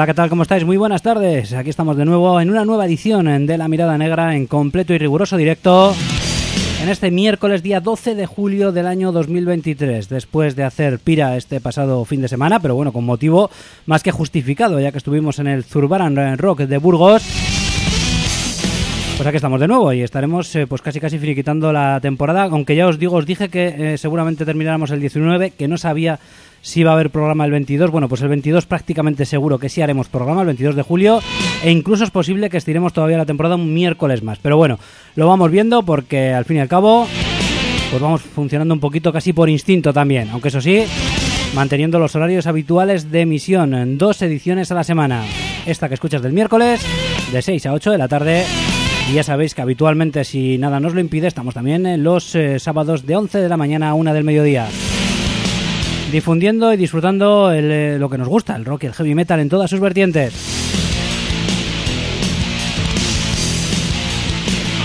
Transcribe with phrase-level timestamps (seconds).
[0.00, 0.30] Hola, ¿qué tal?
[0.30, 0.64] ¿Cómo estáis?
[0.64, 1.52] Muy buenas tardes.
[1.52, 4.98] Aquí estamos de nuevo en una nueva edición de La Mirada Negra en completo y
[4.98, 5.94] riguroso directo.
[6.82, 11.60] En este miércoles día 12 de julio del año 2023, después de hacer pira este
[11.60, 13.50] pasado fin de semana, pero bueno, con motivo
[13.84, 17.22] más que justificado, ya que estuvimos en el Zurbaran Rock de Burgos.
[19.18, 22.74] Pues aquí estamos de nuevo y estaremos eh, pues casi casi finiquitando la temporada, aunque
[22.74, 26.18] ya os digo, os dije que eh, seguramente termináramos el 19, que no sabía
[26.62, 27.90] si va a haber programa el 22.
[27.90, 31.20] Bueno, pues el 22 prácticamente seguro que sí haremos programa, el 22 de julio.
[31.62, 34.38] E incluso es posible que estiremos todavía la temporada un miércoles más.
[34.38, 34.78] Pero bueno,
[35.16, 37.06] lo vamos viendo porque al fin y al cabo,
[37.90, 40.28] pues vamos funcionando un poquito casi por instinto también.
[40.30, 40.84] Aunque eso sí,
[41.54, 45.24] manteniendo los horarios habituales de emisión en dos ediciones a la semana.
[45.66, 46.80] Esta que escuchas del miércoles,
[47.32, 48.44] de 6 a 8 de la tarde.
[49.10, 53.06] Y ya sabéis que habitualmente, si nada nos lo impide, estamos también los eh, sábados
[53.06, 54.68] de 11 de la mañana a 1 del mediodía
[56.10, 59.48] difundiendo y disfrutando eh, lo que nos gusta, el rock y el heavy metal en
[59.48, 60.34] todas sus vertientes.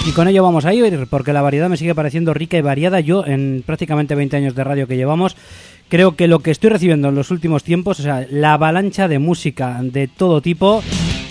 [0.08, 3.00] Y con ello vamos a ir, porque la variedad me sigue pareciendo rica y variada.
[3.00, 5.36] Yo, en prácticamente 20 años de radio que llevamos,
[5.90, 9.18] creo que lo que estoy recibiendo en los últimos tiempos, o sea, la avalancha de
[9.18, 10.84] música de todo tipo,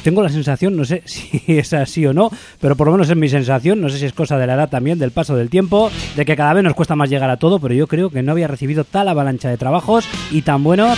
[0.04, 3.16] tengo la sensación, no sé si es así o no, pero por lo menos es
[3.16, 5.90] mi sensación, no sé si es cosa de la edad también, del paso del tiempo,
[6.14, 8.30] de que cada vez nos cuesta más llegar a todo, pero yo creo que no
[8.30, 10.96] había recibido tal avalancha de trabajos y tan buenos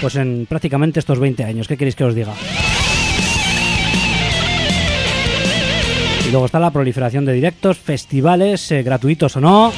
[0.00, 1.66] pues en prácticamente estos 20 años.
[1.66, 2.32] ¿Qué queréis que os diga?
[6.26, 9.72] Y luego está la proliferación de directos, festivales, eh, gratuitos o no.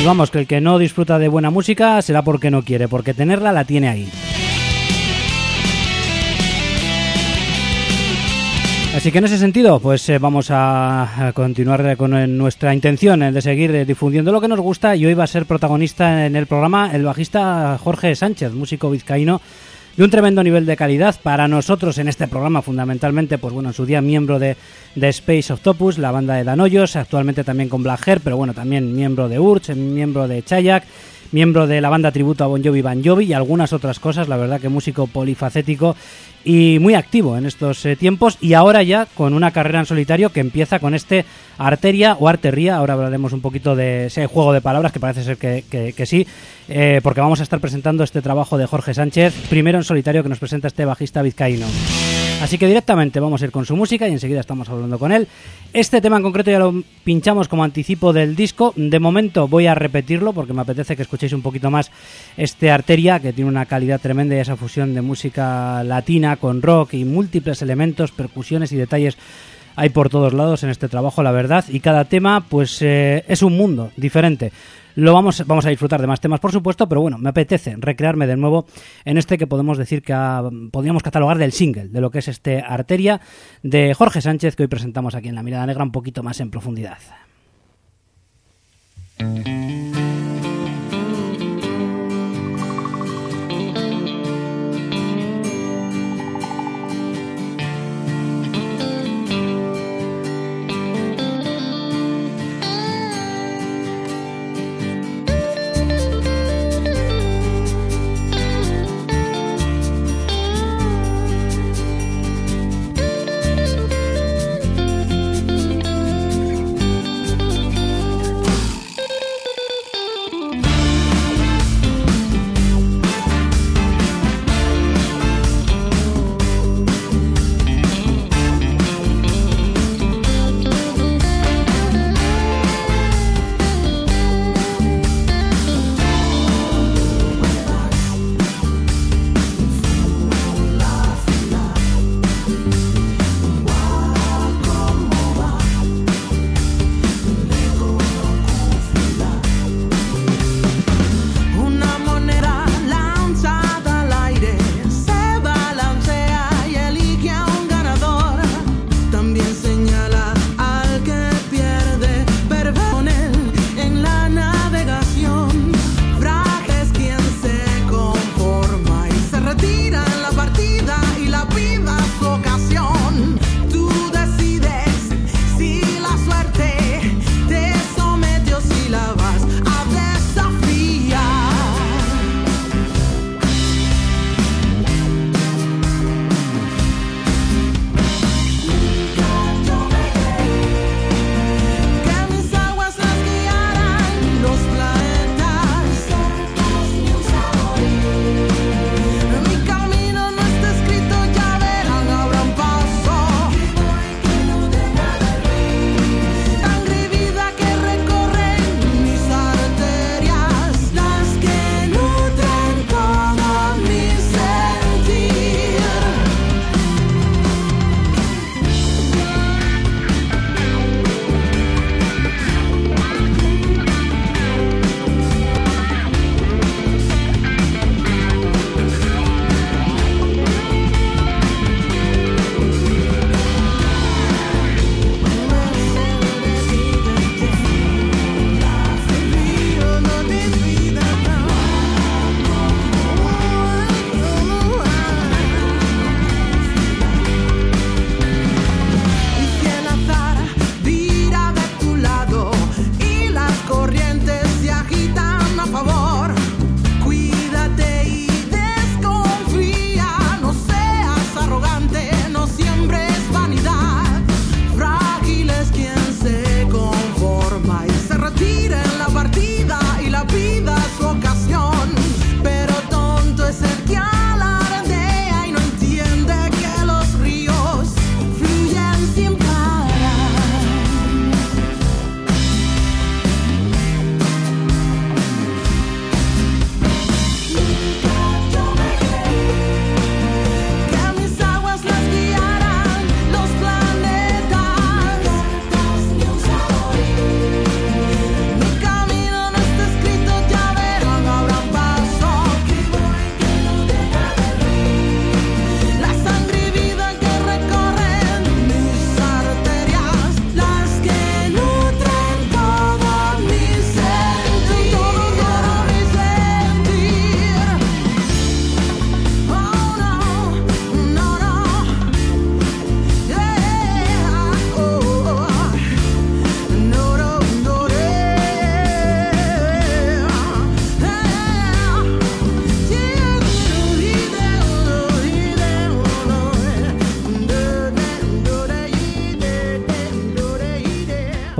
[0.00, 3.12] Y vamos, que el que no disfruta de buena música será porque no quiere, porque
[3.12, 4.08] tenerla la tiene ahí.
[8.94, 13.30] Así que en ese sentido, pues eh, vamos a, continuar con eh, nuestra intención eh,
[13.30, 14.96] de seguir difundiendo lo que nos gusta.
[14.96, 19.40] Y hoy va a ser protagonista en el programa el bajista Jorge Sánchez, músico vizcaíno
[19.96, 21.14] de un tremendo nivel de calidad.
[21.22, 24.56] Para nosotros en este programa fundamentalmente, pues bueno, en su día miembro de,
[24.96, 29.38] Space Octopus, la banda de Danoyos, actualmente también con Black pero bueno, también miembro de
[29.38, 30.84] Urch, miembro de Chayak,
[31.32, 34.36] miembro de la banda tributo a Bon Jovi Van Jovi y algunas otras cosas, la
[34.36, 35.96] verdad que músico polifacético
[36.44, 38.38] y muy activo en estos eh, tiempos.
[38.40, 41.24] Y ahora ya con una carrera en solitario que empieza con este
[41.58, 45.36] Arteria o Artería, ahora hablaremos un poquito de ese juego de palabras que parece ser
[45.36, 46.26] que, sí,
[46.68, 50.28] eh, porque vamos a estar presentando este trabajo de Jorge Sánchez, primero en solitario que
[50.28, 51.66] nos presenta este bajista vizcaíno.
[52.40, 55.28] Así que directamente vamos a ir con su música y enseguida estamos hablando con él.
[55.74, 58.72] Este tema en concreto ya lo pinchamos como anticipo del disco.
[58.76, 61.90] De momento voy a repetirlo porque me apetece que escuchéis un poquito más
[62.38, 66.94] este Arteria, que tiene una calidad tremenda y esa fusión de música latina con rock
[66.94, 69.18] y múltiples elementos, percusiones y detalles
[69.76, 73.42] hay por todos lados en este trabajo, la verdad, y cada tema pues eh, es
[73.42, 74.52] un mundo diferente.
[75.00, 78.26] Lo vamos, vamos a disfrutar de más temas, por supuesto, pero bueno, me apetece recrearme
[78.26, 78.66] de nuevo
[79.06, 80.12] en este que podemos decir que
[80.70, 83.18] podríamos catalogar del single, de lo que es este Arteria
[83.62, 86.50] de Jorge Sánchez que hoy presentamos aquí en La Mirada Negra un poquito más en
[86.50, 86.98] profundidad.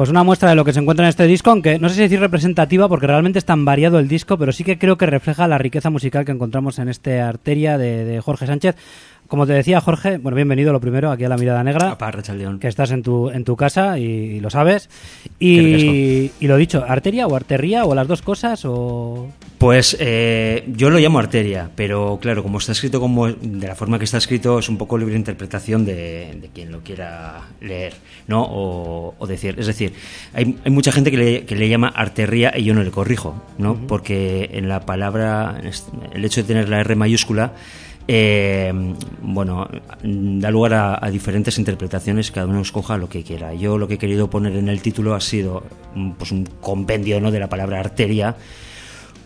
[0.00, 2.00] Pues una muestra de lo que se encuentra en este disco, aunque no sé si
[2.00, 5.46] decir representativa porque realmente es tan variado el disco, pero sí que creo que refleja
[5.46, 8.76] la riqueza musical que encontramos en este Arteria de Jorge Sánchez.
[9.30, 11.96] Como te decía, Jorge, bueno, bienvenido lo primero aquí a La Mirada Negra.
[12.58, 14.90] que estás en tu, en tu casa y, lo sabes.
[15.38, 18.64] Y, y, lo dicho, ¿arteria o arteria o las dos cosas?
[18.64, 23.76] o Pues eh, yo lo llamo arteria, pero claro, como está escrito como de la
[23.76, 27.94] forma que está escrito, es un poco libre interpretación de, quien lo quiera leer,
[28.26, 28.44] ¿no?
[28.50, 29.54] O, decir.
[29.58, 29.92] Es decir,
[30.34, 33.40] hay, hay mucha gente que le, que le, llama arteria y yo no le corrijo,
[33.58, 33.76] ¿no?
[33.86, 35.60] Porque en la palabra,
[36.14, 37.52] el hecho de tener la R mayúscula,
[38.12, 38.72] eh,
[39.22, 39.68] bueno,
[40.02, 43.54] da lugar a, diferentes interpretaciones, cada uno escoja lo que quiera.
[43.54, 45.62] Yo lo que he querido poner en el título ha sido
[45.94, 47.30] mm, pues, un compendio ¿no?
[47.30, 48.34] de la palabra arteria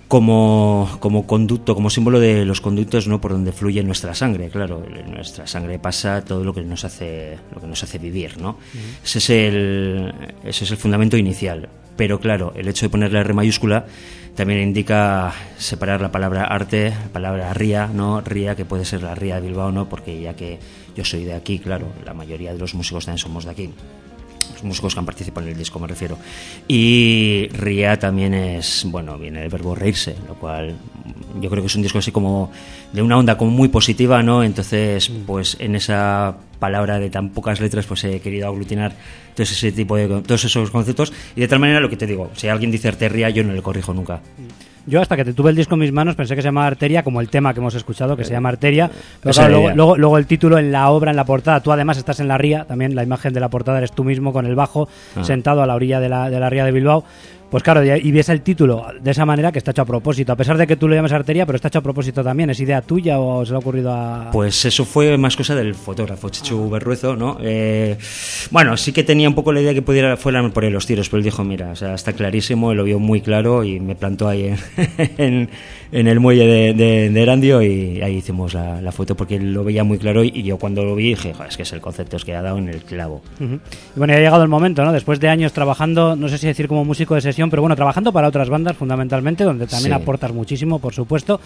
[0.07, 3.23] como, como conducto, como símbolo de los conductos ¿no?
[3.23, 4.51] por donde fluye nuestra sangre.
[4.51, 8.37] Claro, nuestra sangre pasa todo lo que nos hace, lo que nos hace vivir.
[8.37, 8.59] ¿no?
[9.03, 10.13] ese, es el,
[10.45, 11.71] ese es el fundamento inicial.
[11.97, 13.87] Pero claro, el hecho de poner la R mayúscula
[14.35, 18.21] también indica separar la palabra arte, la palabra ría, ¿no?
[18.21, 19.89] Ría, que puede ser la ría de Bilbao, ¿no?
[19.89, 20.59] Porque ya que
[20.97, 23.71] yo soy de aquí, claro, la mayoría de los músicos también somos de aquí.
[24.55, 26.19] Los músicos que han participado en el disco, me refiero.
[26.67, 30.75] Y ría también es, bueno, viene del verbo reírse, lo cual
[31.41, 32.51] yo creo que es un disco así como
[32.93, 34.43] de una onda como muy positiva, ¿no?
[34.43, 38.95] Entonces, pues en esa palabra de tan pocas letras, pues he querido aglutinar
[39.35, 42.31] todo ese tipo de todos esos conceptos y de tal manera lo que te digo,
[42.35, 44.21] si alguien dice arteria, yo no le corrijo nunca.
[44.87, 47.03] Yo hasta que te tuve el disco en mis manos pensé que se llamaba Arteria,
[47.03, 48.91] como el tema que hemos escuchado, que se llama Arteria.
[49.23, 52.29] Pero luego, luego, el título en la obra, en la portada, tú además estás en
[52.29, 55.25] la ría, también la imagen de la portada eres tú mismo con el bajo, ah.
[55.25, 57.05] sentado a la orilla de la, de la ría de Bilbao.
[57.55, 60.37] Pues claro, y ves el título de esa manera que está hecho a propósito, a
[60.37, 62.51] pesar de que tú lo llames arteria, pero está hecho a propósito también.
[62.51, 64.33] ¿Es idea tuya o se le ha ocurrido a...?
[64.33, 67.39] Pues eso fue más cosa del fotógrafo, Chichu Berruezo, ¿no?
[67.41, 67.97] Eh,
[68.51, 71.09] bueno, sí que tenía un poco la idea que pudiera fueran por ahí los tiros,
[71.09, 73.95] pero él dijo, mira, o sea, está clarísimo, él lo vio muy claro y me
[73.95, 74.53] plantó ahí
[75.17, 75.49] en,
[75.95, 80.25] el muelle de, de, Erandio y ahí hicimos la, foto porque lo veía muy claro
[80.25, 82.59] y yo cuando lo vi dije, es que es el concepto, es que ha dado
[82.59, 83.23] en el clavo.
[83.39, 84.93] Y bueno, ya ha llegado el momento, ¿no?
[84.93, 88.13] Después de años trabajando, no sé si decir como músico de sesión, pero bueno, trabajando
[88.13, 91.41] para otras bandas fundamentalmente, donde también aportas muchísimo, por supuesto,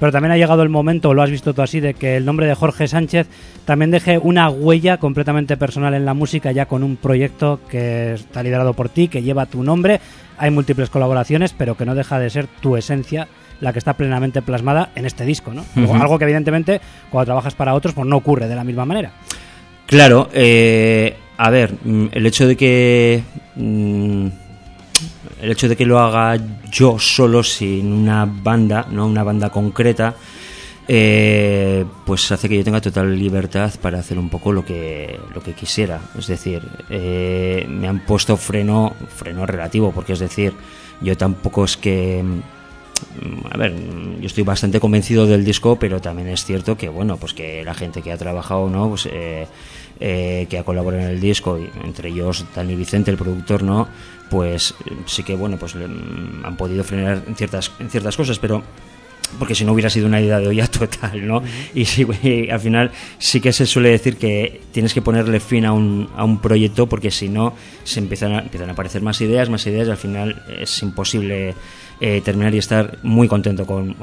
[0.00, 2.46] pero también ha llegado el momento, lo has visto tú así, de que el nombre
[2.46, 3.28] de Jorge Sánchez
[3.64, 8.42] también deje una huella completamente personal en la música, ya con un proyecto que está
[8.42, 10.00] liderado por ti, que lleva tu nombre,
[10.38, 13.28] hay múltiples colaboraciones, pero que no deja de ser tu esencia
[13.62, 15.64] la que está plenamente plasmada en este disco, ¿no?
[15.94, 19.12] Algo que evidentemente cuando trabajas para otros pues no ocurre de la misma manera.
[19.86, 23.22] Claro, eh, a ver, mm, el hecho de que
[23.54, 24.26] mm,
[25.42, 26.38] el hecho de que lo haga
[26.70, 30.16] yo solo, sin una banda, no una banda concreta,
[30.88, 35.40] eh, pues hace que yo tenga total libertad para hacer un poco lo que lo
[35.40, 36.00] que quisiera.
[36.18, 40.52] Es decir, eh, me han puesto freno freno relativo, porque es decir,
[41.00, 42.24] yo tampoco es que
[43.50, 43.74] a ver,
[44.20, 47.74] yo estoy bastante convencido del disco, pero también es cierto que bueno, pues que la
[47.74, 49.46] gente que ha trabajado, no, pues eh,
[50.00, 53.88] eh, que ha colaborado en el disco, entre ellos Dani Vicente, el productor, ¿no?
[54.30, 54.74] Pues
[55.06, 58.62] sí que, bueno, pues han podido frenar en ciertas, ciertas cosas, pero
[59.38, 61.42] porque si no hubiera sido una idea de olla total, ¿no?
[61.74, 62.06] Y, sí,
[62.50, 66.24] al final sí que se suele decir que tienes que ponerle fin a un, a
[66.24, 67.54] un proyecto porque si no
[67.84, 71.54] se empiezan a, empiezan a aparecer más ideas, más ideas y al final es imposible
[72.04, 73.94] eh, terminar y estar muy contento con,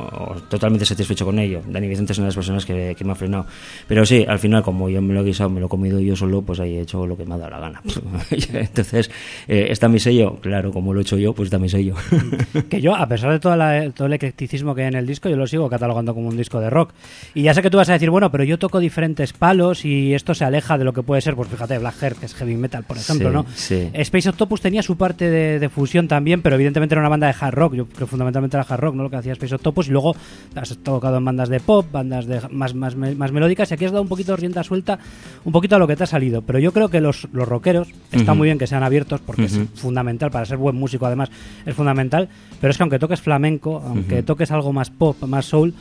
[0.47, 1.61] totalmente satisfecho con ello.
[1.67, 3.45] Dani Vicente es una de las personas que, me ha frenado.
[3.89, 6.15] Pero sí, al final, como yo me lo he guisado, me lo he comido yo
[6.15, 7.81] solo, pues ahí he hecho lo que me ha dado la gana.
[8.53, 9.11] Entonces,
[9.49, 10.37] eh, ¿está mi sello?
[10.37, 11.95] Claro, como lo he hecho yo, pues está mi sello.
[12.69, 15.45] que yo, a pesar de todo el eclecticismo que hay en el disco, yo lo
[15.45, 16.93] sigo catalogando como un disco de rock.
[17.33, 20.13] Y ya sé que tú vas a decir, bueno, pero yo toco diferentes palos y
[20.13, 22.55] esto se aleja de lo que puede ser, pues fíjate, Black Heart, que es heavy
[22.55, 23.45] metal, por ejemplo, ¿no?
[23.57, 27.35] Space Octopus tenía su parte de, de, fusión también, pero evidentemente era una banda de
[27.37, 27.73] hard rock.
[27.75, 29.03] Yo que fundamentalmente era hard rock, ¿no?
[29.03, 30.15] Lo que hacía Space Octopus y luego
[30.55, 33.91] has tocado en bandas de pop, bandas de más, más, más melódicas y aquí has
[33.91, 34.99] dado un poquito de rienda suelta,
[35.43, 36.41] un poquito a lo que te ha salido.
[36.41, 39.59] Pero yo creo que los, los rockeros está muy bien que sean abiertos porque es
[39.75, 41.29] fundamental, para ser buen músico además
[41.65, 42.29] es fundamental,
[42.59, 45.73] pero es que aunque toques flamenco, aunque toques algo más pop, más soul,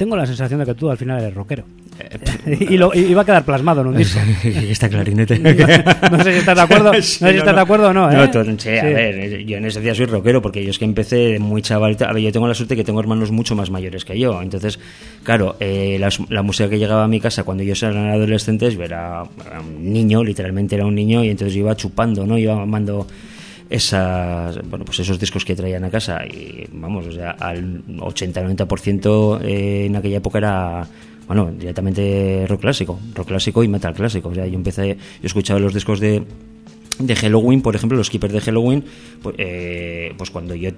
[0.00, 1.62] tengo la sensación de que tú al final eres rockero.
[2.46, 4.18] y, lo, iba a quedar plasmado en un disco.
[4.44, 5.38] Está clarinete.
[6.10, 8.10] no sé si estás de acuerdo, no, sé si estás de acuerdo o no.
[8.10, 8.30] ¿eh?
[8.56, 11.60] sí, a ver, yo en ese día soy rockero porque yo es que empecé muy
[11.60, 11.98] chaval.
[12.00, 14.40] A ver, yo tengo la suerte que tengo hermanos mucho más mayores que yo.
[14.40, 14.78] Entonces,
[15.22, 19.24] claro, eh, la, música que llegaba a mi casa cuando yo era adolescentes, yo era,
[19.60, 22.38] un niño, literalmente era un niño, y entonces yo iba chupando, ¿no?
[22.38, 23.06] Iba mamando
[23.70, 29.40] esas, bueno, pues esos discos que traían a casa y vamos, o sea, al 80-90%
[29.42, 30.88] eh, en aquella época era
[31.28, 34.30] bueno, directamente rock clásico, rock clásico y metal clásico.
[34.30, 36.24] O sea, yo empecé, yo escuchaba los discos de
[36.98, 38.84] de Halloween, por ejemplo, los keepers de Halloween,
[39.22, 40.70] pues, eh, pues cuando yo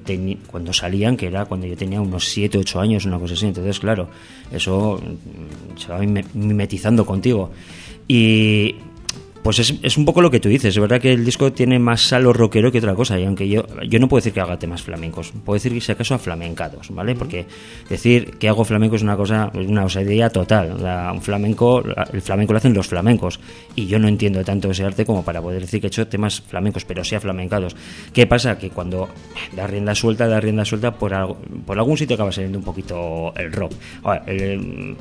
[0.46, 3.80] cuando salían, que era cuando yo tenía unos 7, 8 años, una cosa así, entonces
[3.80, 4.08] claro,
[4.52, 7.50] eso mm, se va mimetizando contigo.
[8.06, 8.76] Y
[9.42, 11.78] pues es, es, un poco lo que tú dices, es verdad que el disco tiene
[11.78, 14.58] más salo rockero que otra cosa, y aunque yo, yo no puedo decir que haga
[14.58, 17.14] temas flamencos, puedo decir que si acaso a flamencados, ¿vale?
[17.14, 17.46] Porque
[17.88, 20.76] decir que hago flamenco es una cosa, una osadía total,
[21.12, 21.82] un flamenco,
[22.12, 23.40] el flamenco lo hacen los flamencos,
[23.74, 26.40] y yo no entiendo tanto ese arte como para poder decir que he hecho temas
[26.40, 27.76] flamencos, pero sí flamencados.
[28.12, 28.58] ¿Qué pasa?
[28.58, 29.08] Que cuando
[29.54, 31.12] da rienda suelta, da rienda suelta, por,
[31.66, 33.72] por algún sitio acaba saliendo un poquito el rock.
[34.26, 34.96] el, el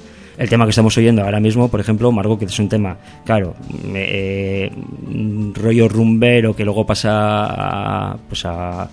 [0.50, 3.56] tema que estamos oyendo ahora mismo, por ejemplo, Margot, que es un tema, claro,
[3.94, 4.72] eh,
[5.54, 8.90] rollo rumbero que luego pasa pues a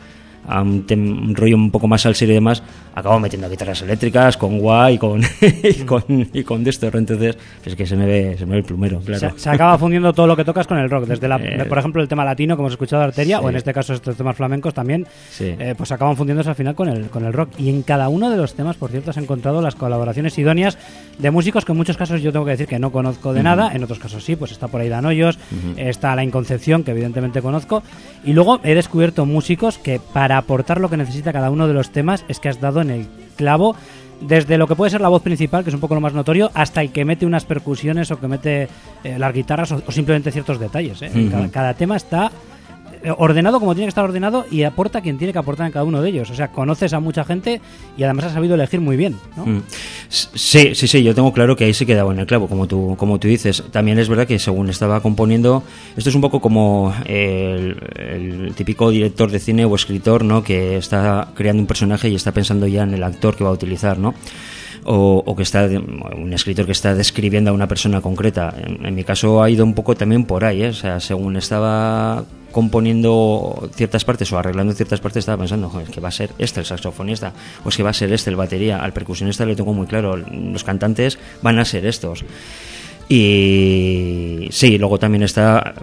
[0.49, 2.63] a un, rollo un poco más al y demás,
[2.99, 7.87] acabo metiendo guitarras eléctricas con guay y con, y con, y con Entonces, es que
[7.87, 9.35] se me ve, se me ve el plumero, claro.
[9.37, 11.07] Se, acaba fundiendo todo lo que tocas con el rock.
[11.07, 13.73] Desde, la, eh, por ejemplo, el tema latino, como hemos escuchado Arteria, o en este
[13.73, 15.07] caso estos temas flamencos también,
[15.41, 17.51] eh, pues acaban fundiéndose al final con el, con el rock.
[17.59, 20.79] Y en cada uno de los temas, por cierto, has encontrado las colaboraciones idóneas
[21.19, 23.73] de músicos que en muchos casos yo tengo que decir que no conozco de nada,
[23.75, 25.39] en otros casos sí, pues está por ahí Dan Hoyos,
[25.77, 27.83] está La Inconcepción, que evidentemente conozco,
[28.25, 31.91] y luego he descubierto músicos que para aportar lo que necesita cada uno de los
[31.91, 33.77] temas es que has dado en el clavo
[34.21, 36.51] desde lo que puede ser la voz principal, que es un poco lo más notorio,
[36.55, 38.69] hasta el que mete unas percusiones o que mete
[39.05, 41.03] eh, las guitarras o, simplemente ciertos detalles.
[41.03, 41.11] ¿eh?
[41.53, 42.31] cada, tema está
[43.17, 46.03] ordenado como tiene que estar ordenado y aporta quien tiene que aportar en cada uno
[46.03, 46.31] de ellos.
[46.31, 47.61] O sea, conoces a mucha gente
[47.97, 49.17] y además has sabido elegir muy bien.
[49.37, 49.47] ¿no?
[49.47, 49.63] Mm.
[50.09, 52.95] Sí, sí, sí, yo tengo claro que ahí se quedaba en el clavo, como tú,
[52.99, 53.63] como tú dices.
[53.71, 55.63] También es verdad que según estaba componiendo,
[55.97, 60.43] esto es un poco como el, típico director de cine o escritor, ¿no?
[60.43, 63.53] Que está creando un personaje y está pensando ya en el actor que va a
[63.53, 64.15] utilizar, ¿no?
[64.91, 68.55] O, que está un escritor que está describiendo a una persona concreta.
[68.57, 70.69] En, mi caso ha ido un poco también por ahí, ¿eh?
[70.69, 76.01] o sea, según estaba componiendo ciertas partes o arreglando ciertas partes estaba pensando, joder, que
[76.01, 78.83] va a ser este el saxofonista o es que va a ser este el batería.
[78.83, 82.25] Al percusionista le tengo muy claro, los cantantes van a ser estos.
[83.11, 85.75] Y sí, luego también está,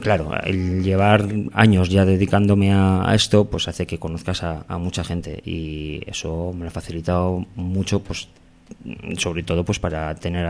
[0.00, 5.04] claro, el llevar años ya dedicándome a, esto, pues hace que conozcas a, a, mucha
[5.04, 8.28] gente y eso me ha facilitado mucho, pues
[9.16, 10.46] sobre todo pues para tener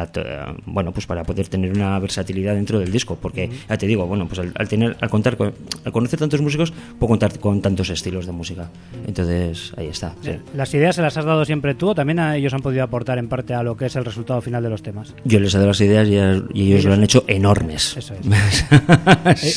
[0.67, 4.29] bueno pues para poder tener una versatilidad dentro del disco porque ya te digo bueno
[4.29, 8.27] pues al, tener al contar con, al conocer tantos músicos puedo contar con tantos estilos
[8.27, 8.71] de música.
[9.07, 12.53] Entonces ahí está eh, las ideas se las has dado siempre tú o también ellos
[12.53, 15.15] han podido aportar en parte a lo que es el resultado final de los temas
[15.25, 17.97] yo les he dado las ideas y, ellos, lo han hecho enormes.
[17.97, 18.65] Eso es.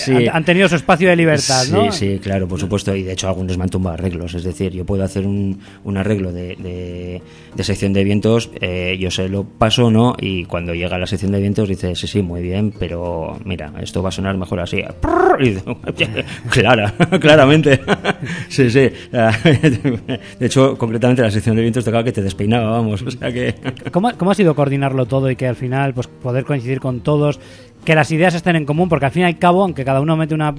[0.08, 1.92] Eh, han, tenido su espacio de libertad sí, ¿no?
[1.92, 4.86] sí claro por supuesto y de hecho algunos me han tumbado arreglos es decir yo
[4.86, 7.22] puedo hacer un, un arreglo de, de,
[7.56, 10.16] de sección de vientos eh, yo se lo paso, ¿no?
[10.20, 13.74] Y cuando llega a la sección de vientos dice, sí, sí, muy bien, pero mira,
[13.82, 14.82] esto va a sonar mejor así.
[16.50, 17.82] Clara, claramente.
[18.50, 18.90] sí, sí.
[19.12, 23.02] De hecho, concretamente la sección de vientos tocaba que te despeinaba, vamos.
[23.02, 23.56] O sea que...
[23.92, 27.40] ¿Cómo, ¿Cómo ha sido coordinarlo todo y que al final pues poder coincidir con todos,
[27.86, 28.90] que las ideas estén en común?
[28.90, 30.54] Porque al fin y al cabo, aunque cada uno mete una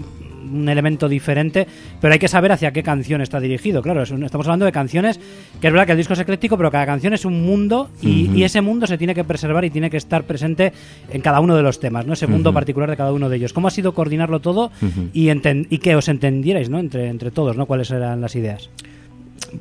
[0.53, 1.67] un elemento diferente,
[2.01, 3.83] pero hay que saber hacia qué canción está dirigido.
[3.83, 5.19] Claro, estamos hablando de canciones,
[5.61, 8.43] que es verdad que el disco es ecléctico, pero cada canción es un mundo y,
[8.43, 10.73] ese mundo se tiene que preservar y tiene que estar presente
[11.13, 12.15] en cada uno de los temas, ¿no?
[12.15, 13.53] Ese mundo particular de cada uno de ellos.
[13.53, 14.73] ¿Cómo ha sido coordinarlo todo
[15.13, 16.81] y, y que os entendierais, ¿no?
[16.81, 17.67] Entre, entre todos, ¿no?
[17.67, 18.69] ¿Cuáles eran las ideas?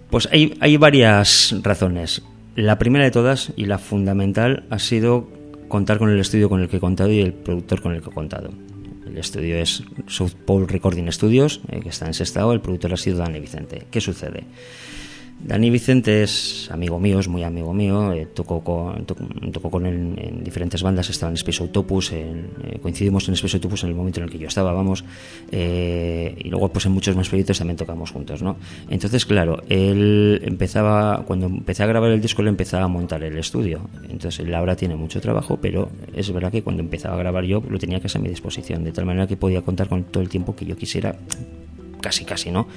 [0.09, 2.23] Pues hay, hay varias razones.
[2.55, 5.27] La primera de todas y la fundamental ha sido
[5.67, 8.09] contar con el estudio con el que he contado y el productor con el que
[8.09, 8.49] he contado.
[9.11, 12.53] El estudio es South Pole Recording Studios, eh, que está en ese estado.
[12.53, 13.85] El productor ha sido Dani Vicente.
[13.91, 14.45] ¿Qué sucede?
[15.43, 20.83] Dani Vicente es amigo mío, es muy amigo mío, eh, tocó, con, él en diferentes
[20.83, 24.31] bandas, estaba en Space Autopus, eh, coincidimos en Space Autopus en el momento en el
[24.31, 25.03] que yo estaba, vamos,
[25.51, 28.57] eh, y luego pues en muchos más proyectos también tocamos juntos, ¿no?
[28.89, 33.37] Entonces, claro, él empezaba, cuando empecé a grabar el disco, él empezaba a montar el
[33.37, 37.45] estudio, entonces él ahora tiene mucho trabajo, pero es verdad que cuando empezaba a grabar
[37.45, 40.21] yo lo tenía casi a mi disposición, de tal manera que podía contar con todo
[40.21, 41.15] el tiempo que yo quisiera,
[41.99, 42.67] casi casi, ¿no?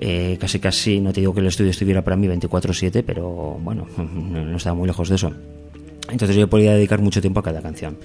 [0.00, 3.86] Eh, casi casi, no te digo que el estudio estuviera para mí 24/7, pero bueno,
[3.96, 5.32] no, estaba muy lejos de eso.
[6.10, 7.98] Entonces yo podía dedicar mucho tiempo a cada canción.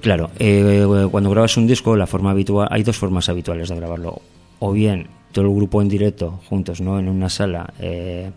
[0.00, 4.22] Claro, eh, cuando grabas un disco, la forma habitual, hay dos formas habituales de grabarlo.
[4.60, 6.98] O bien todo el grupo en directo, juntos, ¿no?
[6.98, 8.30] En una sala, eh,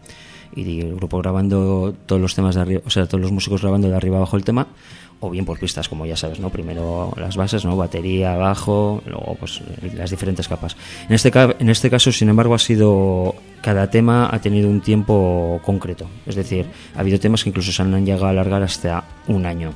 [0.55, 3.89] y el grupo grabando todos los temas de arriba, o sea, todos los músicos grabando
[3.89, 4.67] de arriba abajo el tema,
[5.23, 6.49] o bien por pistas, como ya sabes, ¿no?
[6.49, 7.77] Primero las bases, ¿no?
[7.77, 9.61] Batería, bajo, luego pues
[9.95, 10.75] las diferentes capas.
[11.07, 15.61] En este, en este caso, sin embargo, ha sido cada tema ha tenido un tiempo
[15.63, 16.07] concreto.
[16.25, 19.71] Es decir, ha habido temas que incluso se han llegado a alargar hasta un año.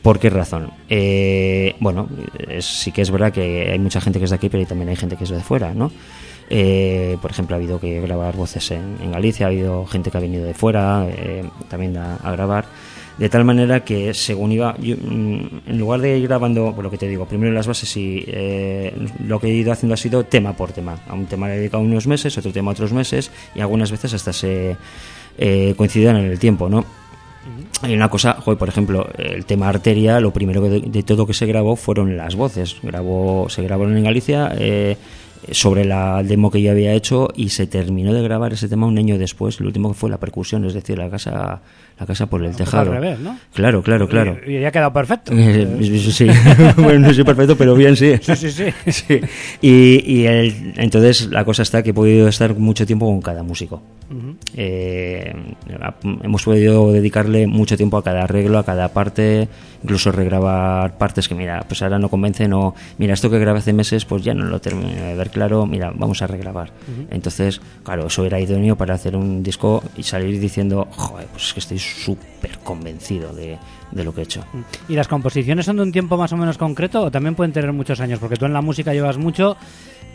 [0.00, 0.70] ¿Por qué razón?
[0.88, 2.08] Eh, bueno,
[2.60, 4.96] sí que es verdad que hay mucha gente que es de aquí, pero también hay
[4.96, 5.90] gente que es de fuera, ¿no?
[6.50, 10.20] Eh, por ejemplo, ha habido que grabar voces en, Galicia, ha habido gente que ha
[10.20, 12.66] venido de fuera eh, también a, grabar.
[13.18, 16.98] De tal manera que según iba, mm, en lugar de ir grabando, por lo que
[16.98, 18.24] te digo, primero las bases y
[19.26, 20.98] lo que he ido haciendo ha sido tema por tema.
[21.08, 24.14] A un tema le he dedicado unos meses, otro tema otros meses y algunas veces
[24.14, 24.76] hasta se
[25.76, 26.84] coincidían en el tiempo, ¿no?
[27.82, 31.76] Hay una cosa, por ejemplo, el tema arteria, lo primero de, todo que se grabó
[31.76, 32.76] fueron las voces.
[32.82, 34.96] Grabó, se grabaron en Galicia eh,
[35.50, 38.98] sobre la demo que yo había hecho y se terminó de grabar ese tema un
[38.98, 39.60] año después.
[39.60, 41.60] Lo último que fue la percusión, es decir, la casa
[41.98, 42.90] la casa por el tejado.
[42.90, 43.38] Al revés, ¿no?
[43.52, 44.36] Claro, claro, claro.
[44.44, 45.32] Y, ya ha quedado perfecto.
[45.32, 46.26] Eh, sí,
[46.76, 48.14] bueno, no soy perfecto, pero bien sí.
[48.20, 49.20] Sí, sí, sí.
[49.62, 50.26] Y, y
[50.76, 53.80] entonces la cosa está que he podido estar mucho tiempo con cada músico.
[54.56, 55.34] Eh,
[56.22, 59.48] hemos podido dedicarle mucho tiempo a cada arreglo, a cada parte,
[59.84, 63.74] incluso regrabar partes que, mira, pues ahora no convence, no, mira, esto que grabé hace
[63.74, 66.72] meses, pues ya no lo termino de ver claro, mira, vamos a regrabar.
[67.10, 71.54] Entonces, claro, eso era idóneo para hacer un disco y salir diciendo, joder, pues es
[71.54, 73.58] que estoy súper convencido de,
[73.90, 74.44] de, lo que he hecho.
[74.88, 77.72] ¿Y las composiciones son de un tiempo más o menos concreto o también pueden tener
[77.72, 78.18] muchos años?
[78.18, 79.56] Porque tú en la música llevas mucho.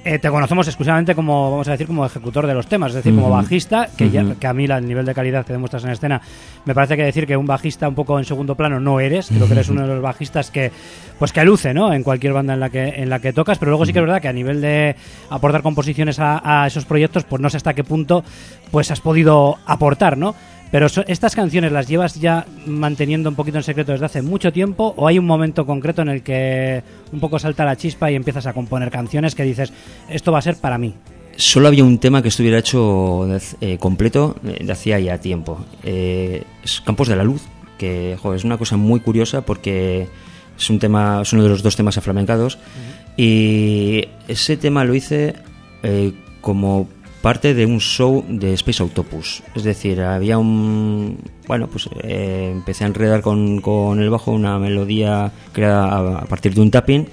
[0.05, 3.13] Eh, te conocemos exclusivamente como, vamos a decir, como ejecutor de los temas, es decir,
[3.13, 6.21] como bajista, que, ya, que a mí el nivel de calidad que demuestras en escena,
[6.63, 9.45] me parece que decir que un bajista un poco en segundo plano no eres, creo
[9.45, 10.71] que eres uno de los bajistas que,
[11.17, 11.91] pues que luce, ¿no?
[11.91, 14.05] En cualquier banda en la que, en la que tocas, pero luego sí que es
[14.05, 14.95] verdad que a nivel de
[15.29, 18.23] aportar composiciones a, a esos proyectos, pues no sé hasta qué punto,
[18.71, 20.33] pues has podido aportar, ¿no?
[20.71, 24.93] Pero estas canciones las llevas ya manteniendo un poquito en secreto desde hace mucho tiempo
[24.97, 28.45] o hay un momento concreto en el que un poco salta la chispa y empiezas
[28.45, 29.73] a componer canciones que dices,
[30.09, 30.93] esto va a ser para mí.
[31.37, 33.27] Solo había un tema que estuviera hecho
[33.61, 35.65] eh, completo eh, de hacía ya tiempo.
[35.83, 37.41] Eh, es Campos de la Luz,
[37.77, 40.07] que es una cosa muy curiosa porque
[40.57, 42.59] es un tema, es uno de los dos temas aflamencados.
[43.17, 45.35] Y ese tema lo hice
[46.41, 46.89] como
[47.21, 49.43] parte de un show de Space Autopus.
[49.55, 51.17] Es decir, había un...
[51.47, 56.53] Bueno, pues eh, empecé a enredar con, con, el bajo una melodía creada a, partir
[56.53, 57.07] de un tapping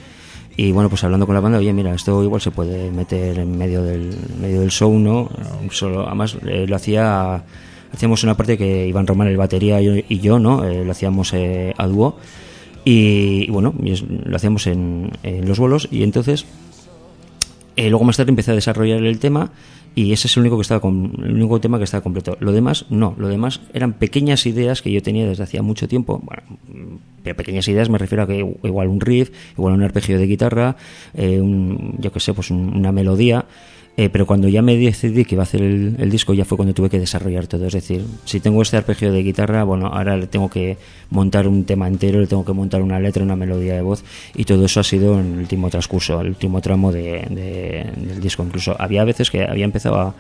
[0.57, 3.59] y bueno, pues hablando con la banda, oye, mira, esto igual se puede meter en
[3.59, 5.29] medio del, medio del show, ¿no?
[5.71, 7.45] Solo, además eh, lo hacía...
[7.93, 10.65] Hacíamos una parte que Iván Román, el batería y yo, ¿no?
[10.65, 12.19] Eh, lo hacíamos a dúo.
[12.85, 16.47] Y, bueno, lo hacíamos en, en, los bolos y entonces...
[17.77, 19.51] luego más tarde empecé a desarrollar el tema
[19.97, 22.37] y ese es el único que estaba el único tema que estaba completo.
[22.41, 26.21] Lo demás no, lo demás eran pequeñas ideas que yo tenía desde hacía mucho tiempo.
[26.23, 26.43] Bueno,
[27.23, 30.77] pero pequeñas ideas me refiero a que igual un riff, igual un arpegio de guitarra,
[31.15, 33.47] eh, un, yo que sé, pues una melodía
[33.99, 36.75] eh, pero cuando ya me decidí que iba a hacer el, disco, ya fue cuando
[36.75, 37.67] tuve que desarrollar todo.
[37.67, 40.77] Es decir, si tengo este arpegio de guitarra, bueno, ahora le tengo que
[41.11, 44.05] montar un tema entero, le tengo que montar una letra, una melodía de voz,
[44.35, 47.25] y todo eso ha sido en el último transcurso, el último tramo de,
[47.97, 48.43] del disco.
[48.43, 50.15] Incluso había veces que había empezado a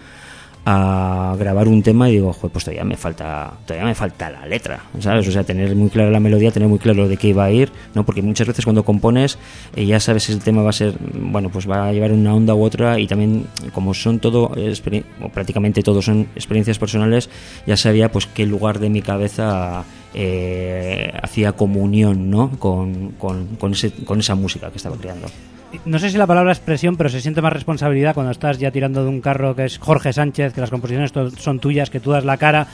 [0.68, 4.82] a grabar un tema y digo, pues todavía me falta, todavía me falta la letra,
[4.98, 5.28] ¿sabes?
[5.28, 7.70] O sea, tener muy clara la melodía, tener muy claro de qué iba a ir,
[7.94, 8.04] ¿no?
[8.04, 9.38] Porque muchas veces cuando compones
[9.76, 12.34] eh, ya sabes si el tema va a ser, bueno, pues va a llevar una
[12.34, 14.50] onda u otra y también como son todo,
[15.22, 17.30] o prácticamente todos son experiencias personales,
[17.64, 22.50] ya sabía pues qué lugar de mi cabeza eh, hacía comunión, ¿no?
[22.58, 25.28] Con, con, con, ese, con esa música que estaba creando
[25.84, 28.70] no sé si la palabra es presión, pero se siente más responsabilidad cuando estás ya
[28.70, 32.10] tirando de un carro que es Jorge Sánchez, que las composiciones son tuyas, que tú
[32.10, 32.66] das la cara.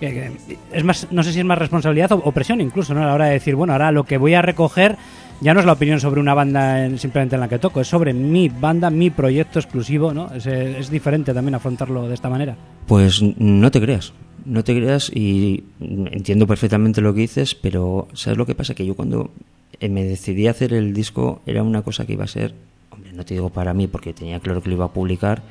[0.00, 3.02] es más, no sé si es más responsabilidad o, presión incluso, ¿no?
[3.02, 4.96] A la hora de decir, bueno, ahora lo que voy a recoger
[5.40, 8.12] ya no es la opinión sobre una banda simplemente en la que toco, es sobre
[8.12, 10.32] mi banda, mi proyecto exclusivo, ¿no?
[10.32, 12.56] Es, es diferente también afrontarlo de esta manera.
[12.86, 14.12] Pues no te creas,
[14.44, 18.74] no te creas y entiendo perfectamente lo que dices, pero ¿sabes lo que pasa?
[18.74, 19.51] Que yo cuando eh,
[19.88, 22.54] me decidí a hacer el disco, era una cosa que iba a ser,
[22.90, 25.42] hombre, no te digo para mí porque tenía claro que lo iba a publicar,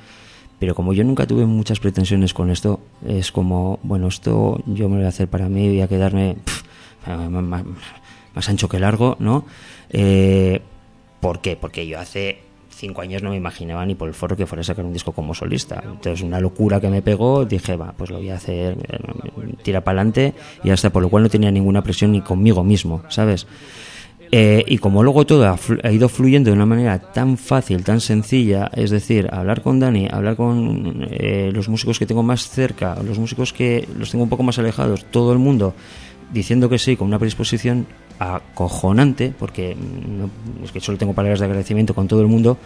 [0.60, 4.96] pero como yo nunca tuve muchas pretensiones con esto, es como, bueno, esto yo me
[4.96, 6.38] lo voy a hacer para mí, voy a quedarme
[7.06, 9.46] más, ancho que largo, ¿no?
[9.90, 10.62] Eh,
[11.20, 11.56] ¿Por qué?
[11.56, 12.40] Porque yo hace
[12.70, 15.12] cinco años no me imaginaba ni por el foro que fuera a sacar un disco
[15.12, 15.82] como solista.
[15.84, 19.82] Entonces, una locura que me pegó, dije, va, pues lo voy a hacer, eh, tira
[19.82, 23.46] para adelante y hasta por lo cual no tenía ninguna presión ni conmigo mismo, ¿sabes?
[24.34, 28.72] Eh, y como luego todo ha, ido fluyendo de una manera tan fácil, tan sencilla,
[28.74, 33.20] es decir, hablar con Dani, hablar con eh, los músicos que tengo más cerca, los
[33.20, 35.74] músicos que los tengo un poco más alejados, todo el mundo
[36.32, 37.86] diciendo que sí, con una predisposición
[38.20, 42.58] acojonante, porque mm, es que solo tengo palabras de agradecimiento con todo el mundo,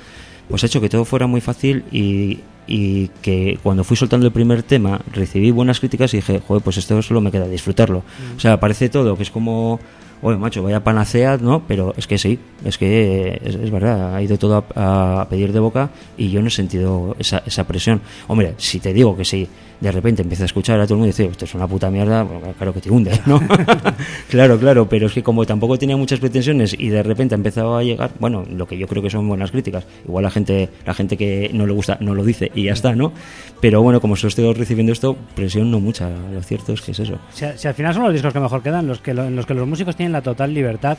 [0.48, 4.32] pues ha hecho que todo fuera muy fácil y, y que cuando fui soltando el
[4.32, 8.00] primer tema recibí buenas críticas y dije, joder, pues esto solo me queda disfrutarlo.
[8.00, 8.38] Mm.
[8.38, 9.80] O sea, parece todo que es como
[10.26, 11.64] oye, macho, vaya panacea, ¿no?
[11.68, 15.92] Pero es que sí, es que es, verdad, ha ido todo a, pedir de boca
[16.18, 18.02] y yo no he sentido esa, esa presión.
[18.28, 19.48] Hombre, si te digo que sí,
[19.80, 21.90] de repente empieza a escuchar a todo el mundo y dice, esto es una puta
[21.90, 22.26] mierda,
[22.58, 23.42] claro que te hunde, ¿no?
[24.30, 27.78] claro, claro, pero es que como tampoco tenía muchas pretensiones y de repente ha empezado
[27.78, 30.94] a llegar, bueno, lo que yo creo que son buenas críticas, igual la gente, la
[30.94, 33.12] gente que no le gusta no lo dice y ya está, ¿no?
[33.62, 37.00] Pero bueno, como se estoy recibiendo esto, presión no mucha, lo cierto es que es
[37.00, 37.20] eso.
[37.34, 39.68] Si, al final son los discos que mejor quedan, los que, en los que los
[39.68, 40.98] músicos tienen la total libertad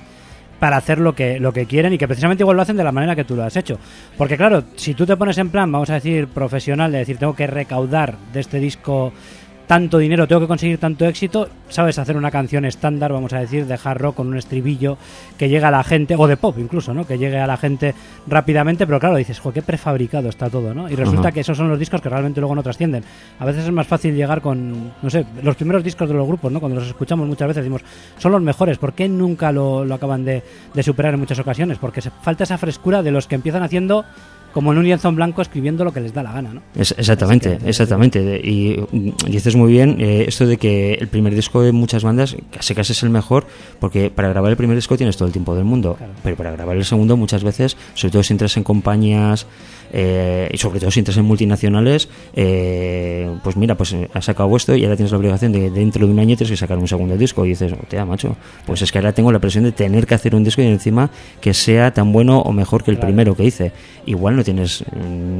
[0.59, 2.93] para hacer lo que, lo que quieren y que precisamente igual lo hacen de la
[2.93, 3.79] manera que tú lo has hecho.
[4.17, 7.35] Porque claro, si tú te pones en plan, vamos a decir, profesional, de decir, tengo
[7.35, 9.13] que recaudar de este disco
[9.67, 13.67] tanto dinero, tengo que conseguir tanto éxito, sabes hacer una canción estándar, vamos a decir,
[13.67, 14.97] de hard rock con un estribillo
[15.37, 17.07] que llegue a la gente, o de pop incluso, ¿no?
[17.07, 17.95] Que llegue a la gente
[18.27, 20.89] rápidamente, pero claro, dices, joder, qué prefabricado está todo, ¿no?
[20.89, 23.05] Y resulta que esos son los discos que realmente luego no trascienden.
[23.39, 26.53] A veces es más fácil llegar con, no sé, los primeros discos de los grupos,
[26.53, 26.61] ¿no?
[26.61, 27.83] Cuando los escuchamos muchas veces decimos,
[28.19, 30.43] son los mejores, ¿por qué nunca lo, lo acaban de,
[30.75, 31.79] de superar en muchas ocasiones?
[31.79, 34.05] Porque se, falta esa frescura de los que empiezan haciendo
[34.57, 36.63] como en un lienzo en blanco escribiendo lo que les da la gana, ¿no?
[36.75, 38.41] exactamente, exactamente.
[38.43, 42.35] Y mm, dices muy bien eh, esto de que el primer disco de muchas bandas
[42.51, 43.47] casi casi es el mejor,
[43.81, 46.75] porque para grabar el primer disco tienes todo el tiempo del mundo, pero para grabar
[46.75, 49.47] el segundo muchas veces, sobre todo si entras en compañías
[49.93, 54.75] eh, y sobre todo si entras en multinacionales, eh, pues mira, pues has sacado esto
[54.75, 57.17] y ahora tienes la obligación de dentro de un año tienes que sacar un segundo
[57.17, 60.15] disco y dices, te macho, pues es que ahora tengo la presión de tener que
[60.15, 63.45] hacer un disco y encima que sea tan bueno o mejor que el primero que
[63.45, 63.73] hice.
[64.07, 64.85] Igual no tienes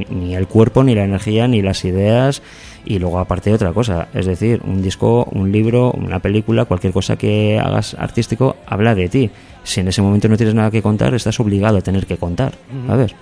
[0.09, 2.41] ni el cuerpo, ni la energía, ni las ideas
[2.87, 6.93] y luego aparte de otra cosa, es decir, un disco, un libro, una película, cualquier
[6.93, 9.29] cosa que hagas artístico habla de ti.
[9.63, 12.53] Si en ese momento no tienes nada que contar, estás obligado a tener que contar,
[12.87, 13.13] a ver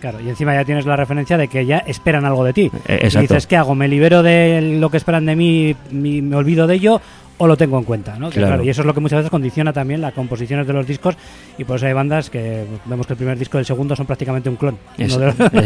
[0.00, 2.70] Claro, y encima ya tienes la referencia de que ya esperan algo de ti.
[2.86, 3.74] Eh, y dices, ¿qué hago?
[3.74, 7.00] ¿Me libero de lo que esperan de mí, me olvido de ello?
[7.40, 8.28] O lo tengo en cuenta, ¿no?
[8.28, 8.62] Claro.
[8.62, 11.16] y eso es lo que muchas veces condiciona también las composiciones de los discos
[11.56, 14.04] y por eso hay bandas que vemos que el primer disco y el segundo son
[14.04, 14.76] prácticamente un clon.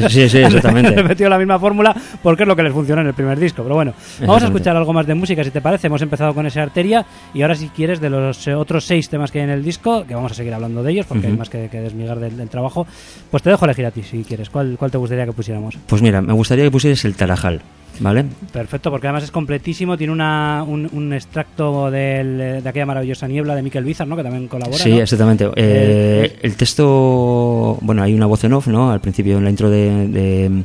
[0.08, 1.00] sí, sí, exactamente.
[1.00, 3.64] He metido la misma fórmula porque es lo que les funciona en el primer disco.
[3.64, 5.88] Pero bueno, vamos a escuchar algo más de música si te parece.
[5.88, 9.32] Hemos empezado con esa arteria y ahora si quieres de los eh, otros seis temas
[9.32, 11.50] que hay en el disco, que vamos a seguir hablando de ellos porque hay más
[11.50, 12.86] que, desmigar del, trabajo,
[13.32, 14.48] pues te dejo elegir a ti si quieres.
[14.48, 15.76] ¿Cuál, ¿Cuál te gustaría que pusiéramos?
[15.88, 17.62] Pues mira, me gustaría que pusieras el Tarajal.
[18.00, 18.24] ¿Vale?
[18.52, 23.84] Perfecto, porque además es completísimo, tiene una, un, extracto de aquella maravillosa niebla de Miquel
[23.84, 24.16] Bizar, ¿no?
[24.16, 24.78] Que también colabora.
[24.78, 25.44] Sí, exactamente.
[25.44, 28.90] Eh, eh, el texto, bueno, hay una voz en off, ¿no?
[28.90, 30.64] Al principio, en la intro de,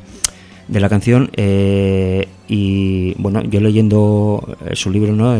[0.67, 1.29] de, la canción.
[1.35, 5.35] Eh, y bueno, yo leyendo su libro, ¿no?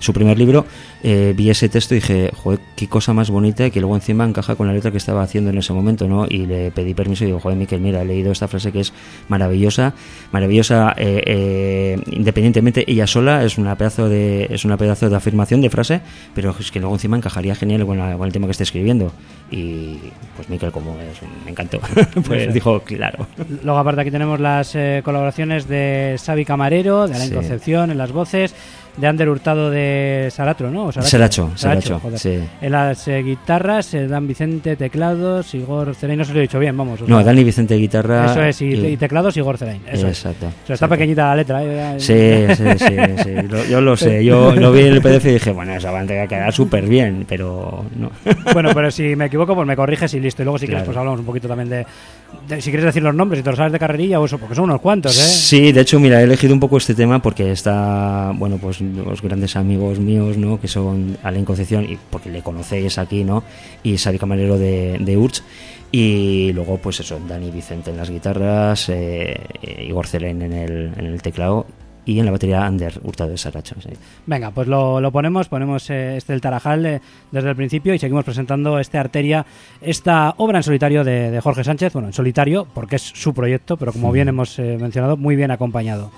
[0.00, 0.66] Su primer libro,
[1.02, 4.56] eh, vi ese texto y dije, joder, qué cosa más bonita que luego encima encaja
[4.56, 6.26] con la letra que estaba haciendo en ese momento, ¿no?
[6.26, 8.92] Y le pedí permiso y digo, joder, Miquel, mira, he leído esta frase que es
[9.28, 9.92] maravillosa,
[10.32, 15.60] maravillosa, eh, eh, independientemente ella sola, es una pedazo de es una pedazo de afirmación
[15.60, 16.00] de frase,
[16.34, 19.12] pero es que luego encima encajaría genial con, el tema que está escribiendo.
[19.50, 19.98] Y
[20.34, 21.78] pues Miquel, como es, me encantó,
[22.26, 23.26] pues dijo, claro.
[23.62, 28.54] Luego aparte aquí tenemos las colaboraciones de Xavi Camarero, de Alain Concepción en las voces,
[28.96, 30.92] de Ander Hurtado de Saratro, ¿no?
[30.92, 32.38] Saracho, Saracho, sí.
[32.60, 36.58] En las eh, guitarras, eh, Dan Vicente teclados, Igor Cerain, no se lo he dicho
[36.58, 37.00] bien, vamos.
[37.06, 38.26] no, Dan y Vicente guitarra.
[38.26, 39.82] Eso es, y, teclados, Igor Cerain.
[39.90, 40.46] Eso exacto.
[40.68, 41.62] está pequeñita la letra.
[41.62, 41.94] ¿eh?
[41.98, 43.70] Sí, sí, sí, sí.
[43.70, 46.22] yo lo sé, yo lo vi en el PDF y dije, bueno, esa banda va
[46.22, 48.10] a quedar súper bien, pero no.
[48.52, 50.42] bueno, pero si me equivoco, pues me corriges y listo.
[50.42, 51.86] Y luego si quieres, pues hablamos un poquito también de,
[52.48, 54.64] si quieres decir los nombres, si te lo sabes de carrerilla o eso, porque son
[54.64, 55.22] unos cuantos, ¿eh?
[55.22, 59.22] Sí, de hecho, mira, he elegido un poco este tema porque está, bueno, pues los
[59.22, 60.60] grandes amigos míos, ¿no?
[60.60, 63.44] Que son Alain Concepción, y porque le conocéis aquí, ¿no?
[63.82, 65.42] Y Sari Camarero de, de Urch.
[65.92, 69.40] Y luego, pues eso, Dani Vicente en las guitarras, eh,
[69.86, 71.66] Igor Celen en el, en el teclado
[72.10, 73.76] y en la batería Ander Hurtado de Saracho.
[74.26, 78.00] Venga, pues lo, lo, ponemos, ponemos eh, este el Tarajal eh, desde el principio y
[78.00, 79.46] seguimos presentando este Arteria,
[79.80, 83.76] esta obra en solitario de, de, Jorge Sánchez, bueno, en solitario porque es su proyecto,
[83.76, 86.10] pero como bien hemos eh, mencionado, muy bien acompañado.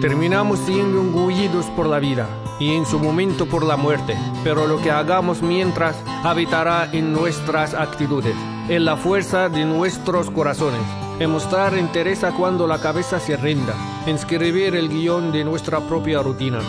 [0.00, 2.26] Terminamos siendo engullidos por la vida
[2.58, 7.74] y en su momento por la muerte, pero lo que hagamos mientras habitará en nuestras
[7.74, 8.36] actitudes,
[8.68, 10.82] en la fuerza de nuestros corazones,
[11.18, 13.74] en mostrar interés cuando la cabeza se rinda,
[14.06, 16.60] en escribir el guion de nuestra propia rutina.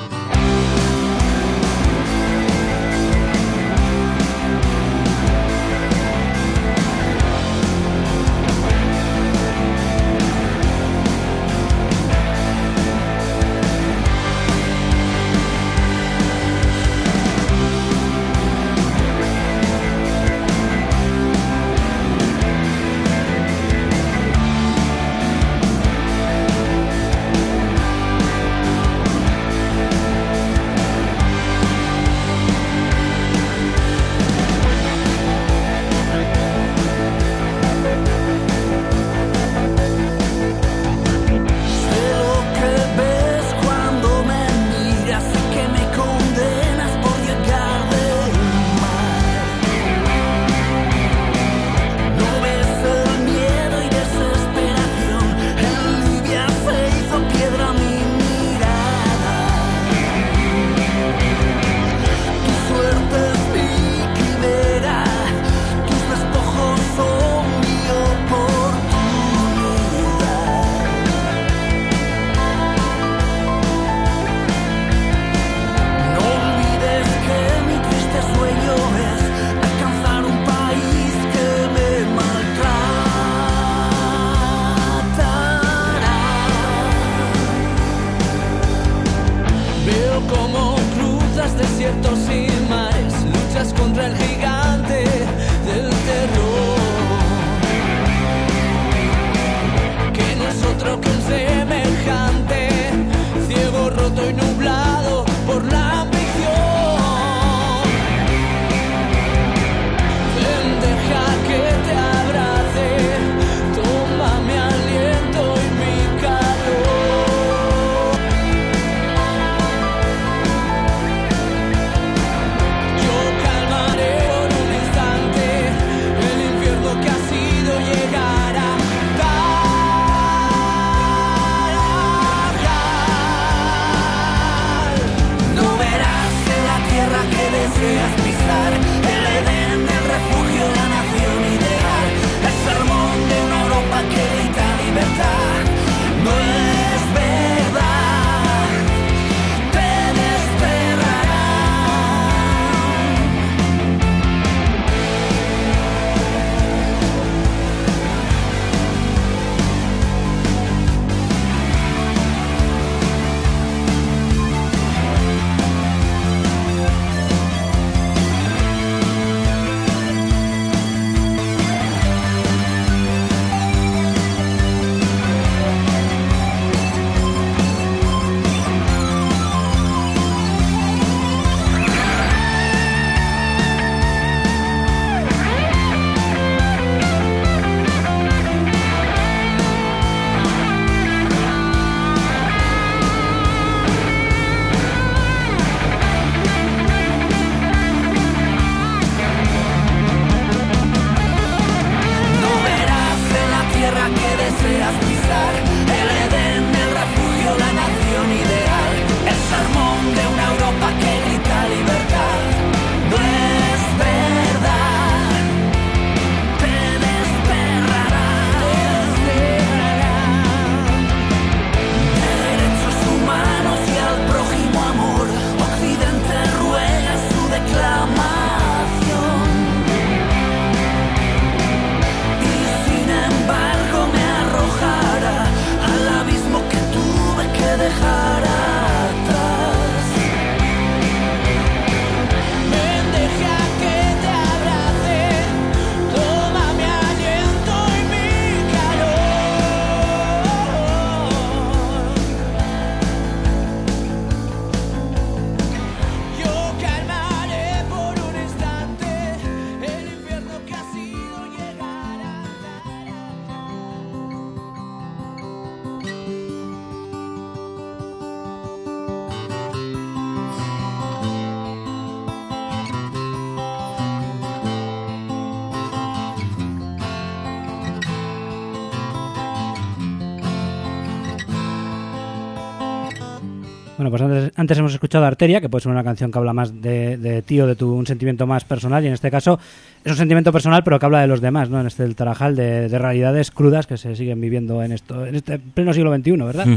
[284.66, 287.62] Antes, hemos escuchado Arteria, que puede ser una canción que habla más de, de ti
[287.62, 289.60] o de tu, un sentimiento más personal, y en este caso
[290.04, 291.80] es un sentimiento personal, pero que habla de los demás, ¿no?
[291.80, 295.36] En este del Tarajal, de, de realidades crudas que se siguen viviendo en esto, en
[295.36, 296.68] este pleno siglo XXI, ¿verdad?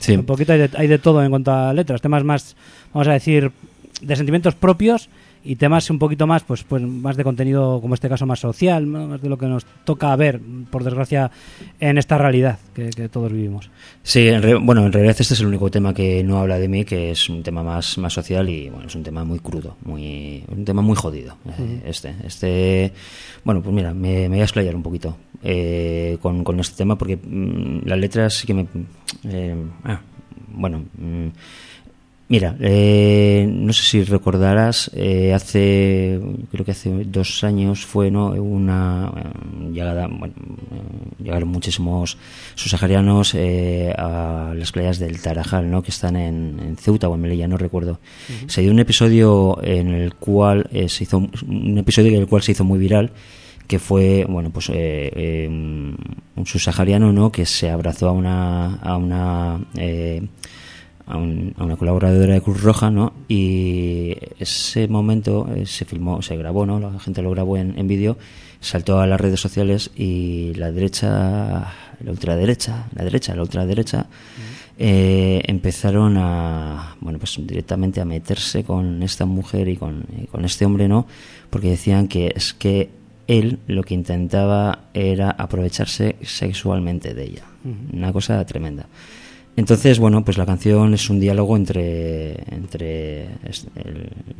[0.00, 0.16] Sí.
[0.16, 2.56] Un poquito hay de, hay de todo en cuanto a letras, temas más,
[2.92, 3.52] vamos a decir,
[4.02, 5.08] de sentimientos propios
[5.46, 8.86] y temas un poquito más, pues, pues más de contenido, como este caso, más social,
[8.86, 11.30] más de lo que nos toca ver, por desgracia,
[11.80, 13.70] en esta realidad que, que todos vivimos.
[14.02, 16.68] Sí, en re- bueno, en realidad este es el único tema que no habla de
[16.68, 19.76] mí, que es un tema más, más social y bueno, es un tema muy crudo,
[19.84, 21.36] muy, un tema muy jodido.
[21.58, 22.92] eh, Este, este,
[23.44, 26.96] bueno, pues mira, me, me voy a explayar un poquito eh, con, con este tema
[26.98, 28.66] porque mm, las letras sí que me,
[29.24, 29.54] eh,
[29.84, 30.00] ah,
[30.48, 30.84] bueno.
[30.98, 31.28] mm,
[32.28, 36.20] Mira, eh, no sé si recordarás, eh, hace,
[36.50, 38.30] creo que hace dos años fue ¿no?
[38.32, 42.18] una eh, llegada, bueno, eh, llegaron muchísimos
[42.56, 45.84] subsaharianos eh, a las playas del Tarajal, ¿no?
[45.84, 48.00] que están en, en Ceuta o en Melilla, no recuerdo.
[48.48, 52.42] Se dio un episodio en el cual eh, se hizo, un episodio en el cual
[52.42, 53.12] se hizo muy viral,
[53.66, 58.96] que fue bueno pues eh, eh, un subsahariano no que se abrazó a una a
[58.96, 60.22] una eh,
[61.06, 63.12] a, un- a una colaboradora de Cruz Roja, ¿no?
[63.28, 66.80] Y ese momento eh, se filmó, se grabó, ¿no?
[66.80, 68.18] La gente lo grabó en, en vídeo,
[68.60, 74.06] saltó a las redes sociales y la derecha, la ultraderecha, la derecha, la ultraderecha,
[74.78, 80.44] eh, empezaron a, bueno, pues directamente a meterse con esta mujer y con, y con
[80.44, 81.06] este hombre, ¿no?
[81.50, 82.90] Porque decían que es que
[83.26, 87.42] él lo que intentaba era aprovecharse sexualmente de ella.
[87.92, 88.86] Una cosa tremenda.
[89.56, 93.26] Entonces, bueno, pues la canción es un diálogo entre, entre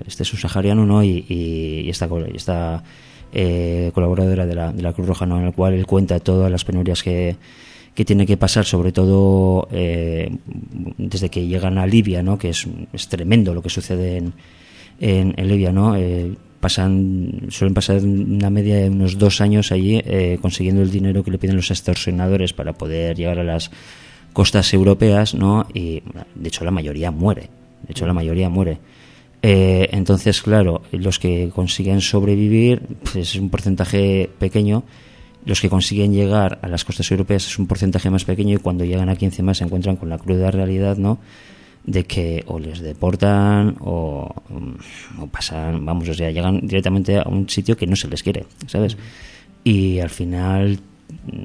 [0.07, 1.03] este, subsahariano ¿no?
[1.03, 2.85] y, y- esta, esta
[3.33, 5.39] eh, colaboradora de la, de la Cruz Roja, ¿no?
[5.39, 7.37] en el cual él cuenta todas las penurias que,
[7.95, 10.31] que tiene que pasar, sobre todo eh,
[10.99, 12.37] desde que llegan a Libia, ¿no?
[12.37, 14.35] que es, es tremendo lo que sucede en,
[15.01, 15.97] en, en Libia, ¿no?
[15.97, 21.23] Eh, pasan, suelen pasar una media de unos dos años allí eh, consiguiendo el dinero
[21.23, 23.71] que le piden los extorsionadores para poder llegar a las
[24.37, 25.67] costas europeas, ¿no?
[25.73, 26.03] Y
[26.35, 27.49] de hecho la mayoría muere,
[27.85, 28.79] de hecho la mayoría muere.
[29.41, 34.83] Eh, entonces, claro, los que consiguen sobrevivir pues es un porcentaje pequeño,
[35.47, 38.85] los que consiguen llegar a las costas europeas es un porcentaje más pequeño y cuando
[38.85, 41.19] llegan aquí encima se encuentran con la cruda realidad, ¿no?
[41.85, 47.23] de que o les deportan o, mm, o pasan, vamos, o sea, llegan directamente a
[47.27, 48.99] un sitio que no se les quiere, ¿sabes?
[49.65, 50.96] Y al final mm,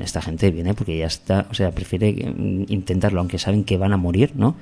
[0.02, 3.94] esta gente viene porque ya está, o sea, prefiere mm, intentarlo, aunque saben que van
[3.94, 4.56] a morir, ¿no?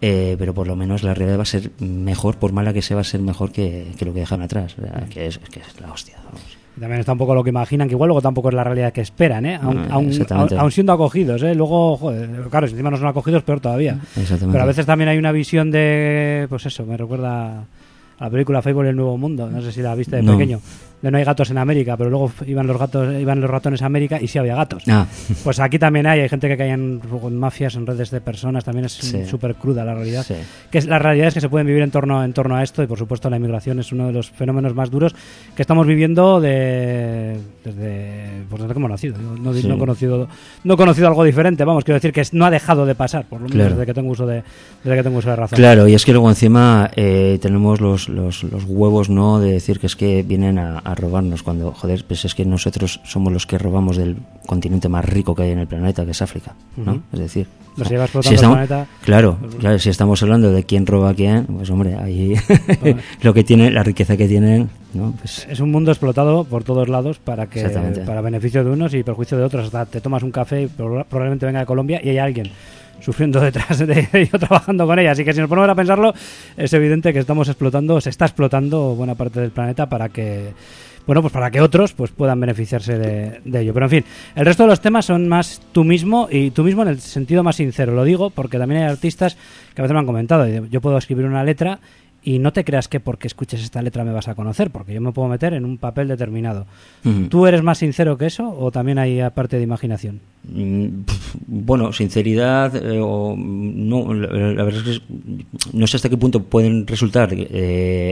[0.00, 2.94] Eh, pero por lo menos la realidad va a ser mejor, por mala que sea,
[2.96, 5.58] va a ser mejor que, que lo que dejan atrás, o sea, que, es, que
[5.60, 6.40] es la hostia, vamos.
[6.78, 9.00] También está un poco lo que imaginan, que igual luego tampoco es la realidad que
[9.00, 9.56] esperan, ¿eh?
[9.60, 11.52] Aun, Ah, aun- aun- siendo acogidos, ¿eh?
[11.56, 13.98] Luego, joder, claro, si encima no son acogidos, peor todavía.
[14.16, 14.52] Exactamente.
[14.52, 17.64] Pero a veces también hay una visión de, pues eso, me recuerda
[18.20, 20.34] a la película Fable y el Nuevo Mundo, no sé si la viste de No.
[20.34, 20.60] pequeño,
[21.02, 23.86] de no hay gatos en América, pero luego iban los gatos, iban los ratones a
[23.86, 24.82] América y sí había gatos.
[24.88, 25.06] Ah,
[25.44, 28.64] Pues aquí también hay, hay gente que cae en, en mafias, en redes de personas,
[28.64, 29.24] también es Sí.
[29.26, 30.24] súper cruda la realidad.
[30.24, 30.34] Sí.
[30.70, 32.82] Que es, la realidad es que se pueden vivir en torno, en torno a esto
[32.82, 35.14] y por supuesto la inmigración es uno de los fenómenos más duros
[35.54, 37.36] que estamos viviendo de,
[37.74, 39.16] desde, desde que hemos nacido.
[39.18, 39.66] No, Sí.
[39.66, 40.28] no he conocido,
[40.64, 43.40] no he conocido algo diferente, vamos, quiero decir que no ha dejado de pasar, por
[43.40, 43.70] lo menos Claro.
[43.76, 44.42] desde que tengo uso de,
[44.84, 45.56] desde que tengo uso de razón.
[45.56, 49.40] Claro, y es que luego encima eh, tenemos los, los, los huevos, ¿no?
[49.40, 53.00] De decir que es que vienen a, a robarnos cuando, joder, pues es que nosotros
[53.04, 54.16] somos los que robamos del
[54.46, 57.02] continente más rico que hay en el planeta, que es África, ¿no?
[57.12, 57.46] Es decir...
[57.86, 58.86] Si explotando el estamos- planeta.
[59.04, 62.34] Claro, claro, si estamos hablando de quién roba a quién, pues hombre, ahí
[63.22, 65.14] lo que tienen, la riqueza que tienen, ¿no?
[65.20, 67.62] Pues, Es un mundo explotado por todos lados para que
[68.06, 69.66] para beneficio de unos y perjuicio de otros.
[69.66, 72.50] Hasta te tomas un café y proba- probablemente venga de Colombia y hay alguien
[73.00, 75.12] sufriendo detrás de ello trabajando con ella.
[75.12, 76.12] Así que si nos ponemos a pensarlo,
[76.56, 80.52] es evidente que estamos explotando, se está explotando buena parte del planeta para que
[81.08, 83.74] bueno, pues para que otros pues puedan beneficiarse de, de ello.
[83.74, 84.04] Pero en fin,
[84.36, 87.42] el resto de los temas son más tú mismo y tú mismo en el sentido
[87.42, 87.92] más sincero.
[87.94, 89.36] Lo digo porque también hay artistas
[89.74, 91.80] que a veces me han comentado, yo puedo escribir una letra
[92.22, 95.00] y no te creas que porque escuches esta letra me vas a conocer, porque yo
[95.00, 96.66] me puedo meter en un papel determinado.
[97.04, 97.28] ujú.
[97.28, 100.20] ¿Tú eres más sincero que eso o también hay aparte de imaginación?
[100.44, 100.88] Mm,
[101.46, 105.04] Bueno, sinceridad, eh, o no, la, la verdad es que
[105.72, 107.46] no sé hasta qué punto pueden resultar eh,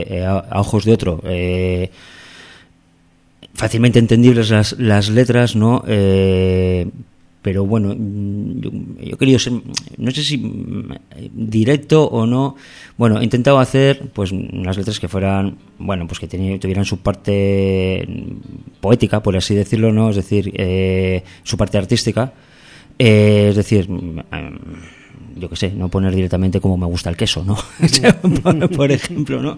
[0.09, 1.91] eh, a, a ojos de otro eh,
[3.57, 5.83] fácilmente entendibles las, las letras, ¿no?
[5.87, 6.87] Eh,
[7.41, 8.71] pero bueno, mm, yo,
[9.09, 9.53] yo querido ser,
[9.97, 10.89] no sé si mm,
[11.33, 12.55] directo o no.
[12.97, 16.99] Bueno, he intentado hacer pues unas letras que fueran, bueno, pues que teni- tuvieran su
[16.99, 20.09] parte mm, poética, por así decirlo, ¿no?
[20.09, 22.33] Es decir, eh, su parte artística.
[22.99, 24.21] Eh, es decir, em,
[25.39, 27.57] yo qué sé, no poner directamente como me gusta el queso, ¿no?
[28.43, 29.57] por, por ejemplo, ¿no?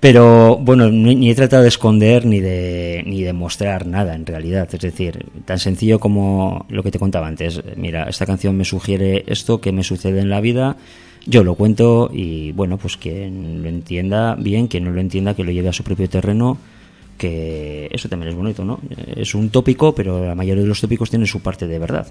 [0.00, 4.26] Pero bueno, ni, ni he tratado de esconder ni de, ni de mostrar nada en
[4.26, 4.68] realidad.
[4.72, 7.62] Es decir, tan sencillo como lo que te contaba antes.
[7.76, 10.76] Mira, esta canción me sugiere esto que me sucede en la vida.
[11.24, 15.42] Yo lo cuento y bueno, pues quien lo entienda bien, quien no lo entienda, que
[15.42, 16.56] lo lleve a su propio terreno,
[17.18, 18.78] que eso también es bonito, ¿no?
[19.16, 22.06] Es un tópico, pero la mayoría de los tópicos tienen su parte de verdad.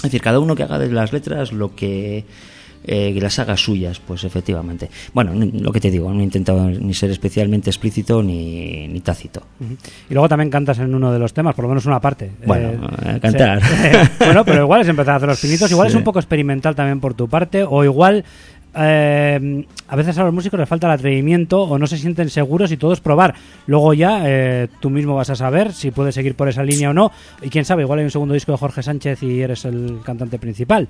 [0.00, 2.24] Es decir, cada uno que haga de las letras lo que
[2.82, 4.88] eh, que las haga suyas, pues efectivamente.
[5.12, 9.42] Bueno, lo que te digo, no he intentado ni ser especialmente explícito ni, ni tácito.
[10.08, 12.30] Y luego también cantas en uno de los temas, por lo menos una parte.
[12.46, 13.62] Bueno, eh, cantar.
[13.62, 13.88] sí.
[14.24, 17.00] bueno, pero igual es empezar a hacer los pinitos, igual es un poco experimental también
[17.00, 18.24] por tu parte, o igual
[18.74, 22.70] eh, a veces a los músicos les falta el atrevimiento o no se sienten seguros
[22.72, 23.34] y todo es probar.
[23.66, 26.94] Luego ya eh, tú mismo vas a saber si puedes seguir por esa línea o
[26.94, 27.10] no.
[27.42, 30.38] Y quién sabe, igual hay un segundo disco de Jorge Sánchez y eres el cantante
[30.38, 30.88] principal.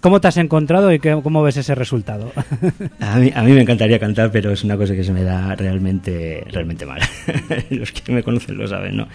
[0.00, 2.30] ¿Cómo te has encontrado y cómo ves ese resultado?
[3.00, 5.56] A mí, a mí me encantaría cantar, pero es una cosa que se me da
[5.56, 7.00] realmente, realmente mal.
[7.70, 9.08] Los que me conocen lo saben, ¿no?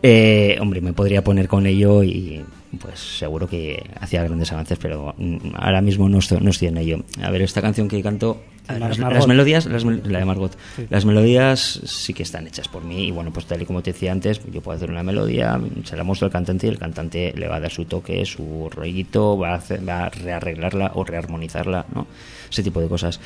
[0.00, 2.44] Eh, hombre, me podría poner con ello y
[2.80, 6.78] pues seguro que hacía grandes avances, pero mm, ahora mismo no estoy, no estoy en
[6.78, 7.04] ello.
[7.22, 10.86] A ver, esta canción que canto, las, melodías, las la de Margot, Sí.
[10.88, 13.92] las melodías sí que están hechas por mí y bueno, pues tal y como te
[13.92, 17.34] decía antes, yo puedo hacer una melodía, se la muestro al cantante y el cantante
[17.36, 21.04] le va a dar su toque, su rollito, va a, hacer- va a rearreglarla o
[21.04, 22.06] rearmonizarla, ¿no?
[22.52, 23.18] Ese tipo de cosas.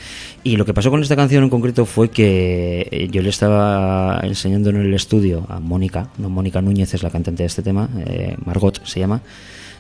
[0.45, 4.21] Y lo que pasó con esta canción en concreto fue que eh, yo le estaba
[4.23, 7.89] enseñando en el estudio a Mónica, no Mónica Núñez es la cantante de este tema,
[8.07, 9.21] eh, Margot se llama,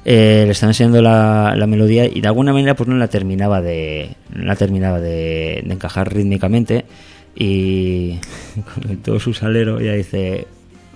[0.04, 3.60] eh, le estaba enseñando la, la melodía y de alguna manera pues no la terminaba
[3.60, 6.84] de no la terminaba de, de encajar rítmicamente
[7.36, 8.18] y
[8.82, 10.46] con todo su salero ella dice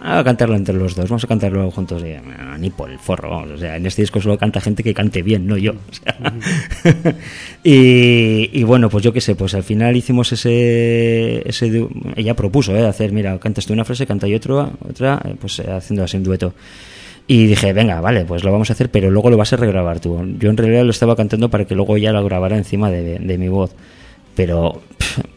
[0.03, 2.99] "Ah, a cantarlo entre los dos vamos a cantarlo juntos y, "Ah, ni por el
[2.99, 5.73] forro vamos o sea en este disco solo canta gente que cante bien no yo
[5.73, 6.17] o sea.
[7.65, 11.87] y, y bueno pues yo qué sé pues al final hicimos ese, ese
[12.17, 12.87] ella propuso ¿eh?
[12.87, 16.17] hacer mira cantas tú una frase canta yo otra otra eh, pues eh, haciendo así
[16.17, 16.55] un dueto
[17.27, 20.01] y dije, venga, vale, pues lo vamos a hacer, pero luego lo vas a regrabar
[20.01, 20.21] tú.
[20.41, 23.39] Yo en realidad lo estaba cantando para que luego ella lo grabara encima de, de
[23.39, 23.71] mi voz.
[24.41, 24.80] Pero,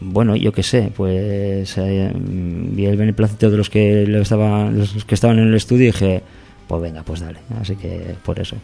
[0.00, 5.04] bueno, yo qué sé, pues eh, vi el beneplácito de los que, lo estaba, los
[5.04, 6.22] que estaban en el estudio y dije,
[6.66, 7.40] pues venga, pues dale.
[7.60, 8.56] Así que por eso.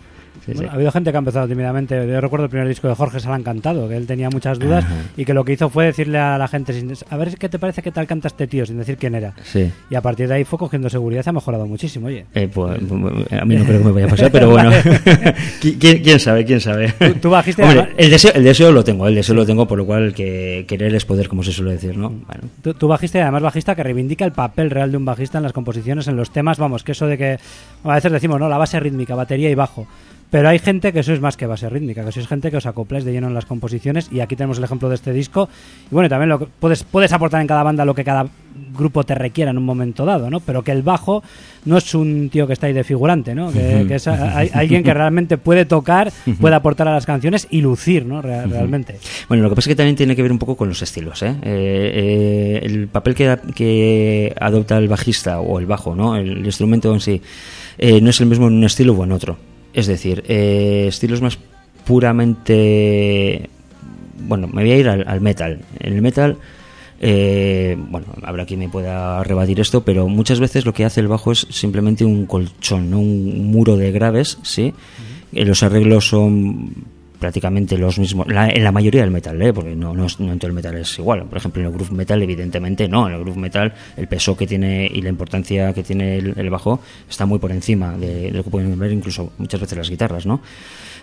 [0.46, 0.66] Sí, Bueno, sí.
[0.70, 2.06] ha habido gente que ha empezado tímidamente.
[2.08, 4.94] Yo recuerdo el primer disco de Jorge Salán cantado, que él tenía muchas dudas Ajá.
[5.16, 7.58] y que lo que hizo fue decirle a la gente, sin- a ver qué te
[7.58, 9.34] parece que tal canta este tío, sin decir quién era.
[9.42, 9.70] Sí.
[9.90, 12.24] Y a partir de ahí fue cogiendo seguridad y ha mejorado muchísimo, oye.
[12.34, 14.70] Eh, pues, a mí no creo que me vaya a pasar, pero bueno.
[15.60, 16.44] ¿Qui- ¿Quién, quién sabe?
[16.44, 16.92] ¿Quién sabe?
[16.98, 19.78] Tú- tú bajiste Hombre, el deseo, el deseo lo tengo, el deseo lo tengo, por
[19.78, 22.08] lo cual que querer es poder, como se suele decir, ¿no?
[22.10, 22.44] Bueno.
[22.62, 25.44] Tú, tú bajista y además bajista que reivindica el papel real de un bajista en
[25.44, 27.38] las composiciones, en los temas, vamos, que eso de que
[27.84, 29.86] a veces decimos, no, la base rítmica, batería y bajo.
[30.30, 33.04] Pero hay gente que sois más que base rítmica, que sois gente que os acopláis
[33.04, 35.48] de lleno en las composiciones y aquí tenemos el ejemplo de este disco.
[35.90, 38.28] Y bueno, también lo que puedes, puedes aportar en cada banda lo que cada
[38.76, 40.38] grupo te requiera en un momento dado, ¿no?
[40.38, 41.24] Pero que el bajo
[41.64, 43.50] no es un tío que está ahí de figurante, ¿no?
[43.52, 47.48] Que, que es a- a- alguien que realmente puede tocar, puede aportar a las canciones
[47.50, 48.22] y lucir, ¿no?
[48.22, 48.98] Real- realmente.
[49.28, 51.22] Bueno, lo que pasa es que también tiene que ver un poco con los estilos,
[51.24, 51.34] ¿eh?
[51.42, 56.14] Eh, eh, el papel que, que adopta el bajista o el bajo, ¿no?
[56.16, 57.20] El, instrumento en sí,
[57.78, 59.36] eh, no es el mismo en un estilo o en otro.
[59.72, 61.38] Es decir, eh, estilos más
[61.84, 63.48] puramente...
[64.18, 65.60] Bueno, me voy a ir al, al metal.
[65.78, 66.36] En el metal...
[67.00, 71.08] eh, bueno, habrá quien me pueda rebatir esto, pero muchas veces lo que hace el
[71.08, 73.00] bajo es simplemente un colchón, ¿no?
[73.00, 74.74] un muro de graves, ¿sí?
[75.32, 76.74] Eh, los arreglos son
[77.20, 79.52] prácticamente los mismos, la- en la mayoría del metal, ¿eh?
[79.52, 81.24] porque no, no, no en todo el metal es igual.
[81.26, 83.06] Por ejemplo, en el groove metal, evidentemente no.
[83.06, 86.50] En el groove metal, el peso que tiene y la importancia que tiene el, el
[86.50, 90.26] bajo está muy por encima de lo que pueden ver incluso muchas veces las guitarras,
[90.26, 90.40] ¿no?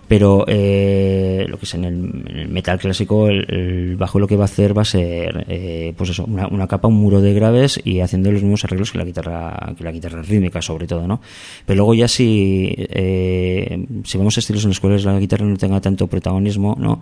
[0.08, 4.44] Pero eh, lo que es en el, metal clásico, el, el bajo lo que va
[4.44, 7.80] a hacer va a ser, eh, pues eso, una, una capa, un muro de graves
[7.84, 11.20] y haciendo los mismos arreglos que la guitarra, que la guitarra rítmica, sobre todo, ¿no?
[11.66, 15.82] Pero luego ya si, eh, si vemos estilos en los cuales la guitarra no tenga
[15.82, 17.02] tanto protagonismo, ¿no?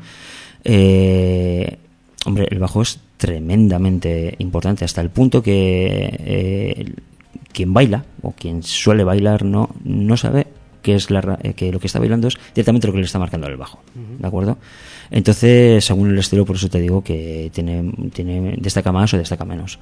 [0.64, 1.78] Eh,
[2.26, 6.93] hombre, el bajo es tremendamente importante hasta el punto que eh,
[7.53, 10.47] quien baila o quien suele bailar no, no sabe
[10.86, 13.17] que es la, eh, que lo que está bailando es directamente lo que le está
[13.17, 14.59] marcando el bajo, ¿de acuerdo?
[15.12, 19.45] Entonces, según el estilo, por eso te digo que tiene, tiene destaca más o destaca
[19.45, 19.80] menos.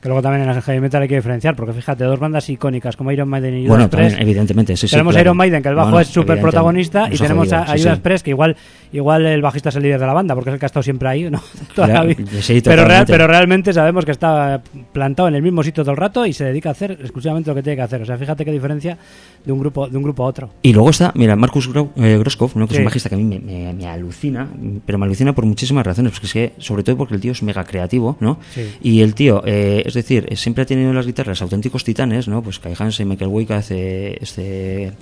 [0.00, 2.96] Que luego también en el heavy metal hay que diferenciar, porque fíjate, dos bandas icónicas
[2.96, 5.22] como Iron Maiden y Judas Bueno, también, evidentemente, sí, sí, tenemos claro.
[5.26, 7.82] Iron Maiden, que el bajo No, no, es súper protagonista, y tenemos a, a sí,
[7.82, 8.02] Judas sí.
[8.02, 8.56] Priest, que igual,
[8.92, 10.82] igual el bajista es el líder de la banda, porque es el que ha estado
[10.82, 11.40] siempre ahí, ¿no?
[11.74, 12.16] Toda la vida.
[12.40, 15.96] sí, pero, real- pero realmente sabemos que está plantado en el mismo sitio todo el
[15.98, 18.02] rato y se dedica a hacer exclusivamente lo que tiene que hacer.
[18.02, 18.96] O sea, fíjate qué diferencia
[19.44, 20.50] de un grupo, de un grupo a otro.
[20.62, 22.78] Y luego está, mira, Marcus Gro- eh, que es Sí.
[22.78, 24.48] un bajista que a mí me, me- me alucina,
[24.86, 27.42] pero me alucina por muchísimas razones, porque es que, sobre todo porque el tío es
[27.42, 28.38] mega creativo, ¿no?
[28.54, 28.62] Sí.
[28.82, 32.42] Y el tío, eh, es decir, siempre ha tenido en las guitarras auténticos titanes, ¿no?
[32.42, 34.92] Pues Kai Hansen, Michael Wake hace este,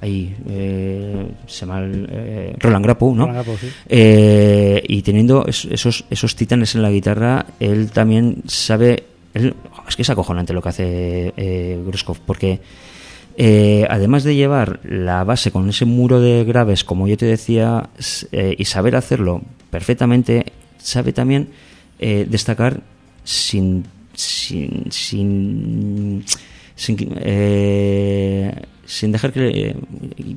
[0.00, 3.26] ahí, eh, se llama el, eh, Roland Grappo, ¿no?
[3.26, 3.68] Roland Grappo, sí.
[3.88, 9.04] Eh, y teniendo es- esos, esos titanes en la guitarra, él también sabe.
[9.34, 9.54] él-
[9.88, 12.60] es que es acojonante lo que hace eh, Gruskov, porque
[13.40, 17.88] eh, además de llevar la base con ese muro de graves, como yo te decía,
[18.32, 20.46] eh, y saber hacerlo perfectamente,
[20.78, 21.50] sabe también
[22.00, 22.82] eh, destacar
[23.22, 23.84] sin.
[24.12, 24.90] sin.
[24.90, 26.24] sin.
[26.74, 28.60] sin, eh,
[28.90, 29.76] sin dejar que.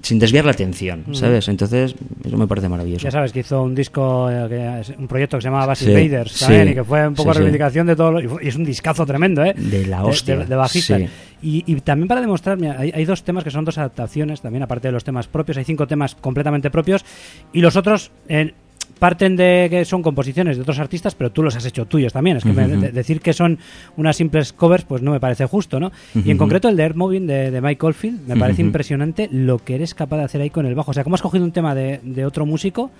[0.01, 1.47] sin desviar la atención, ¿sabes?
[1.47, 3.03] Entonces, eso me parece maravilloso.
[3.03, 5.93] Ya sabes que hizo un disco, eh, un proyecto que se llama Basis Sí,
[6.39, 8.11] también, y que fue un poco sí, reivindicación de todo.
[8.11, 9.53] lo- y es un discazo tremendo, ¿eh?
[9.55, 10.99] De la hostia, De, de bajista.
[11.41, 14.63] Y, y también para demostrar, mira, hay, hay dos temas que son dos adaptaciones, también
[14.63, 17.05] aparte de los temas propios, hay cinco temas completamente propios,
[17.53, 18.11] y los otros.
[18.27, 18.53] eh,
[19.01, 22.37] Parten de que son composiciones de otros artistas, pero tú los has hecho tuyos también.
[22.37, 23.57] Es que me- de- decir que son
[23.97, 25.91] unas simples covers, pues no me parece justo, ¿no?
[26.13, 29.57] Y en concreto el de Earth Moving de, de Mike Oldfield, me parece impresionante lo
[29.57, 30.91] que eres capaz de hacer ahí con el bajo.
[30.91, 32.91] O sea, cómo has cogido un tema de, de otro músico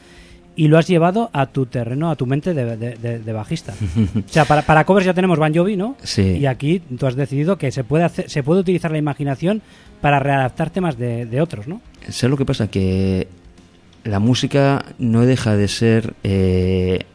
[0.56, 3.74] y lo has llevado a tu terreno, a tu mente de, de- de- de bajista.
[4.16, 5.98] o sea, para, para covers ya tenemos Van Jovi, ¿no?
[6.02, 6.24] Sí.
[6.24, 9.62] Y aquí tú has decidido que se puede, hacer, se puede utilizar la imaginación
[10.02, 11.80] para readaptar temas de, otros, ¿no?
[12.10, 12.68] ¿Sabes lo que pasa?
[12.72, 13.28] Que
[14.04, 17.06] la música no deja de ser, eh,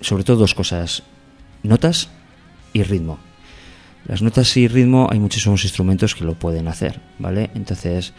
[0.00, 1.02] sobre todo dos cosas,
[1.62, 2.08] notas
[2.72, 3.18] y ritmo.
[4.06, 7.50] Las notas y ritmo hay muchísimos instrumentos que lo pueden hacer, ¿vale?
[7.54, 8.12] Entonces,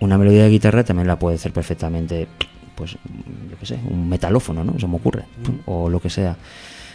[0.00, 2.28] una melodía de guitarra también la puede hacer perfectamente,
[2.74, 4.78] pues, yo qué sé, un metalófono, ¿no?
[4.78, 5.24] Se me ocurre,
[5.66, 6.36] o lo que sea.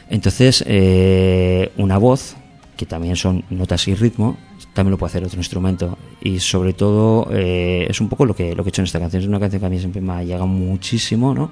[0.09, 2.35] Entonces, eh, una voz,
[2.77, 4.37] que también son notas y ritmo,
[4.73, 5.97] también lo puede hacer otro instrumento.
[6.21, 8.99] Y sobre todo, eh, es un poco lo que, lo que he hecho en esta
[8.99, 9.21] canción.
[9.23, 11.51] Es una canción que a mí siempre me ha llegado muchísimo, ¿no?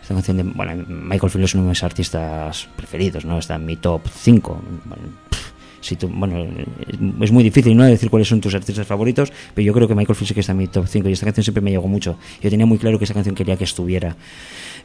[0.00, 3.38] Esta canción de, bueno, Michael Field es uno de mis artistas preferidos, ¿no?
[3.38, 4.60] Está en mi top 5.
[4.84, 5.02] Bueno,
[5.80, 6.44] si tú- bueno,
[7.20, 10.16] es- muy difícil no decir cuáles son tus artistas favoritos, pero yo creo que Michael
[10.16, 12.16] Field sí que está en mi top 5 y esta canción siempre me llegó mucho.
[12.42, 14.16] Yo tenía muy claro que esa canción quería que estuviera.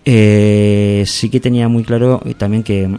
[0.05, 2.89] Eh, sí que tenía muy claro también que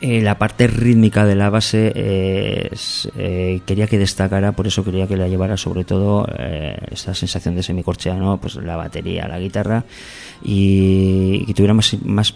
[0.00, 2.70] eh, la parte rítmica de la base eh,
[3.16, 7.54] eh, quería que destacara, por eso quería que la llevara sobre todo eh, esa sensación
[7.54, 8.38] de semicorchea, ¿no?
[8.38, 9.84] Pues la batería, la guitarra
[10.42, 12.34] y, que tuviera más, más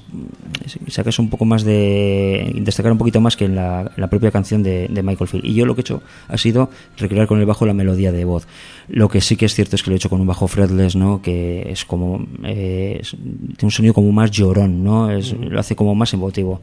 [0.89, 4.63] sacas un poco más de destacar un poquito más que en la, la propia canción
[4.63, 5.45] de, de Michael Field.
[5.45, 8.25] Y yo lo que he hecho ha sido recrear con el bajo la melodía de
[8.25, 8.47] voz.
[8.89, 10.95] Lo que sí que es cierto es que lo he hecho con un bajo fretless,
[10.97, 11.21] ¿no?
[11.21, 15.11] Que es como eh, es- tiene un sonido como más llorón, ¿no?
[15.11, 16.61] Es, Lo hace como más emotivo.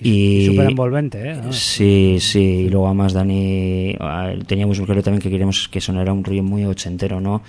[0.00, 1.36] Y, Súper envolvente, ¿eh?
[1.42, 1.48] Ah.
[1.52, 6.12] Sí, sí, y luego además Dani, ah, teníamos muy claro también que queríamos que sonara
[6.12, 7.42] un rollo muy ochentero, ¿no?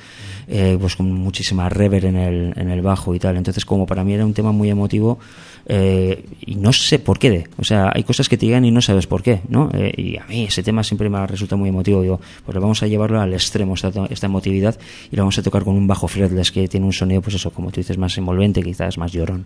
[0.47, 3.37] Eh, pues con muchísima rever en el, en el bajo y tal.
[3.37, 5.17] Entonces, como para mí era un tema muy emotivo,
[5.65, 8.71] eh, y no sé por qué, de- o sea, hay cosas que te llegan y
[8.71, 9.69] no sabes por qué, ¿no?
[9.73, 12.01] Eh, y a mí ese tema siempre me resulta muy emotivo.
[12.01, 14.77] Digo, pues vamos a llevarlo al extremo, esta, esta emotividad,
[15.11, 17.51] y lo vamos a tocar con un bajo fretless que tiene un sonido, pues eso,
[17.51, 19.45] como tú dices, más envolvente, quizás más llorón.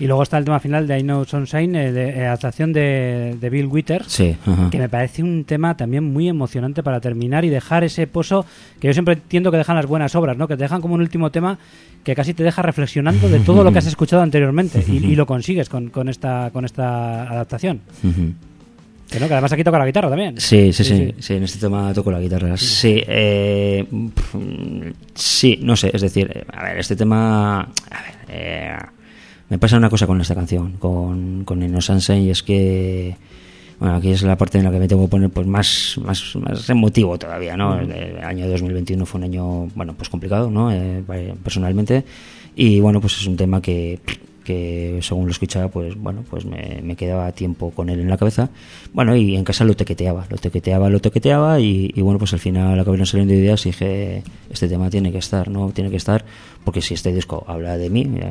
[0.00, 3.36] Y luego está el tema final de I Know Sunshine, eh, de eh, adaptación de,
[3.40, 3.68] de Bill.
[4.06, 4.70] Sí, ajá.
[4.70, 8.44] que me parece un tema también muy emocionante para terminar y dejar ese pozo
[8.80, 10.46] que yo siempre entiendo que dejan las buenas obras, ¿no?
[10.48, 11.58] Que te dejan como un último tema
[12.02, 15.26] que casi te deja reflexionando de todo lo que has escuchado anteriormente y, y lo
[15.26, 17.80] consigues con, con esta con esta adaptación.
[19.10, 20.40] Que, no, que además aquí toca la guitarra también.
[20.40, 22.56] Sí, sí, sí, sí, en este tema toco la guitarra.
[22.56, 23.86] Sí, eh,
[25.14, 28.76] sí, no sé, es decir, eh, a ver, este tema, a ver, eh,
[29.50, 33.14] me pasa una cosa con esta canción, con, con Eno Sunshine, y es que,
[33.78, 36.34] bueno, aquí es la parte en la que me tengo que poner pues más, más,
[36.36, 37.78] más emotivo todavía, ¿no?
[37.78, 40.72] El, el año 2021 fue un año, bueno, pues complicado, ¿no?
[40.72, 41.04] Eh,
[41.42, 42.04] personalmente,
[42.56, 44.00] y bueno, pues es un tema que
[44.44, 48.16] que según lo escuchaba, pues bueno, pues me, me quedaba tiempo con él en la
[48.16, 48.50] cabeza.
[48.92, 52.38] Bueno, y en casa lo tequeteaba, lo tequeteaba, lo tequeteaba y, y bueno, pues al
[52.38, 55.70] final acabaron saliendo ideas y dije, este tema tiene que estar, ¿no?
[55.70, 56.24] Tiene que estar,
[56.64, 58.26] porque si este disco habla de mí, eh,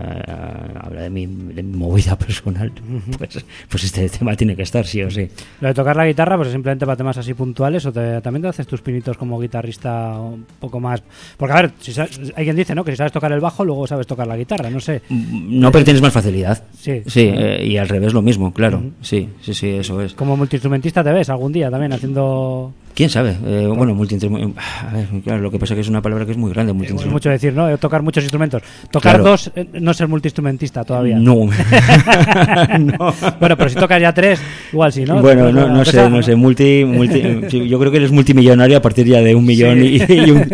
[0.82, 2.72] habla de mi, de mi movida personal,
[3.18, 5.28] pues, pues este tema tiene que estar, sí o sí.
[5.62, 8.42] Lo de tocar la guitarra, pues es simplemente para temas así puntuales o te- también
[8.42, 11.04] te haces tus pinitos como guitarrista un poco más...
[11.38, 12.84] Porque a ver, si sabes- hay quien dice, ¿no?
[12.84, 15.02] Que si sabes tocar el bajo, luego sabes tocar la guitarra, no sé.
[15.10, 16.64] No pretendes más facilidad.
[16.78, 17.02] Sí.
[17.08, 18.84] Sí, eh, y al revés lo mismo, claro.
[19.02, 20.14] Sí, sí, sí, eso es.
[20.14, 22.74] Como multiinstrumentista te ves algún día también haciendo...
[22.96, 23.36] ¿Quién sabe?
[23.46, 24.62] Eh, bueno, multiinstrumentista.
[24.88, 26.74] A ver, claro, lo que pasa es que es una palabra que es muy grande.
[26.86, 27.76] Es mucho decir, ¿no?
[27.80, 28.62] Tocar muchos instrumentos.
[28.92, 29.24] Tocar Claro.
[29.32, 31.18] dos, eh, no ser multiinstrumentista todavía.
[31.20, 31.36] No.
[32.80, 33.14] no.
[33.40, 34.40] Bueno, pero si tocas ya tres,
[34.72, 35.22] igual sí, ¿no?
[35.22, 38.82] Bueno, no, no sé, no sé, multi, multi- sí, yo creo que eres multimillonario a
[38.82, 40.02] partir ya de un millón Sí.
[40.08, 40.46] y, y un,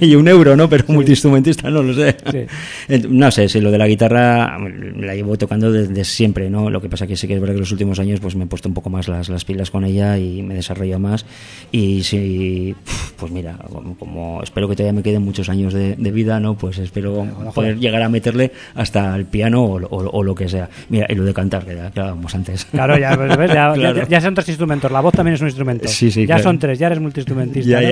[0.00, 0.68] y un euro, ¿no?
[0.68, 2.16] Pero multiinstrumentista no lo sé.
[2.30, 3.02] Sí.
[3.08, 4.58] No sé, si lo de la guitarra
[4.98, 6.70] la llevo tocando desde siempre, ¿no?
[6.70, 8.46] Lo que pasa que sí que es verdad que los últimos años pues me he
[8.46, 11.24] puesto un poco más las, las pilas con ella y me he desarrollado más
[11.72, 12.74] y sí,
[13.18, 16.54] pues mira, como, como espero que todavía me queden muchos años de, de vida, ¿no?
[16.56, 17.13] Pues espero
[17.54, 20.68] poder llegar a meterle hasta el piano o, lo- o lo- o lo que sea.
[20.88, 22.64] Mira, y lo de cantar, que ya hablábamos antes.
[22.66, 23.48] Claro, ya, pues, ¿ves?
[23.52, 23.96] Ya, Claro.
[23.96, 24.90] ya- ya son tres instrumentos.
[24.90, 25.88] La voz también es un instrumento.
[25.88, 26.42] Sí, sí, Ya claro.
[26.42, 27.80] son tres, ya eres multiinstrumentista.
[27.80, 27.88] ¿no?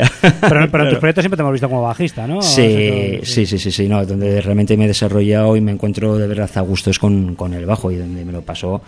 [0.49, 2.43] Pero, pero en tus proyectos siempre te hemos visto como bajista, ¿no?
[2.43, 6.27] Sí, sí, sí, sí, sí, no, donde realmente me he desarrollado y me encuentro de
[6.27, 8.83] verdad a gusto es con, con el bajo y donde me lo paso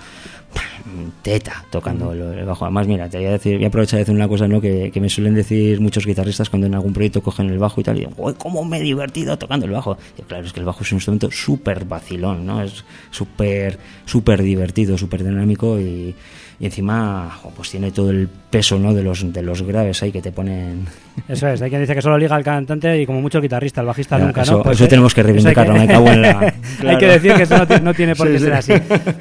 [1.23, 2.65] teta tocando el, el bajo.
[2.65, 4.61] Además, mira, te voy a decir, voy a aprovechar de decir una cosa, ¿no?
[4.61, 7.85] Que, que me suelen decir muchos guitarristas cuando en algún proyecto cogen el bajo y
[7.85, 9.97] tal, y digo, "Uy, cómo me he divertido tocando el bajo.
[10.19, 12.63] Y claro, es que el bajo es un instrumento súper vacilón, ¿no?
[12.63, 16.15] Es súper, súper divertido, súper dinámico y,
[16.61, 18.29] y encima, pues tiene todo el
[18.59, 18.95] peso, ¿no?
[18.95, 20.87] De los, de los graves ahí que te ponen
[21.29, 23.81] Eso es, hay quien dice que solo liga el cantante y como mucho el guitarrista,
[23.81, 24.63] el bajista Ya, nunca, eso- ¿no?
[24.63, 26.55] Pues, eso eh, tenemos que hay reivindicarlo, me cago en la-
[26.87, 28.45] hay que decir que eso no, ti- no tiene por qué sí.
[28.45, 28.73] ser así.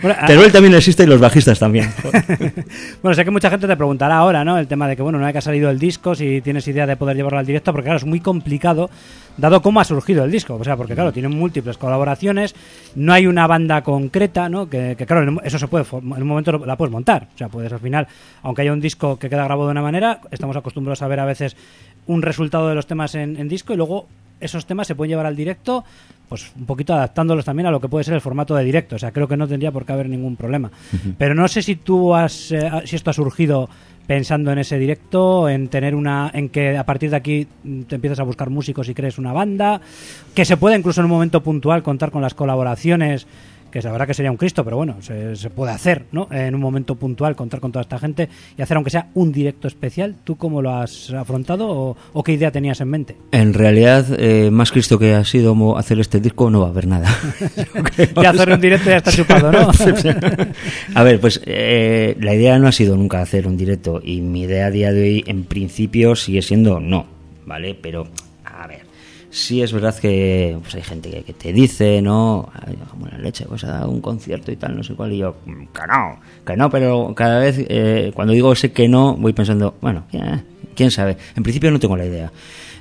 [0.01, 1.89] Bueno, a- Pero él también existe y los bajistas también.
[3.01, 4.57] Bueno, sé que mucha gente te preguntará ahora, ¿no?
[4.57, 6.85] El tema de que, bueno, una vez que ha salido el disco, si tienes idea
[6.85, 8.89] de poder llevarlo al directo, porque claro, es muy complicado,
[9.37, 10.55] dado cómo ha surgido el disco.
[10.55, 12.55] O sea, porque claro, tienen múltiples colaboraciones,
[12.95, 14.69] no hay una banda concreta, ¿no?
[14.69, 17.27] Que, que, claro, eso se puede, en un momento la puedes montar.
[17.33, 18.07] O sea, puedes al final,
[18.43, 21.25] aunque haya un disco que queda grabado de una manera, estamos acostumbrados a ver a
[21.25, 21.55] veces
[22.07, 24.07] un resultado de los temas en, en disco y luego
[24.39, 25.85] esos temas se pueden llevar al directo,
[26.27, 28.97] pues un poquito adaptándolos también a lo que puede ser el formato de directo.
[28.97, 30.71] O sea, creo que no tendría por qué haber ningún problema.
[31.17, 33.69] Pero no sé si tú has, eh, si esto ha surgido
[34.05, 37.47] pensando en ese directo, en tener una, en que a partir de aquí
[37.87, 39.79] te empiezas a buscar músicos y crees una banda,
[40.35, 43.27] que se puede incluso en un momento puntual contar con las colaboraciones
[43.73, 46.27] que la verdad que sería un Cristo, pero bueno, se, se puede hacer, ¿no?
[46.29, 49.67] En un momento puntual, contar con toda esta gente y hacer aunque sea un directo
[49.67, 50.15] especial.
[50.23, 53.17] ¿Tú cómo lo has afrontado o, o qué idea tenías en mente?
[53.31, 56.85] En realidad, eh, más Cristo que ha sido hacer este disco, no va a haber
[56.85, 57.09] nada.
[58.21, 59.71] Ya hacer un directo ya está chupado, ¿no?
[60.95, 64.43] A ver, pues eh, la idea no ha sido nunca hacer un directo y mi
[64.43, 67.07] idea a día de hoy, en principio, sigue siendo no,
[67.45, 67.75] ¿vale?
[67.81, 68.07] Pero,
[69.33, 72.49] sí es verdad que pues hay gente que, que te dice, ¿no?
[73.11, 75.81] La leche, pues dado un concierto y tal, no sé cuál, y yo, "Mm, que
[75.87, 80.05] no, que no, pero cada vez, eh, cuando digo ese que no, voy pensando, bueno,
[80.11, 80.43] ya,
[80.75, 81.17] quién sabe.
[81.35, 82.31] En principio no tengo la idea.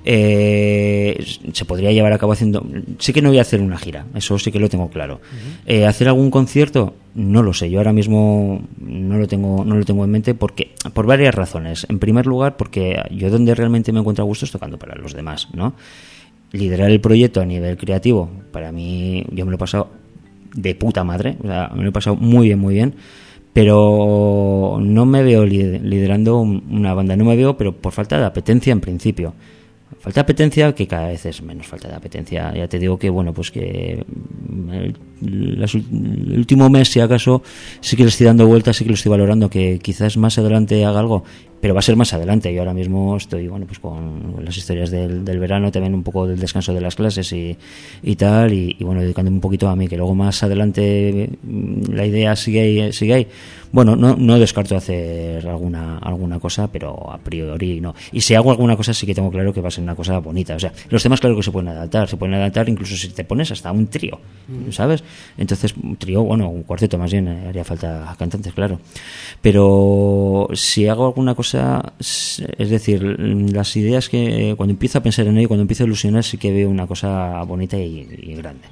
[0.05, 2.67] Eh, se podría llevar a cabo haciendo.
[2.99, 5.21] Sí que no voy a hacer una gira, eso sí que lo tengo claro.
[5.65, 6.95] Eh, ¿Hacer algún concierto?
[7.15, 7.71] No lo sé.
[7.71, 11.87] Yo ahora mismo no lo tengo, no lo tengo en mente porque por varias razones.
[11.89, 15.13] En primer lugar, porque yo donde realmente me encuentro a gusto es tocando para los
[15.15, 15.75] demás, ¿no?
[16.53, 19.89] Liderar el proyecto a nivel creativo, para mí, yo me lo he pasado
[20.55, 22.95] de puta madre, o sea, me lo he pasado muy bien, muy bien
[23.55, 28.19] pero no me veo li- liderando un- una banda, no me veo, pero por falta
[28.19, 29.35] de apetencia en principio.
[30.01, 32.51] Falta de apetencia, que cada vez es menos falta de apetencia.
[32.57, 34.03] Ya te digo que, bueno, pues que
[34.73, 37.43] el, el último mes, si acaso,
[37.83, 40.83] sí que le estoy dando vueltas, sí que lo estoy valorando, que quizás más adelante
[40.87, 41.23] haga algo,
[41.63, 42.53] pero va a ser más adelante.
[42.53, 46.27] Yo ahora mismo estoy, bueno, pues con las historias del, del verano, también un poco
[46.27, 47.57] del descanso de las clases y,
[48.03, 51.93] y tal, y, y, bueno, dedicándome un poquito a mí, que luego más adelante mm,
[51.93, 53.29] la idea sigue ahí, sigue ahí.
[53.73, 57.95] Bueno, no, no descarto hacer alguna, alguna cosa, pero a priori no.
[58.13, 60.19] Y si hago alguna cosa, sí que tengo claro que va a ser una cosa
[60.19, 60.55] bonita.
[60.57, 63.25] O sea, los temas, claro que se pueden adaptar, se pueden adaptar incluso si te
[63.25, 64.21] pones hasta un trío,
[64.71, 65.03] ¿sabes?
[65.39, 68.79] Entonces, un trío, bueno, un cuarteto más bien, eh, haría falta cantantes, claro.
[69.41, 75.39] Pero si hago alguna cosa, es decir, las ideas que cuando empiezo a pensar en
[75.39, 78.63] ello, cuando empiezo a ilusionar, sí que veo una cosa bonita y, y grande.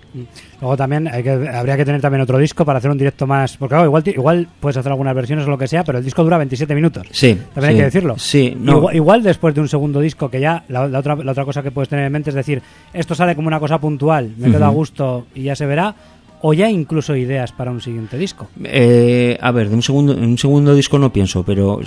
[0.60, 3.56] Luego también hay que, habría que tener también otro disco para hacer un directo más.
[3.56, 6.22] Porque claro, igual, igual puedes hacer algunas versiones o lo que sea, pero el disco
[6.22, 7.06] dura 27 minutos.
[7.12, 8.18] Sí, También hay sí, que decirlo.
[8.18, 8.78] Sí, no.
[8.78, 11.62] Igual, igual después de un segundo disco, que ya la, la otra, la otra cosa
[11.62, 12.62] que puedes tener en mente es decir,
[12.92, 15.94] esto sale como una cosa puntual, me quedo a gusto y ya se verá,
[16.42, 18.48] o ya incluso ideas para un siguiente disco.
[18.64, 21.80] Eh, a ver, de un segundo, un segundo disco no pienso, pero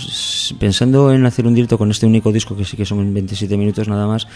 [0.60, 3.88] pensando en hacer un directo con este único disco que sí que son 27 minutos
[3.88, 4.28] nada más,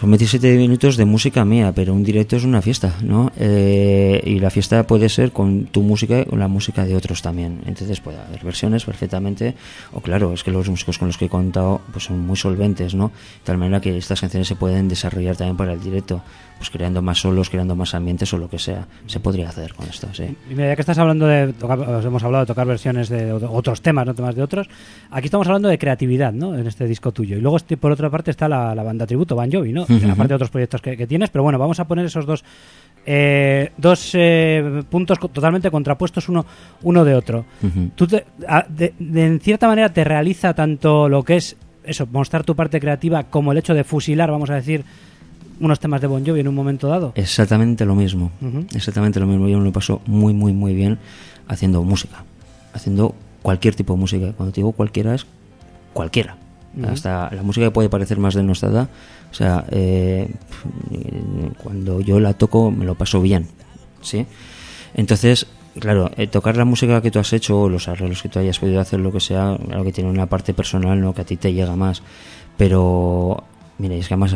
[0.00, 3.30] Son 27 minutos de música mía, pero un directo es una fiesta, ¿no?
[3.38, 7.60] Eh, y la fiesta puede ser con tu música con la música de otros también.
[7.66, 9.54] Entonces puede haber versiones perfectamente.
[9.92, 12.94] O claro, es que los músicos con los que he contado pues son muy solventes,
[12.94, 13.08] ¿no?
[13.08, 16.22] De tal manera que estas canciones se pueden desarrollar también para el directo
[16.60, 18.86] pues creando más solos, creando más ambientes o lo que sea.
[19.06, 20.24] Se podría hacer con esto, sí.
[20.50, 23.80] Y mira, ya que estás hablando de, tocar, hemos hablado de tocar versiones de otros
[23.80, 24.68] temas, no temas de otros,
[25.10, 26.54] aquí estamos hablando de creatividad, ¿no?
[26.54, 27.38] En este disco tuyo.
[27.38, 29.84] Y luego, este, por otra parte, está la, banda tributo, Ban Jovi, ¿no?
[29.84, 32.44] Aparte de otros proyectos que, tienes, pero bueno, vamos a poner esos dos
[33.06, 36.44] eh, dos eh, puntos totalmente contrapuestos uno,
[36.82, 37.46] uno de otro.
[37.94, 38.26] Tú de,
[38.98, 43.52] en cierta manera te realiza tanto lo que es eso, mostrar tu parte creativa como
[43.52, 44.84] el hecho de fusilar, vamos a decir,
[45.60, 47.12] unos temas de Bon Jovi en un momento dado.
[47.14, 48.32] Exactamente lo mismo.
[48.74, 49.48] Exactamente lo mismo.
[49.48, 50.98] Yo me lo paso muy, muy, muy bien
[51.46, 52.24] haciendo música.
[52.72, 54.32] Haciendo cualquier tipo de música.
[54.32, 55.26] Cuando te digo cualquiera es
[55.92, 56.36] cualquiera.
[56.86, 58.88] Hasta la música que puede parecer más denostada.
[59.30, 60.32] O sea, eh,
[61.62, 63.48] cuando yo la toco me lo paso bien.
[64.00, 64.26] ¿Sí?
[64.94, 65.46] Entonces,
[65.78, 68.80] claro, eh, tocar la música que tú has hecho, los arreglos que tú hayas podido
[68.80, 71.12] hacer, lo que sea, algo que tiene una parte personal, ¿no?
[71.12, 72.02] Que a ti te llega más.
[72.56, 73.44] Pero
[73.80, 74.34] Mira, es que además,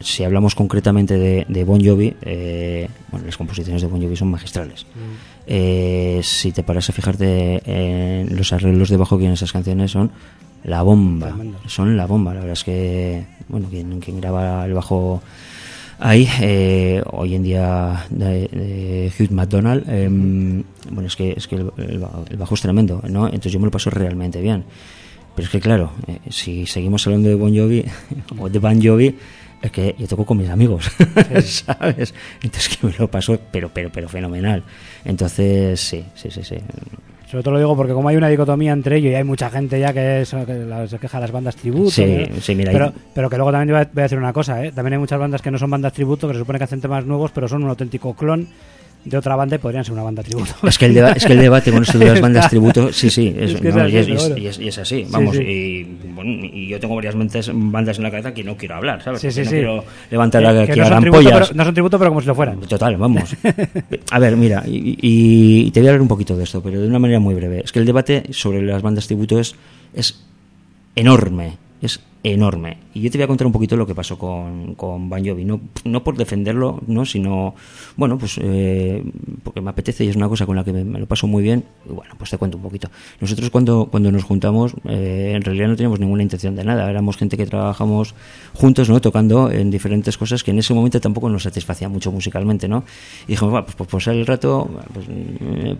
[0.00, 4.84] si hablamos concretamente de, Bon Jovi, eh, bueno, las composiciones de Bon Jovi son magistrales.
[4.94, 4.98] Mm.
[5.46, 9.92] Eh, si te paras a fijarte en los arreglos de bajo que en esas canciones
[9.92, 10.10] son
[10.64, 11.34] la bomba.
[11.68, 12.34] Son la bomba.
[12.34, 15.22] La verdad es que, bueno, quien, quien graba el bajo
[15.98, 21.70] ahí, eh, hoy en día de, Hugh McDonald, em, bueno, es que, es que el,
[21.78, 23.24] el, bajo es tremendo, ¿no?
[23.24, 24.64] Entonces yo me lo paso realmente bien.
[25.40, 27.82] Pero es que claro, eh, si seguimos hablando de Bon Jovi
[28.38, 29.16] o de Bon Jovi,
[29.62, 30.90] es que yo toco con mis amigos,
[31.44, 32.12] ¿sabes?
[32.42, 34.62] Entonces que me lo paso, pero, pero, pero fenomenal.
[35.02, 36.56] Entonces, sí, sí, sí, sí.
[37.30, 39.80] Sobre todo lo digo porque como hay una dicotomía entre ellos y hay mucha gente
[39.80, 41.90] ya que, se queja de las bandas tributo.
[41.90, 44.72] Sí, sí, mira, pero, pero, que luego también voy a, decir una cosa, ¿eh?
[44.72, 47.06] También hay muchas bandas que no son bandas tributo, que se supone que hacen temas
[47.06, 48.46] nuevos, pero son un auténtico clon
[49.04, 50.52] de otra banda y podrían ser una banda tributo.
[50.62, 53.34] Es que el, es que el debate con esto de las bandas tributo, sí, sí,
[53.36, 55.84] es, y, es, así, vamos, Y,
[56.14, 59.20] bueno, y yo tengo varias bandas en la cabeza que no quiero hablar, ¿sabes?
[59.20, 62.10] Sí, sí, no quiero levantar la que, no son, tributo, pero, no son tributo, pero
[62.10, 62.60] como si lo fueran.
[62.60, 63.36] Total, vamos.
[64.10, 66.98] A ver, mira, y, te voy a hablar un poquito de esto, pero de una
[66.98, 67.62] manera muy breve.
[67.64, 69.54] Es que el debate sobre las bandas tributo es,
[69.94, 70.24] es
[70.94, 72.78] enorme, es enorme.
[72.92, 75.44] Y yo te voy a contar un poquito lo que pasó con, con Ban Jovi,
[75.44, 77.54] no, no por defenderlo, no sino,
[77.96, 79.02] bueno, pues eh,
[79.42, 81.64] porque me apetece y es una cosa con la que me, lo paso muy bien.
[81.88, 82.90] Y bueno, pues te cuento un poquito.
[83.20, 86.90] Nosotros cuando, cuando nos juntamos, eh, en realidad no teníamos ninguna intención de nada.
[86.90, 88.14] Éramos gente que trabajamos
[88.54, 89.00] juntos, ¿no?
[89.00, 92.84] Tocando en diferentes cosas que en ese momento tampoco nos satisfacía mucho musicalmente, ¿no?
[93.26, 95.76] Y dijimos, bueno, pues por pasar el rato, pues, eh,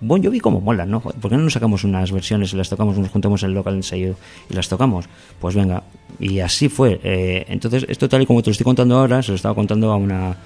[0.00, 1.00] Bon Jovi como mola, ¿no?
[1.00, 3.74] ¿Por qué no nos sacamos unas versiones y las tocamos, nos juntamos en el local
[3.74, 4.16] ensayo
[4.50, 5.06] y las tocamos?
[5.40, 5.82] Pues venga,
[6.18, 7.00] y así fue.
[7.02, 9.90] Eh, entonces, esto tal y como te lo estoy contando ahora, se lo estaba contando
[9.92, 10.36] a una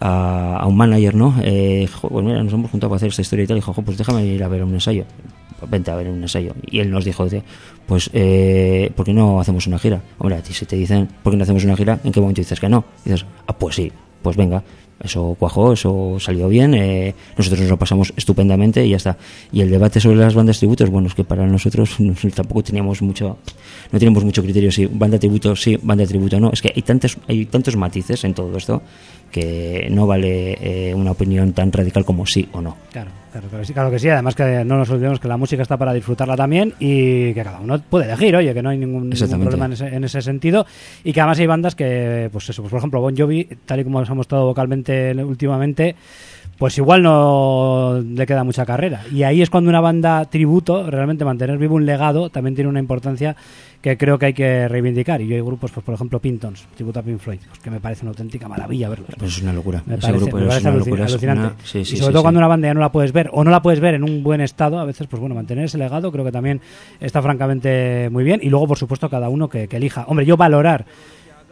[0.00, 1.34] a, un manager, ¿no?
[1.42, 3.56] Eh, pues mira, nos hemos juntado para hacer esta historia y tal.
[3.56, 5.04] Y dijo, pues déjame ir a ver un ensayo.
[5.68, 6.54] Vente a ver un ensayo.
[6.66, 7.26] Y él nos dijo,
[7.86, 10.02] pues, eh, ¿por qué no hacemos una gira?
[10.18, 11.98] Hombre, a ti si te dicen, ¿por qué no hacemos una gira?
[12.04, 12.84] ¿En qué momento dices que no?
[13.04, 13.90] dices, ah, pues sí,
[14.22, 14.62] pues venga
[15.02, 19.16] eso cuajó, eso salió bien, eh, nosotros nos lo pasamos estupendamente y ya está.
[19.52, 21.96] Y el debate sobre las bandas tributos, bueno, es que para nosotros
[22.34, 23.38] tampoco teníamos mucho,
[23.92, 26.50] no tenemos mucho criterio si banda tributo sí, banda tributo no.
[26.52, 28.82] Es que hay tantos, hay tantos matices en todo esto
[29.30, 32.76] que no vale eh, una opinión tan radical como sí o no.
[32.90, 34.08] Claro, claro, claro, sí, claro que sí.
[34.08, 37.60] Además que no nos olvidemos que la música está para disfrutarla también y que cada
[37.60, 40.66] uno puede elegir, oye, que no hay ningún, problema en ese, en ese, sentido.
[41.04, 43.84] Y que además hay bandas que, pues eso, pues por ejemplo, Bon Jovi, tal y
[43.84, 45.96] como nos hemos estado vocalmente últimamente,
[46.58, 49.02] pues igual no le queda mucha carrera.
[49.12, 52.80] Y ahí es cuando una banda tributo, realmente mantener vivo un legado, también tiene una
[52.80, 53.36] importancia
[53.80, 55.20] que creo que hay que reivindicar.
[55.20, 57.78] Y yo hay grupos, pues por ejemplo, Pintons, tributo a Pink Floyd, pues, que me
[57.78, 59.10] parece una auténtica maravilla verlos.
[59.16, 59.84] Pues es una locura.
[59.86, 61.78] Me parece, alucinante.
[61.78, 63.78] y sobre todo cuando una banda ya no la puedes ver o no la puedes
[63.78, 66.60] ver en un buen estado, a veces, pues bueno, mantener ese legado creo que también
[66.98, 68.40] está francamente muy bien.
[68.42, 70.06] Y luego, por supuesto, cada uno que elija.
[70.08, 70.86] Hombre, yo valorar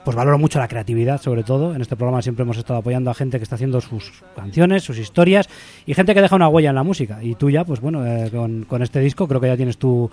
[0.06, 1.74] pues valoro mucho la creatividad, sobre todo.
[1.74, 4.98] En este programa siempre hemos estado apoyando a gente que está haciendo sus canciones, sus
[4.98, 5.48] historias
[5.84, 7.18] y gente que deja una huella en la música.
[7.24, 10.08] Y tú ya, pues bueno, eh, con, este disco creo que ya tienes tu,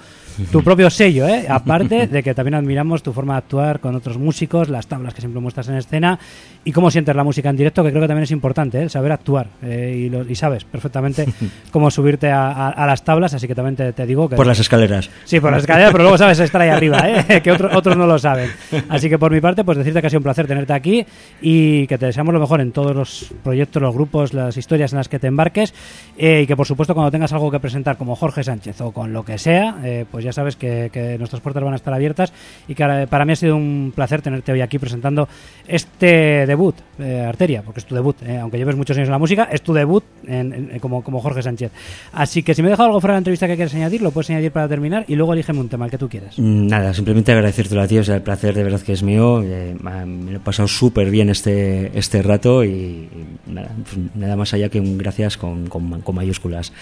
[0.52, 1.46] tu propio sello, ¿eh?
[1.48, 5.22] Aparte de que también admiramos tu forma de actuar con otros músicos, las tablas que
[5.22, 6.18] siempre muestras en escena
[6.66, 8.90] y cómo sientes la música en directo, que creo que también es importante, ¿eh?
[8.90, 9.46] saber actuar.
[9.62, 11.28] Eh, y, sabes perfectamente
[11.72, 14.36] cómo subirte a, las tablas, así que también te, digo que...
[14.38, 15.12] Por las escaleras.
[15.26, 17.42] Sí, por las escaleras, pero luego sabes estar ahí arriba, ¿eh?
[17.44, 18.50] que otros no lo saben.
[18.90, 21.06] Así que por mi parte, pues decirte que ha sido un placer tenerte aquí
[21.42, 24.98] y que te deseamos lo mejor en todos los proyectos, los grupos, las historias en
[24.98, 25.74] las que te embarques
[26.18, 29.14] eh, y que por supuesto cuando tengas algo que presentar como Jorge Sánchez o con
[29.14, 32.34] lo que sea, eh, pues ya sabes que, que, nuestras puertas van a estar abiertas
[32.68, 35.28] y que para mí ha sido un placer tenerte hoy aquí presentando
[35.68, 39.50] este debut, eh, Arteria, porque es tu debut, aunque lleves muchos años en la música,
[39.52, 41.72] es tu debut en, como, como Jorge Sánchez.
[42.12, 44.12] Así que si me he dejado algo fuera de la entrevista que quieres añadir, lo
[44.12, 46.38] puedes añadir para terminar y luego elígeme un tema, el que tú quieras.
[46.38, 49.42] Mm, nada, simplemente agradecerte a ti, o sea, el placer de verdad que es mío.
[49.44, 53.10] Eh, me lo he pasado súper bien este, este rato y,
[53.48, 56.74] nada, pues nada, más allá que un gracias con, con, con, mayúsculas.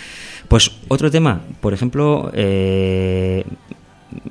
[0.47, 3.43] Pues otro tema, por ejemplo, eh,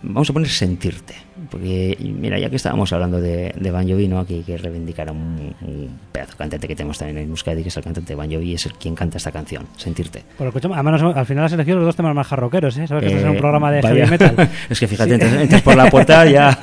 [0.02, 1.14] vamos a poner sentirte.
[1.50, 4.20] Porque, mira, ya que estábamos hablando de, de Jovi, ¿no?
[4.20, 7.76] Aquí que reivindicar a un, un, pedazo cantante que tenemos también en Euskadi, que es
[7.76, 10.22] el cantante de Ban Jovi, es el quien canta esta canción, Sentirte.
[10.36, 12.86] Pero además, al final has elegido los dos temas más jarroqueros, ¿eh?
[12.86, 14.50] Sabes que estás en un eh, programa de heavy metal.
[14.68, 15.36] es que fíjate, sí.
[15.36, 16.56] entras, por la puerta ya...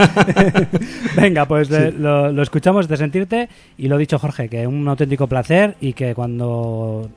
[1.16, 1.76] Venga, pues sí.
[1.98, 6.14] lo, lo escuchamos de Sentirte y lo dicho, Jorge, que un auténtico placer y que
[6.14, 7.10] cuando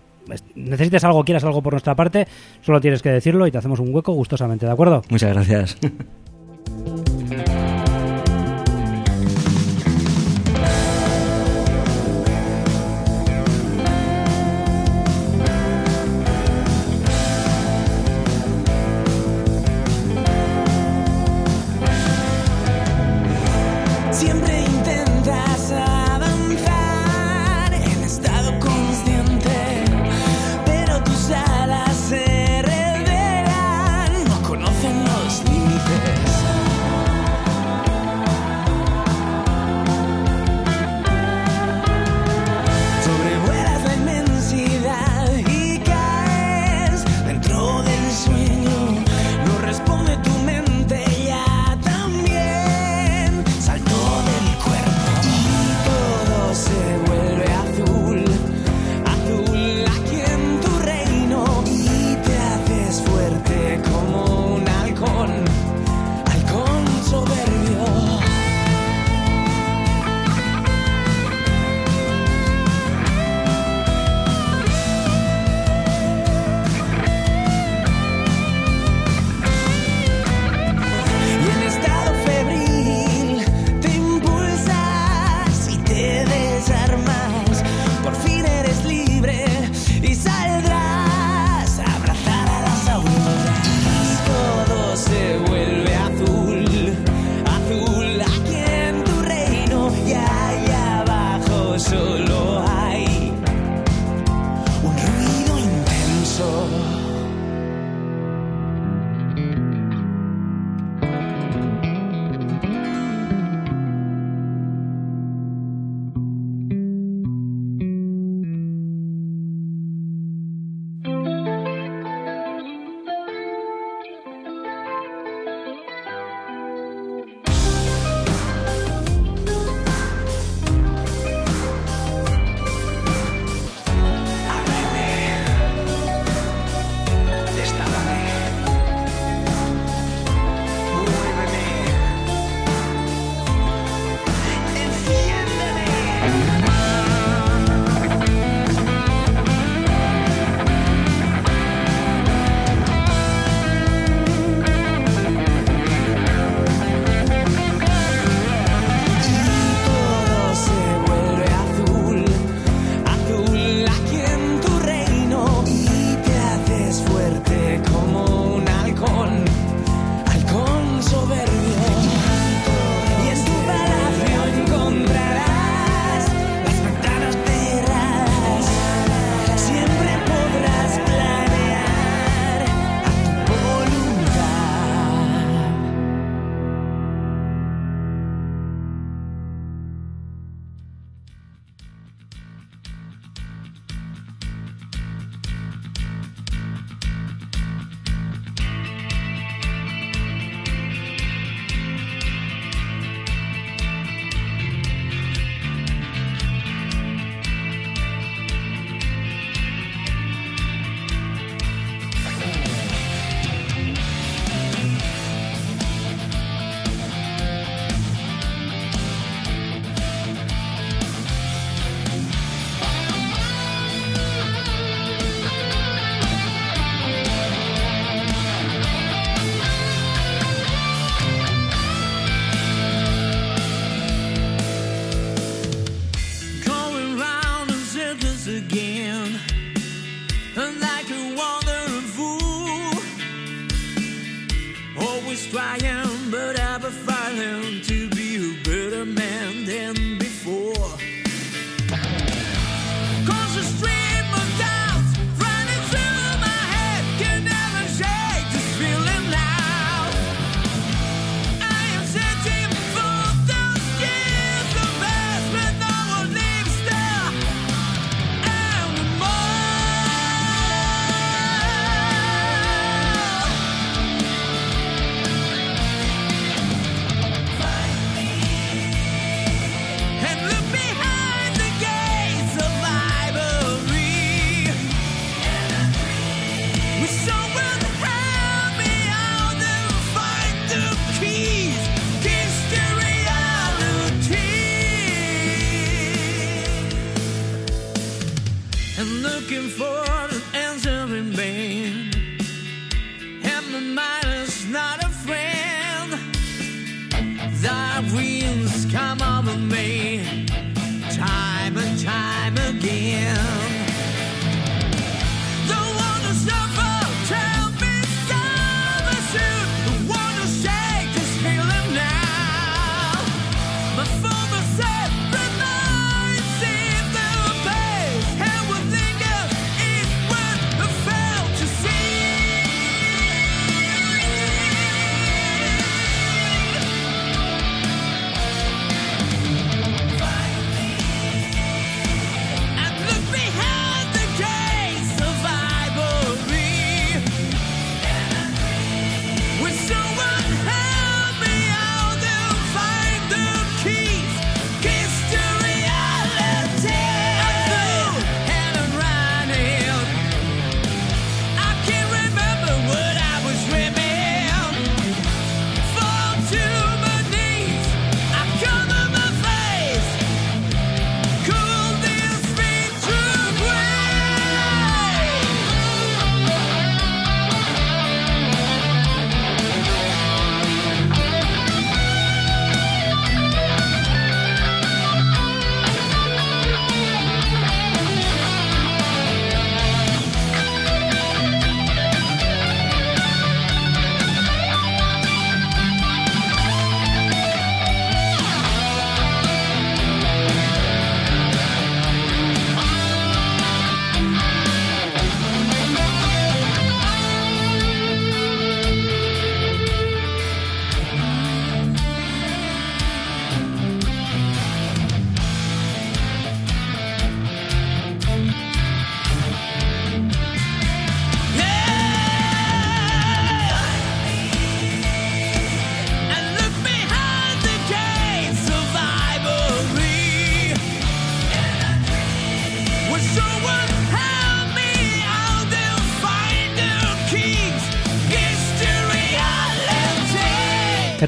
[0.54, 2.26] necesites algo, quieras algo por nuestra parte,
[2.62, 5.02] solo tienes que decirlo y te hacemos un hueco gustosamente, ¿de acuerdo?
[5.10, 5.78] Muchas gracias.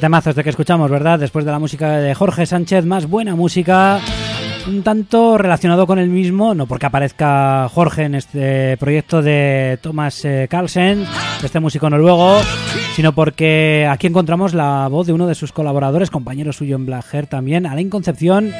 [0.00, 1.18] temazos de que escuchamos, ¿verdad?
[1.18, 4.00] Después de la música de Jorge Sánchez, más buena música,
[4.66, 10.24] un tanto relacionado con el mismo, no porque aparezca Jorge en este proyecto de Thomas
[10.24, 11.04] eh, Carlsen,
[11.42, 12.40] este músico noruego,
[12.94, 17.28] sino porque aquí encontramos la voz de uno de sus colaboradores, compañero suyo en Black
[17.28, 18.52] también, Alain Concepción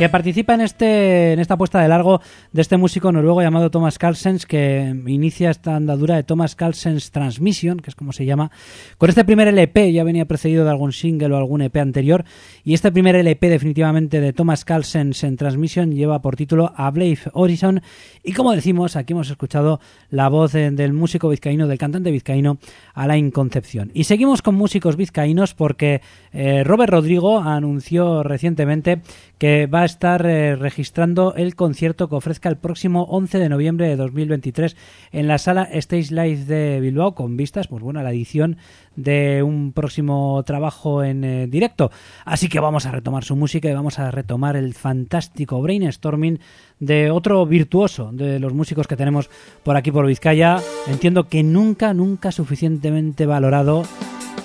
[0.00, 2.22] que participa en este en esta puesta de largo
[2.52, 7.80] de este músico noruego llamado Thomas Carlsens que inicia esta andadura de Thomas Carlsens Transmission,
[7.80, 8.50] que es como se llama,
[8.96, 12.24] con este primer LP, ya venía precedido de algún single o algún EP anterior,
[12.64, 17.18] y este primer LP definitivamente de Thomas Carlsens en Transmission lleva por título A Blade
[17.34, 17.82] Horizon,
[18.24, 22.56] y como decimos, aquí hemos escuchado la voz del músico vizcaíno, del cantante vizcaíno
[22.94, 23.90] Alain Concepción.
[23.92, 26.00] Y seguimos con músicos vizcaínos porque
[26.32, 29.02] eh, Robert Rodrigo anunció recientemente
[29.40, 33.88] que va a estar eh, registrando el concierto que ofrezca el próximo 11 de noviembre
[33.88, 34.76] de 2023
[35.12, 38.58] en la sala Stage Live de Bilbao con vistas, pues bueno, a la edición
[38.96, 41.90] de un próximo trabajo en eh, directo.
[42.26, 46.38] Así que vamos a retomar su música y vamos a retomar el fantástico brainstorming
[46.78, 49.30] de otro virtuoso de los músicos que tenemos
[49.62, 50.58] por aquí por Vizcaya.
[50.86, 53.84] Entiendo que nunca, nunca suficientemente valorado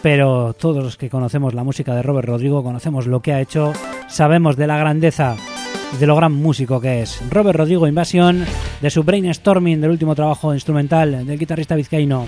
[0.05, 3.73] pero todos los que conocemos la música de Robert Rodrigo, conocemos lo que ha hecho,
[4.07, 5.35] sabemos de la grandeza
[5.99, 7.19] de lo gran músico que es.
[7.31, 8.45] Robert Rodrigo Invasión,
[8.81, 12.27] de su brainstorming del último trabajo instrumental del guitarrista vizcaíno.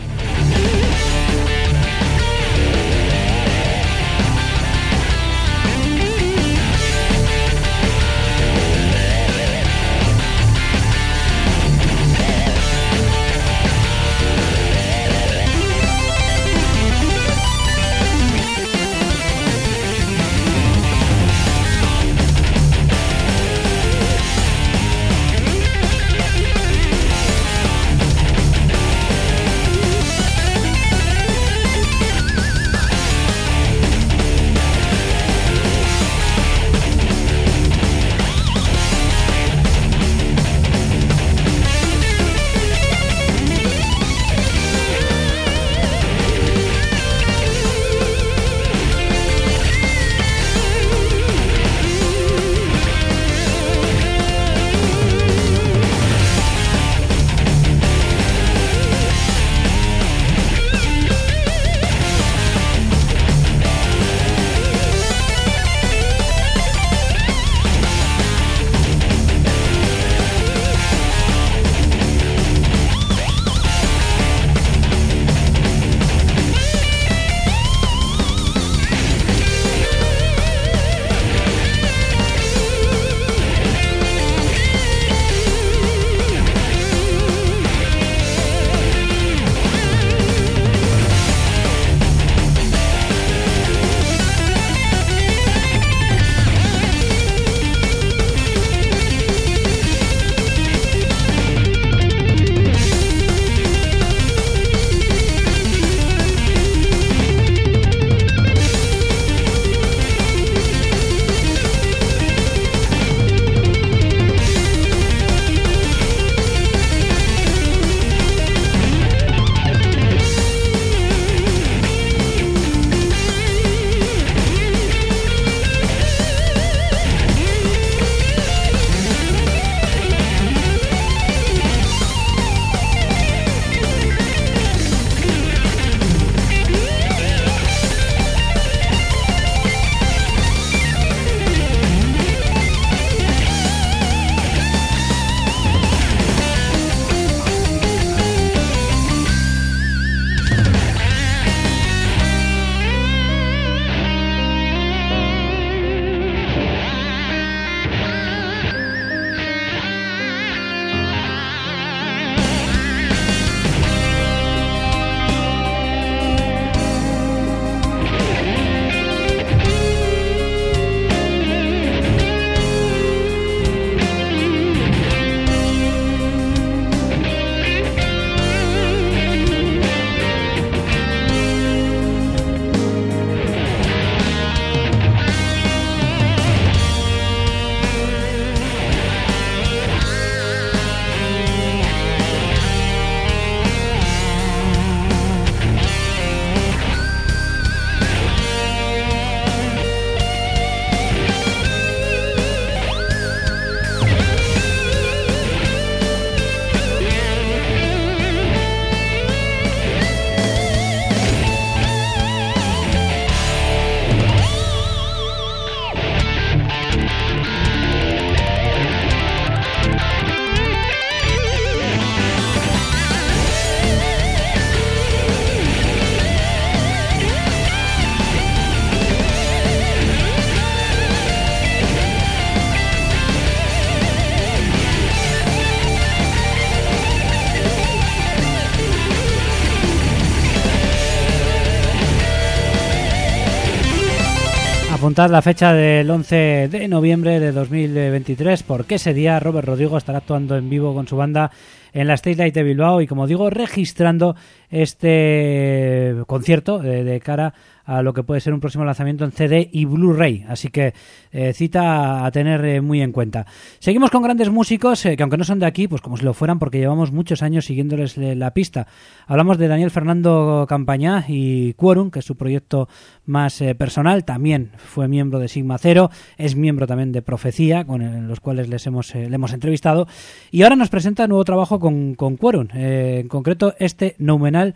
[245.17, 250.55] La fecha del 11 de noviembre de 2023, porque ese día Robert Rodrigo estará actuando
[250.55, 251.49] en vivo con su banda
[251.91, 254.35] en la State Light de Bilbao y, como digo, registrando
[254.69, 257.55] este concierto de, cara
[257.87, 260.45] a lo que puede ser un próximo lanzamiento en CD y Blu-ray.
[260.49, 260.93] Así que
[261.31, 263.47] eh, cita a tener eh, muy en cuenta.
[263.79, 266.33] Seguimos con grandes músicos eh, que aunque no son de aquí, pues como si lo
[266.33, 268.87] fueran porque llevamos muchos años siguiéndoles la pista.
[269.25, 272.89] Hablamos de Daniel Fernando Campañá y Quorum, que es su proyecto
[273.25, 274.25] más personal.
[274.25, 278.85] También fue miembro de Sigma Cero, es miembro también de Profecía, con los cuales les
[278.85, 280.07] hemos, le hemos entrevistado.
[280.51, 284.75] Y ahora nos presenta nuevo trabajo con, con Quorum, en concreto este Noumenal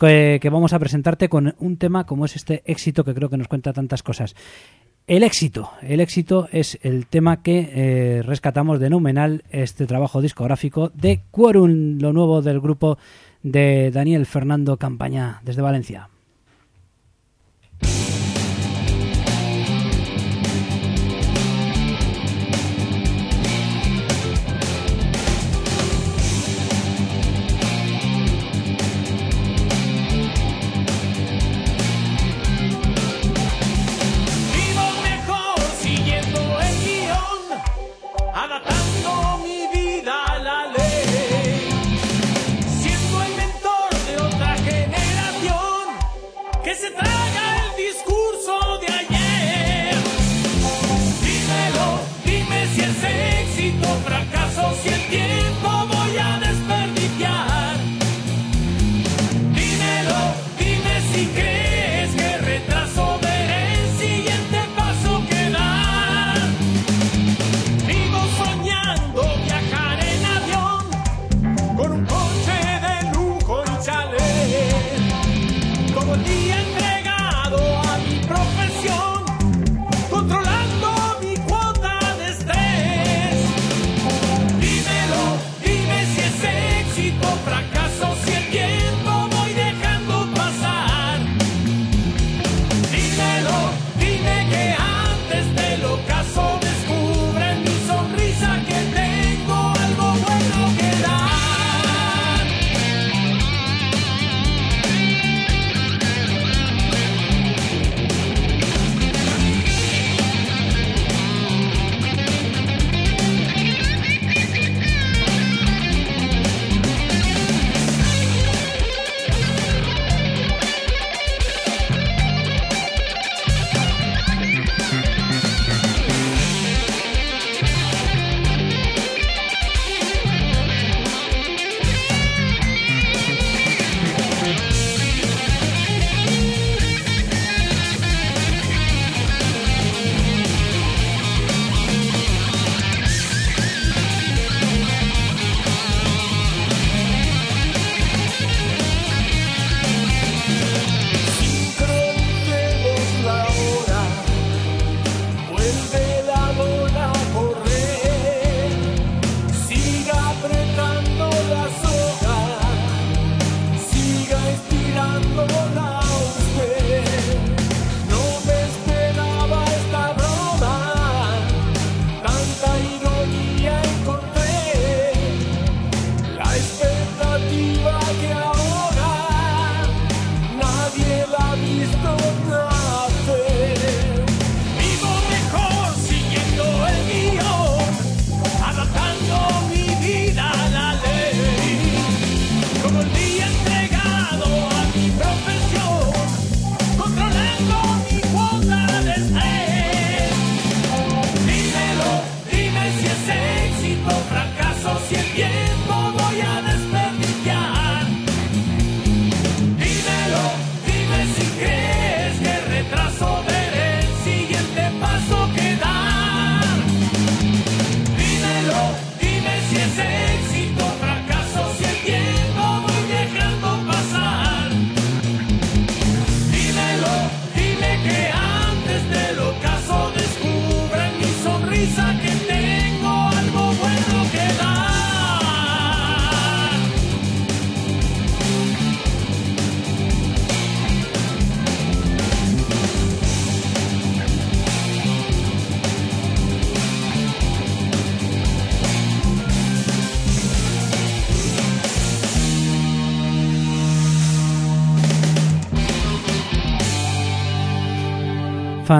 [0.00, 3.48] que, vamos a presentarte con un tema como es este éxito que creo que nos
[3.48, 4.34] cuenta tantas cosas.
[5.06, 5.70] El éxito.
[5.82, 11.98] El éxito es el tema que eh, rescatamos de Numenal, este trabajo discográfico de Quorum,
[11.98, 12.98] lo nuevo del grupo
[13.42, 16.09] de Daniel Fernando Campaña desde Valencia.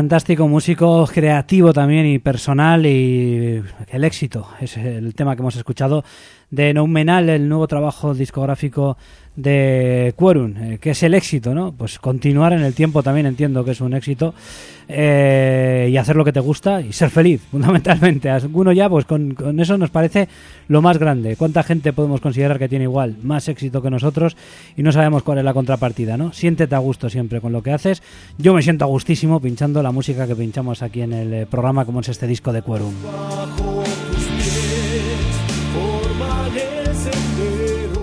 [0.01, 4.49] Fantástico músico, creativo también y personal y el éxito.
[4.59, 6.03] Es el tema que hemos escuchado
[6.51, 8.97] de Noumenal, el nuevo trabajo discográfico
[9.37, 11.73] de Quorum, eh, que es el éxito, ¿no?
[11.73, 14.35] Pues continuar en el tiempo también entiendo que es un éxito
[14.89, 18.29] eh, y hacer lo que te gusta y ser feliz, fundamentalmente.
[18.29, 20.29] Alguno ya, pues con, eso nos parece
[20.69, 21.37] lo más grande.
[21.37, 24.37] ¿Cuánta gente podemos considerar que tiene igual, más éxito que nosotros
[24.77, 26.33] y no sabemos cuál es la contrapartida, ¿no?
[26.33, 28.03] Siéntete a gusto siempre con lo que haces.
[28.37, 31.85] Yo me siento a gustísimo pinchando la música que pinchamos aquí en el eh, programa,
[31.85, 32.95] como es este disco de Quorum.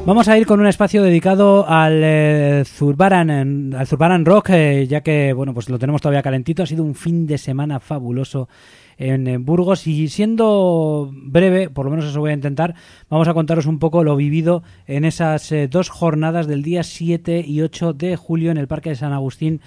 [0.08, 5.02] Vamos a ir con un espacio dedicado al eh, Zurbaran, al Zurbaran Rock, eh, ya
[5.02, 6.64] que bueno, pues lo tenemos todavía calentito.
[6.64, 8.48] Ha sido un fin de semana fabuloso
[8.98, 12.74] en, Burgos y siendo breve, por lo menos eso voy a intentar,
[13.10, 17.44] vamos a contaros un poco lo vivido en esas eh, dos jornadas del día 7
[17.46, 19.60] y 8 de julio en el Parque de San Agustín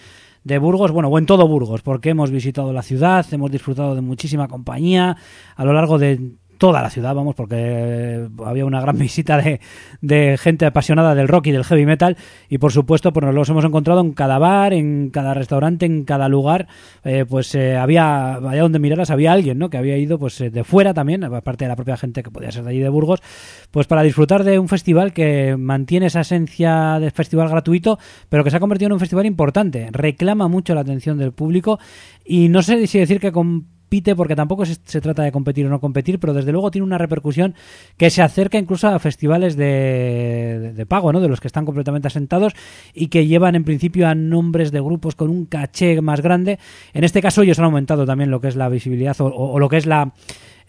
[0.45, 4.01] de Burgos, bueno, o en todo Burgos, porque hemos visitado la ciudad, hemos disfrutado de
[4.01, 5.19] muchísima compañía
[5.55, 9.61] a lo largo de toda la ciudad, vamos, porque había una gran visita de,
[10.03, 12.19] de, gente apasionada del rock y del heavy metal.
[12.51, 16.05] Y por supuesto pues nos los hemos encontrado en cada bar, en cada restaurante, en
[16.05, 16.69] cada lugar,
[17.03, 19.70] eh, pues eh, había, allá donde miraras había alguien, ¿no?
[19.70, 22.53] Que había ido pues eh, de fuera también, aparte de la propia gente que podía
[22.53, 23.23] ser de allí de Burgos,
[23.70, 28.51] pues para disfrutar de un festival que mantiene esa esencia de festival gratuito, pero que
[28.51, 31.78] se ha convertido en un festival importante, reclama mucho la atención del público.
[32.23, 35.69] Y no sé si decir que con compite, porque tampoco se, trata de competir o
[35.69, 37.57] no competir, pero desde luego tiene una repercusión
[37.97, 41.21] que se acerca incluso a festivales de, de, pago, ¿no?
[41.21, 42.53] de los que están completamente asentados
[42.95, 46.61] y que llevan en principio a nombres de grupos con un caché más grande.
[46.93, 49.79] En este caso ellos han aumentado también lo que es la visibilidad o lo que
[49.79, 50.12] es la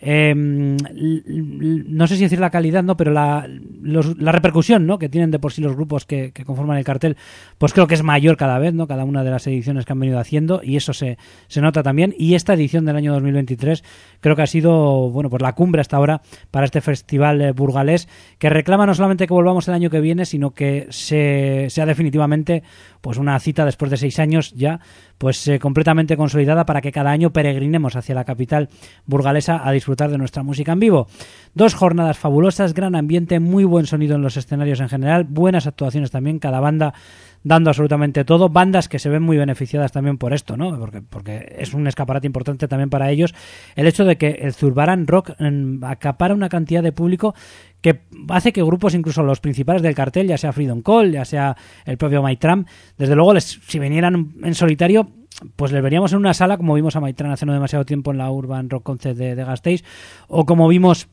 [0.03, 3.47] eh, no sé si decir la calidad, no, pero la,
[3.83, 4.97] la repercusión ¿no?
[4.97, 7.17] que tienen de por sí los grupos que, conforman el cartel,
[7.59, 8.87] pues creo que es mayor cada vez, ¿no?
[8.87, 12.15] Cada una de las ediciones que han venido haciendo y eso se, se nota también.
[12.17, 13.83] Y esta edición del año 2023
[14.19, 18.07] creo que ha sido, bueno, pues la cumbre hasta ahora para este festival eh, burgalés
[18.39, 22.63] que reclama no solamente que volvamos el año que viene, sino que se, sea definitivamente
[23.01, 24.79] pues una cita después de seis años ya
[25.21, 28.69] pues eh, completamente consolidada para que cada año peregrinemos hacia la capital
[29.05, 31.07] burgalesa a disfrutar de nuestra música en vivo.
[31.53, 36.09] Dos jornadas fabulosas, gran ambiente, muy buen sonido en los escenarios en general, buenas actuaciones
[36.09, 36.95] también, cada banda
[37.43, 38.49] dando absolutamente todo.
[38.49, 40.77] Bandas que se ven muy beneficiadas también por esto, ¿no?
[40.79, 43.33] Porque, porque es un escaparate importante también para ellos.
[43.75, 45.31] El hecho de que el Zurbaran Rock
[45.83, 47.33] acapara una cantidad de público
[47.81, 51.57] que hace que grupos, incluso los principales del cartel, ya sea Freedom Call, ya sea
[51.85, 52.65] el propio Maitram,
[52.97, 55.09] desde luego, les, si vinieran en solitario,
[55.55, 58.19] pues les veríamos en una sala, como vimos a Maitram hace no demasiado tiempo en
[58.19, 59.81] la Urban Rock Concert de, de
[60.27, 61.07] o como vimos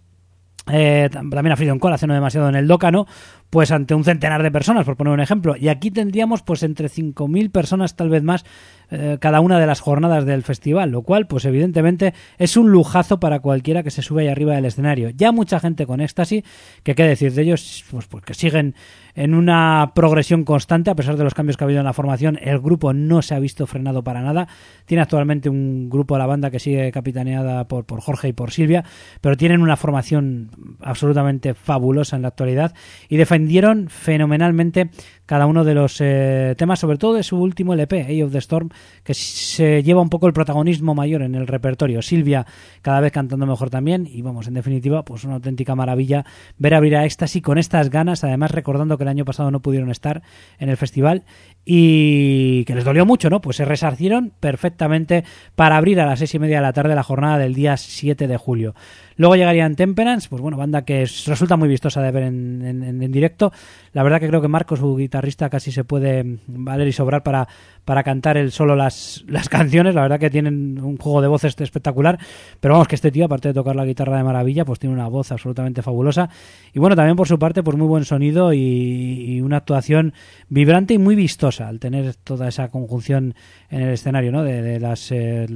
[0.71, 3.07] eh, también a Freedom Call hace no demasiado en el Dócano,
[3.51, 5.57] pues ante un centenar de personas, por poner un ejemplo.
[5.57, 8.45] Y aquí tendríamos pues entre 5.000 personas, tal vez más,
[8.91, 13.21] eh, cada una de las jornadas del festival, lo cual pues evidentemente es un lujazo
[13.21, 15.11] para cualquiera que se sube ahí arriba del escenario.
[15.11, 16.45] Ya mucha gente con éxtasis,
[16.83, 18.75] que qué decir de ellos, pues porque siguen
[19.19, 22.39] en una progresión constante a pesar de los cambios que ha habido en la formación.
[22.41, 24.47] El grupo no se ha visto frenado para nada.
[24.87, 28.53] Tiene actualmente un grupo de la banda que sigue capitaneada por, por Jorge y por
[28.53, 28.85] Silvia,
[29.21, 30.51] pero tienen una formación
[30.81, 32.75] absolutamente fabulosa en la actualidad
[33.09, 34.91] y defendieron fenomenalmente
[35.29, 38.39] cada uno de los eh, temas, sobre todo de su último LP, Age of the
[38.39, 38.71] Storm,
[39.05, 42.01] que se lleva un poco el protagonismo mayor en el repertorio.
[42.01, 42.47] Silvia
[42.81, 46.25] cada vez cantando mejor también y vamos, en definitiva, pues una auténtica maravilla
[46.57, 49.91] ver abrir a Éxtasis con estas ganas, además recordando que el año pasado no pudieron
[49.91, 50.23] estar
[50.59, 51.25] en el festival
[51.71, 53.43] y que les dolió mucho, ¿no?
[53.43, 55.25] Pues se resarcieron perfectamente
[55.55, 58.27] para abrir a las seis y media de la tarde la jornada del día 7
[58.27, 58.75] de julio.
[59.17, 63.53] Luego llegarían Temperance, pues bueno, banda que resulta muy vistosa de ver en, en, directo.
[63.93, 67.47] La verdad que creo que Marcos, su guitarrista, casi se puede valer y sobrar para,
[67.89, 69.95] para cantar él solo las, las canciones.
[69.95, 72.19] La verdad que tienen un juego de voces espectacular.
[72.61, 75.09] Pero vamos, que este tío, aparte de tocar la guitarra de maravilla, pues tiene una
[75.09, 76.29] voz absolutamente fabulosa.
[76.75, 80.13] Y bueno, también por su parte, pues muy buen sonido y, una actuación
[80.51, 83.35] vibrante y muy vistosa al tener toda esa conjunción
[83.71, 84.43] en el escenario, ¿no?
[84.43, 85.11] De, las...
[85.11, 85.47] Eh,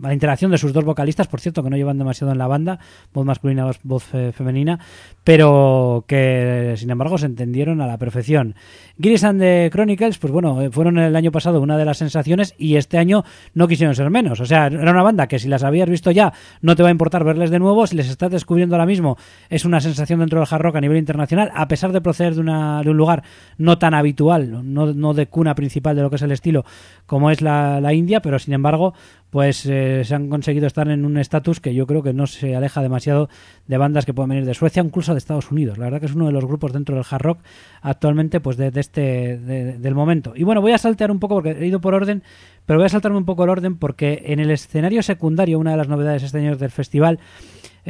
[0.00, 2.78] la interacción de sus dos vocalistas, por cierto, que no llevan demasiado en la banda,
[3.12, 4.78] voz masculina, voz femenina,
[5.24, 8.54] pero que sin embargo se entendieron a la perfección.
[9.00, 12.54] Gillis and the Chronicles, pues bueno, eh, fueron el año pasado una de las sensaciones
[12.58, 13.24] y este año
[13.54, 14.40] no quisieron ser menos.
[14.40, 16.92] O sea, era una banda que si las habías visto ya no te va a
[16.92, 19.16] importar verles de nuevo, si les estás descubriendo ahora mismo
[19.48, 22.40] es una sensación dentro del hard rock a nivel internacional, a pesar de proceder de,
[22.40, 23.22] una, de un lugar
[23.58, 26.64] no tan habitual, no, no de cuna principal de lo que es el estilo
[27.06, 28.94] como es la India, pero sin embargo,
[29.30, 32.56] pues eh, se han conseguido estar en un estatus que yo creo que no se
[32.56, 33.28] aleja demasiado
[33.66, 35.78] de bandas que pueden venir de Suecia, incluso de Estados Unidos.
[35.78, 37.38] La verdad que es uno de los grupos dentro del hard rock
[37.80, 40.32] actualmente pues de, este del momento.
[40.34, 42.22] Y bueno, voy a saltear un poco porque he ido por orden,
[42.66, 45.76] pero voy a saltarme un poco el orden porque en el escenario secundario, una de
[45.76, 47.20] las novedades este año del festival,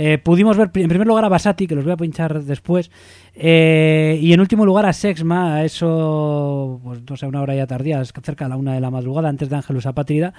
[0.02, 2.90] eh, pudimos ver en primer lugar a Basati, que los voy a pinchar después,
[3.34, 7.66] eh, y en último lugar a Sexma, a eso, pues no sé, una hora ya
[7.66, 10.32] tardía, cerca de la una de la madrugada, antes de Ángelus Apátrida.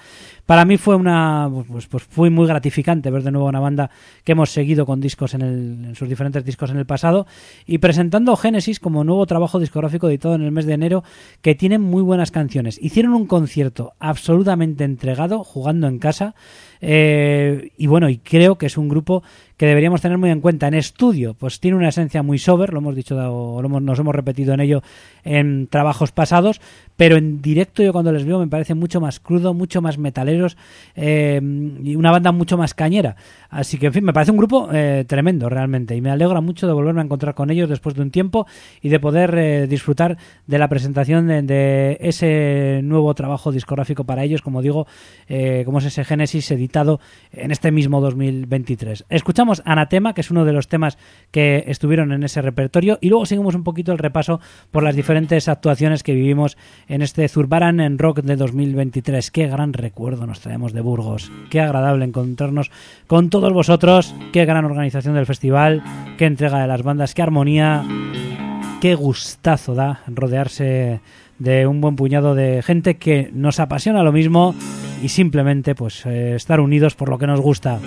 [0.46, 3.88] Para mí fue una, pues, pues fue muy gratificante ver de nuevo una banda
[4.24, 7.28] que hemos seguido con discos en, el, en sus diferentes discos en el pasado
[7.64, 11.04] y presentando Génesis como nuevo trabajo discográfico editado en el mes de enero
[11.40, 12.80] que tiene muy buenas canciones.
[12.82, 16.34] Hicieron un concierto absolutamente entregado, jugando en casa.
[16.80, 19.22] Eh, y bueno, y creo que es un grupo
[19.62, 20.66] que deberíamos tener muy en cuenta.
[20.66, 24.54] En estudio, pues tiene una esencia muy sober, lo hemos dicho, lo nos hemos repetido
[24.54, 24.82] en ello
[25.22, 26.60] en trabajos pasados,
[26.96, 30.56] pero en directo yo cuando les veo me parece mucho más crudo, mucho más metaleros
[30.96, 31.40] eh,
[31.80, 33.14] y una banda mucho más cañera.
[33.50, 36.66] Así que, en fin, me parece un grupo eh, tremendo realmente y me alegra mucho
[36.66, 38.48] de volverme a encontrar con ellos después de un tiempo
[38.80, 44.42] y de poder eh, disfrutar de la presentación de, ese nuevo trabajo discográfico para ellos,
[44.42, 44.88] como digo,
[45.64, 46.98] como es ese Génesis editado
[47.32, 49.04] en este mismo 2023.
[49.08, 50.96] Escuchamos Anatema, que es uno de los temas
[51.30, 55.48] que estuvieron en ese repertorio, y luego seguimos un poquito el repaso por las diferentes
[55.48, 56.56] actuaciones que vivimos
[56.88, 59.30] en este Zurbaran en Rock de 2023.
[59.30, 61.30] Qué gran recuerdo nos traemos de Burgos.
[61.50, 62.70] Qué agradable encontrarnos
[63.06, 64.14] con todos vosotros.
[64.32, 65.82] Qué gran organización del festival.
[66.18, 67.14] Qué entrega de las bandas.
[67.14, 67.84] Qué armonía.
[68.80, 71.00] Qué gustazo da rodearse
[71.38, 74.54] de un buen puñado de gente que nos apasiona lo mismo
[75.02, 77.80] y simplemente pues eh, estar unidos por lo que nos gusta.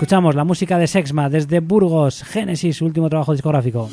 [0.00, 3.90] Escuchamos la música de Sexma desde Burgos, Génesis, último trabajo discográfico.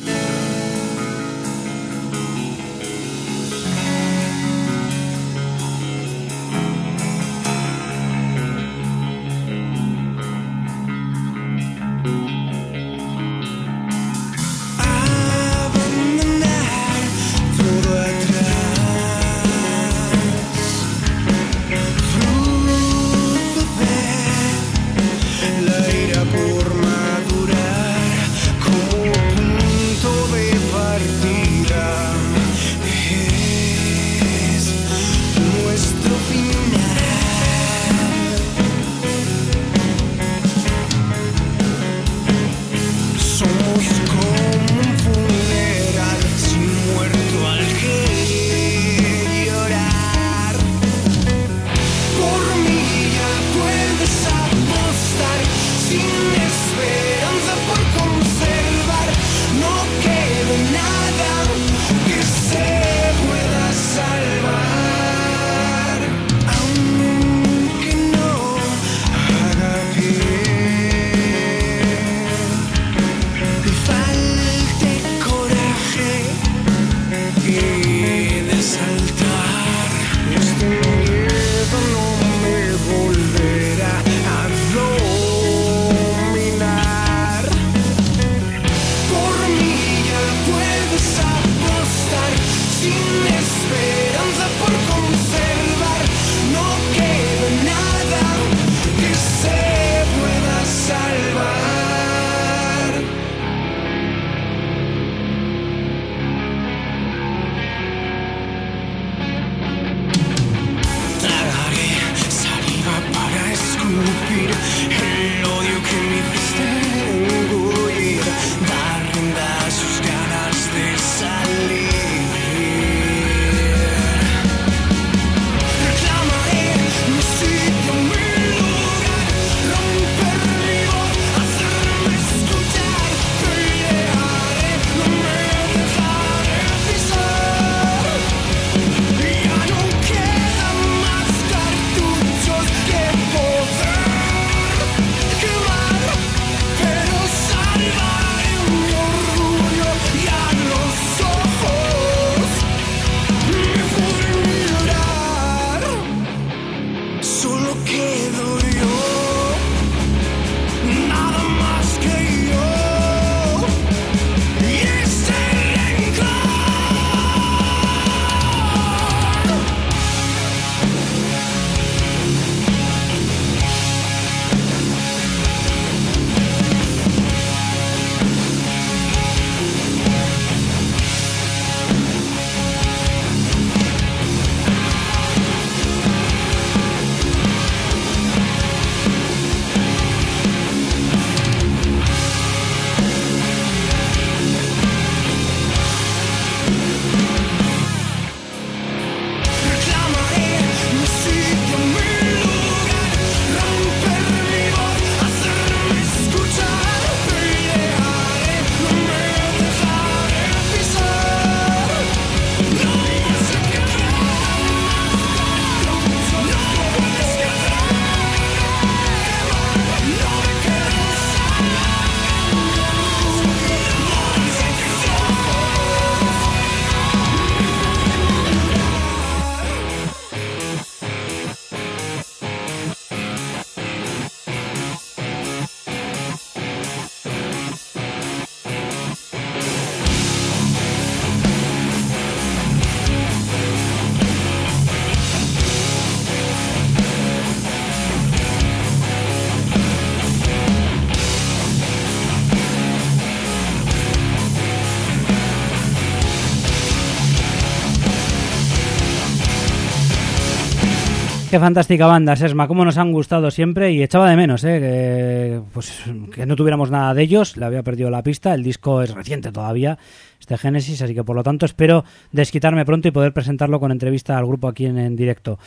[261.49, 264.79] Qué fantástica banda, Sesma, cómo nos han gustado siempre y echaba de menos ¿eh?
[264.81, 266.03] que, pues,
[266.33, 269.53] que no tuviéramos nada de ellos, le había perdido la pista, el disco es reciente
[269.53, 269.97] todavía,
[270.41, 272.03] este Génesis, así que por lo tanto espero
[272.33, 275.57] desquitarme pronto y poder presentarlo con entrevista al grupo aquí en, directo.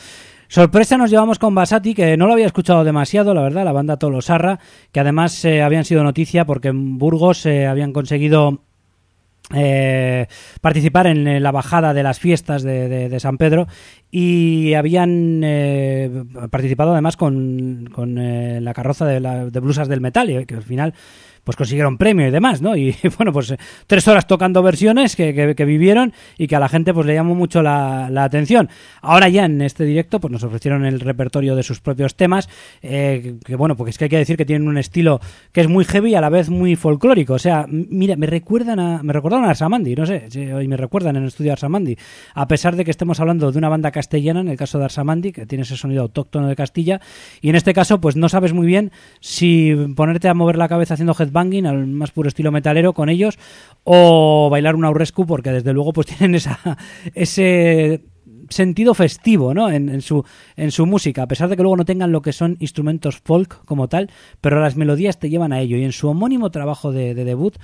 [0.47, 3.97] Sorpresa nos llevamos con Basati, que no lo había escuchado demasiado, la verdad, la banda
[3.97, 4.59] Tolosarra,
[4.91, 8.61] que además eh, habían sido noticia porque en Burgos eh, habían conseguido
[9.53, 10.27] eh,
[10.61, 13.67] participar en la bajada de las fiestas de, San Pedro
[14.09, 20.45] y habían eh, participado además con, con eh, la carroza de, de blusas del metal,
[20.45, 20.93] que al final
[21.43, 22.75] pues consiguieron premio y demás, ¿no?
[22.75, 23.53] Y bueno, pues
[23.87, 27.35] tres horas tocando versiones que, que, vivieron y que a la gente pues le llamó
[27.35, 28.69] mucho la, la, atención.
[29.01, 32.49] Ahora ya en este directo pues nos ofrecieron el repertorio de sus propios temas,
[32.81, 35.19] eh, que bueno, porque es que hay que decir que tienen un estilo
[35.51, 37.33] que es muy heavy y a la vez muy folclórico.
[37.33, 41.15] O sea, mira, me recuerdan a, me recordaron a Arsamandi, no sé, hoy me recuerdan
[41.15, 41.97] en el estudio Arsamandi,
[42.33, 45.31] a pesar de que estemos hablando de una banda castellana, en el caso de Arsamandi,
[45.31, 47.01] que tiene ese sonido autóctono de Castilla,
[47.41, 50.93] y en este caso pues no sabes muy bien si ponerte a mover la cabeza
[50.93, 53.39] haciendo headbanging al más puro estilo metalero con ellos
[53.83, 56.59] o bailar un aurrescu porque desde luego pues tienen esa
[57.13, 58.01] ese
[58.49, 59.69] sentido festivo ¿no?
[59.69, 60.25] en, su,
[60.57, 63.63] en su música, a pesar de que luego no tengan lo que son instrumentos folk
[63.65, 64.09] como tal,
[64.41, 65.77] pero las melodías te llevan a ello.
[65.77, 67.57] Y en su homónimo trabajo de debut,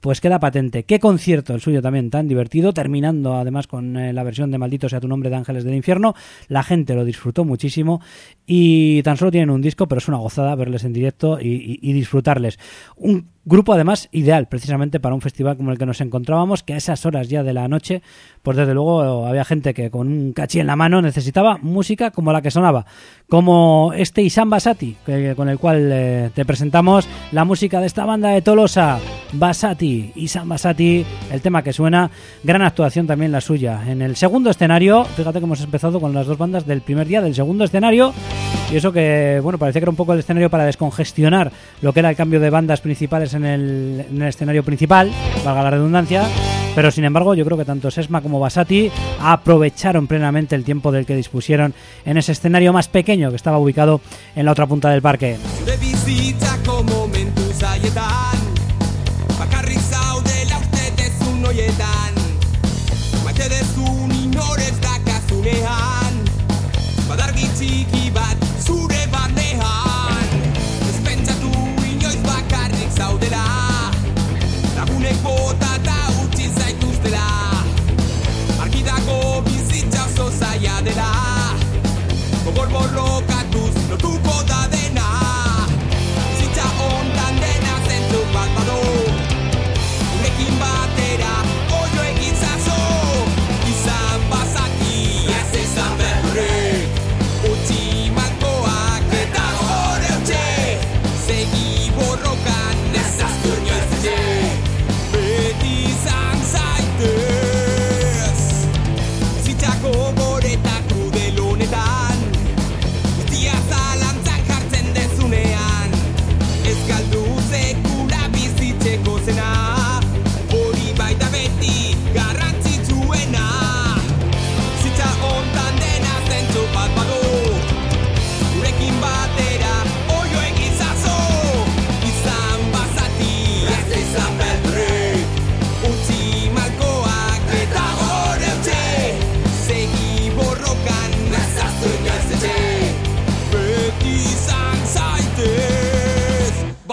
[0.00, 0.84] pues queda patente.
[0.84, 4.88] Qué concierto el suyo también tan divertido, terminando además con eh, la versión de Maldito
[4.88, 6.14] sea tu nombre de Ángeles del Infierno.
[6.48, 8.00] La gente lo disfrutó muchísimo
[8.46, 12.58] y tan solo tienen un disco, pero es una gozada verles en directo y, disfrutarles.
[12.96, 16.76] Un grupo además ideal precisamente para un festival como el que nos encontrábamos, que a
[16.76, 18.02] esas horas ya de la noche,
[18.42, 22.32] pues desde luego había gente que con un cachí en la mano necesitaba música como
[22.32, 22.86] la que sonaba,
[23.28, 24.96] como este Isan Basati,
[25.36, 28.98] con el cual eh, te presentamos la música de esta banda de Tolosa,
[29.32, 32.10] Basati, Isan Basati, el tema que suena,
[32.42, 33.82] gran actuación también la suya.
[33.86, 37.20] En el segundo escenario, fíjate que hemos empezado con las dos bandas del primer día
[37.20, 38.12] del segundo escenario,
[38.70, 41.50] y eso que, bueno, parecía que era un poco el escenario para descongestionar
[41.82, 45.10] lo que era el cambio de bandas principales en el, en el escenario principal,
[45.44, 46.24] valga la redundancia.
[46.74, 48.90] Pero sin embargo, yo creo que tanto Sesma como Basati
[49.20, 54.00] aprovecharon plenamente el tiempo del que dispusieron en ese escenario más pequeño que estaba ubicado
[54.36, 55.36] en la otra punta del parque.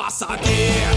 [0.08, 0.97] passa aqui.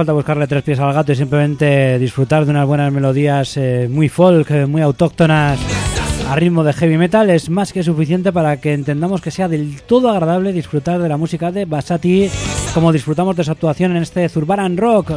[0.00, 4.08] Falta buscarle tres pies al gato y simplemente disfrutar de unas buenas melodías eh, muy
[4.08, 5.60] folk, eh, muy autóctonas
[6.26, 9.82] a ritmo de heavy metal es más que suficiente para que entendamos que sea del
[9.82, 12.30] todo agradable disfrutar de la música de Basati
[12.72, 15.12] como disfrutamos de su actuación en este Zurbaran Rock.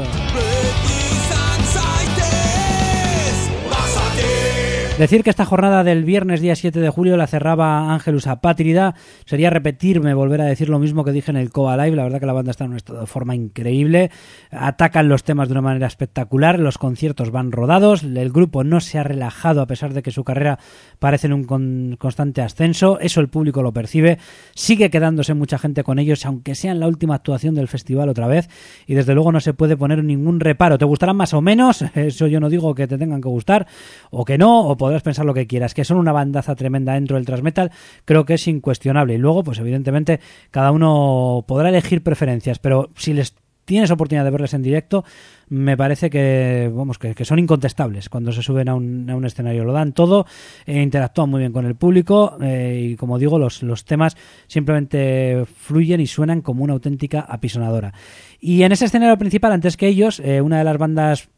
[4.98, 8.94] Decir que esta jornada del viernes día 7 de julio la cerraba Ángelus Apátrida
[9.26, 11.96] sería repetirme, volver a decir lo mismo que dije en el Coa Live.
[11.96, 14.12] La verdad que la banda está en un estado de forma increíble.
[14.52, 16.60] Atacan los temas de una manera espectacular.
[16.60, 18.04] Los conciertos van rodados.
[18.04, 20.60] El grupo no se ha relajado a pesar de que su carrera
[21.00, 23.00] parece en un constante ascenso.
[23.00, 24.20] Eso el público lo percibe.
[24.54, 28.28] Sigue quedándose mucha gente con ellos, aunque sea en la última actuación del festival otra
[28.28, 28.48] vez.
[28.86, 30.78] Y desde luego no se puede poner ningún reparo.
[30.78, 31.82] ¿Te gustarán más o menos?
[31.96, 33.66] Eso yo no digo que te tengan que gustar
[34.12, 37.26] o que no, podrás pensar lo que quieras, que son una bandaza tremenda dentro del
[37.26, 37.72] transmetal,
[38.04, 39.14] creo que es incuestionable.
[39.14, 40.20] Y luego, pues evidentemente,
[40.52, 43.34] cada uno podrá elegir preferencias, pero si les
[43.64, 45.06] tienes oportunidad de verles en directo,
[45.48, 49.64] me parece que vamos que, son incontestables cuando se suben a un, a un escenario.
[49.64, 50.26] Lo dan todo,
[50.66, 55.46] e interactúan muy bien con el público eh, y como digo, los, los temas simplemente
[55.46, 57.94] fluyen y suenan como una auténtica apisonadora.
[58.38, 61.30] Y en ese escenario principal, antes que ellos, eh, una de las bandas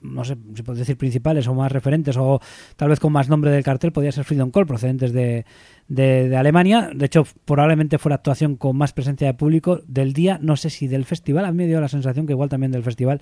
[0.00, 2.40] no sé si puedo decir principales o más referentes o
[2.76, 5.44] tal vez con más nombre del cartel podría ser Freedom Call procedentes de,
[5.88, 6.90] de, Alemania.
[6.94, 10.38] De hecho probablemente fue la actuación con más presencia de público del día.
[10.40, 11.44] No sé si del festival.
[11.44, 13.20] A mí me dio la sensación que igual también del festival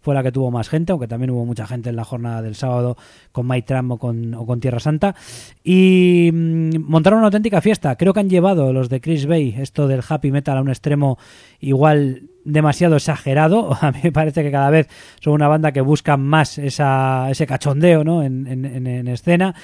[0.00, 2.54] fue la que tuvo más gente aunque también hubo mucha gente en la jornada del
[2.54, 2.96] sábado
[3.30, 5.14] con Maitram o con, o con Tierra Santa.
[5.62, 7.96] Y mm, montaron una auténtica fiesta.
[7.96, 11.18] Creo que han llevado los de Chris Bay esto del happy metal a un extremo
[11.60, 13.76] igual demasiado exagerado.
[13.80, 14.88] A mí me parece que cada vez
[15.20, 18.22] son una banda que busca más esa, ese cachondeo ¿no?
[18.22, 19.54] en, en, escena.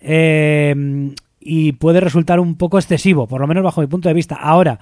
[0.00, 0.74] Eh,
[1.40, 4.34] y puede resultar un poco excesivo, por lo menos bajo mi punto de vista.
[4.34, 4.80] Ahora,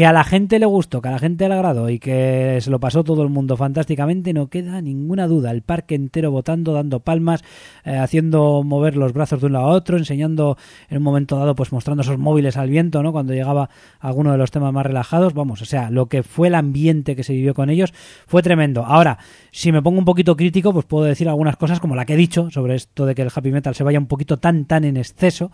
[0.00, 2.70] que a la gente le gustó, que a la gente le agradó y que se
[2.70, 5.50] lo pasó todo el mundo fantásticamente, no queda ninguna duda.
[5.50, 7.44] El parque entero votando, dando palmas,
[7.84, 10.56] eh, haciendo mover los brazos de un lado a otro, enseñando
[10.88, 13.12] en un momento dado, pues mostrando esos móviles al viento, ¿no?
[13.12, 13.68] Cuando llegaba
[13.98, 17.22] alguno de los temas más relajados, vamos, o sea, lo que fue el ambiente que
[17.22, 17.92] se vivió con ellos
[18.26, 18.86] fue tremendo.
[18.86, 19.18] Ahora,
[19.50, 22.16] si me pongo un poquito crítico, pues puedo decir algunas cosas como la que he
[22.16, 24.96] dicho sobre esto de que el happy metal se vaya un poquito tan, tan en
[24.96, 25.50] exceso.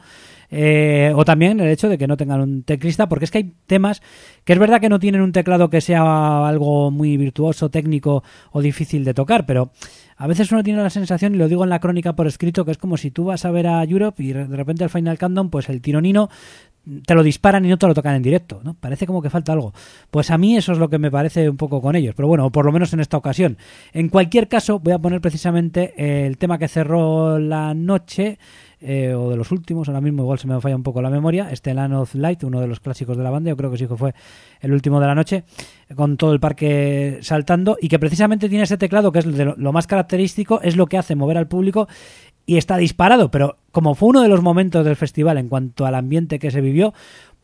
[0.50, 3.52] Eh, o también el hecho de que no tengan un teclista, porque es que hay
[3.66, 4.02] temas
[4.44, 8.60] que es verdad que no tienen un teclado que sea algo muy virtuoso, técnico o
[8.60, 9.72] difícil de tocar, pero
[10.16, 12.70] a veces uno tiene la sensación, y lo digo en la crónica por escrito, que
[12.70, 15.50] es como si tú vas a ver a Europe y de repente el Final Countdown,
[15.50, 16.30] pues el tironino
[17.04, 18.74] te lo disparan y no te lo tocan en directo, ¿no?
[18.74, 19.74] Parece como que falta algo.
[20.10, 22.50] Pues a mí eso es lo que me parece un poco con ellos, pero bueno,
[22.50, 23.58] por lo menos en esta ocasión.
[23.92, 28.38] En cualquier caso, voy a poner precisamente el tema que cerró la noche,
[28.88, 31.50] eh, o de los últimos, ahora mismo igual se me falla un poco la memoria,
[31.50, 33.88] este Land of Light, uno de los clásicos de la banda, yo creo que sí
[33.88, 34.14] que fue
[34.60, 35.42] el último de la noche,
[35.96, 39.88] con todo el parque saltando, y que precisamente tiene ese teclado que es lo más
[39.88, 41.88] característico, es lo que hace mover al público
[42.46, 45.96] y está disparado, pero como fue uno de los momentos del festival en cuanto al
[45.96, 46.94] ambiente que se vivió,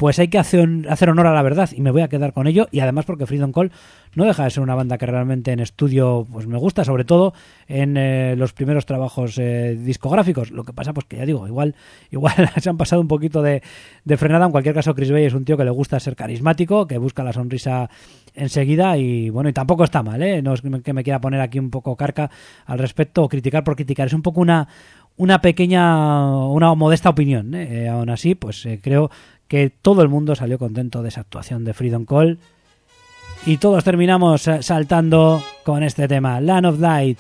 [0.02, 2.48] pues hay que hacer, hacer honor a la verdad y me voy a quedar con
[2.48, 3.70] ello y además porque Freedom Call
[4.16, 7.34] no deja de ser una banda que realmente en estudio pues me gusta, sobre todo
[7.68, 10.50] en eh, los primeros trabajos eh, discográficos.
[10.50, 11.76] Lo que pasa pues que ya digo, igual
[12.10, 13.62] igual se han pasado un poquito de,
[14.04, 14.46] de, frenada.
[14.46, 17.22] En cualquier caso, Chris Bay es un tío que le gusta ser carismático, que busca
[17.22, 17.88] la sonrisa
[18.34, 20.42] enseguida y bueno, y tampoco está mal, ¿eh?
[20.42, 22.28] No es que me quiera poner aquí un poco carca
[22.66, 24.08] al respecto o criticar por criticar.
[24.08, 24.66] Es un poco una
[25.16, 27.54] una pequeña, una modesta opinión.
[27.54, 27.88] ¿eh?
[27.88, 29.10] aún así, pues eh, creo
[29.52, 32.38] que todo el mundo salió contento de esa actuación de Freedom Call.
[33.44, 37.18] Y todos terminamos eh, saltando con este tema, Land of Light.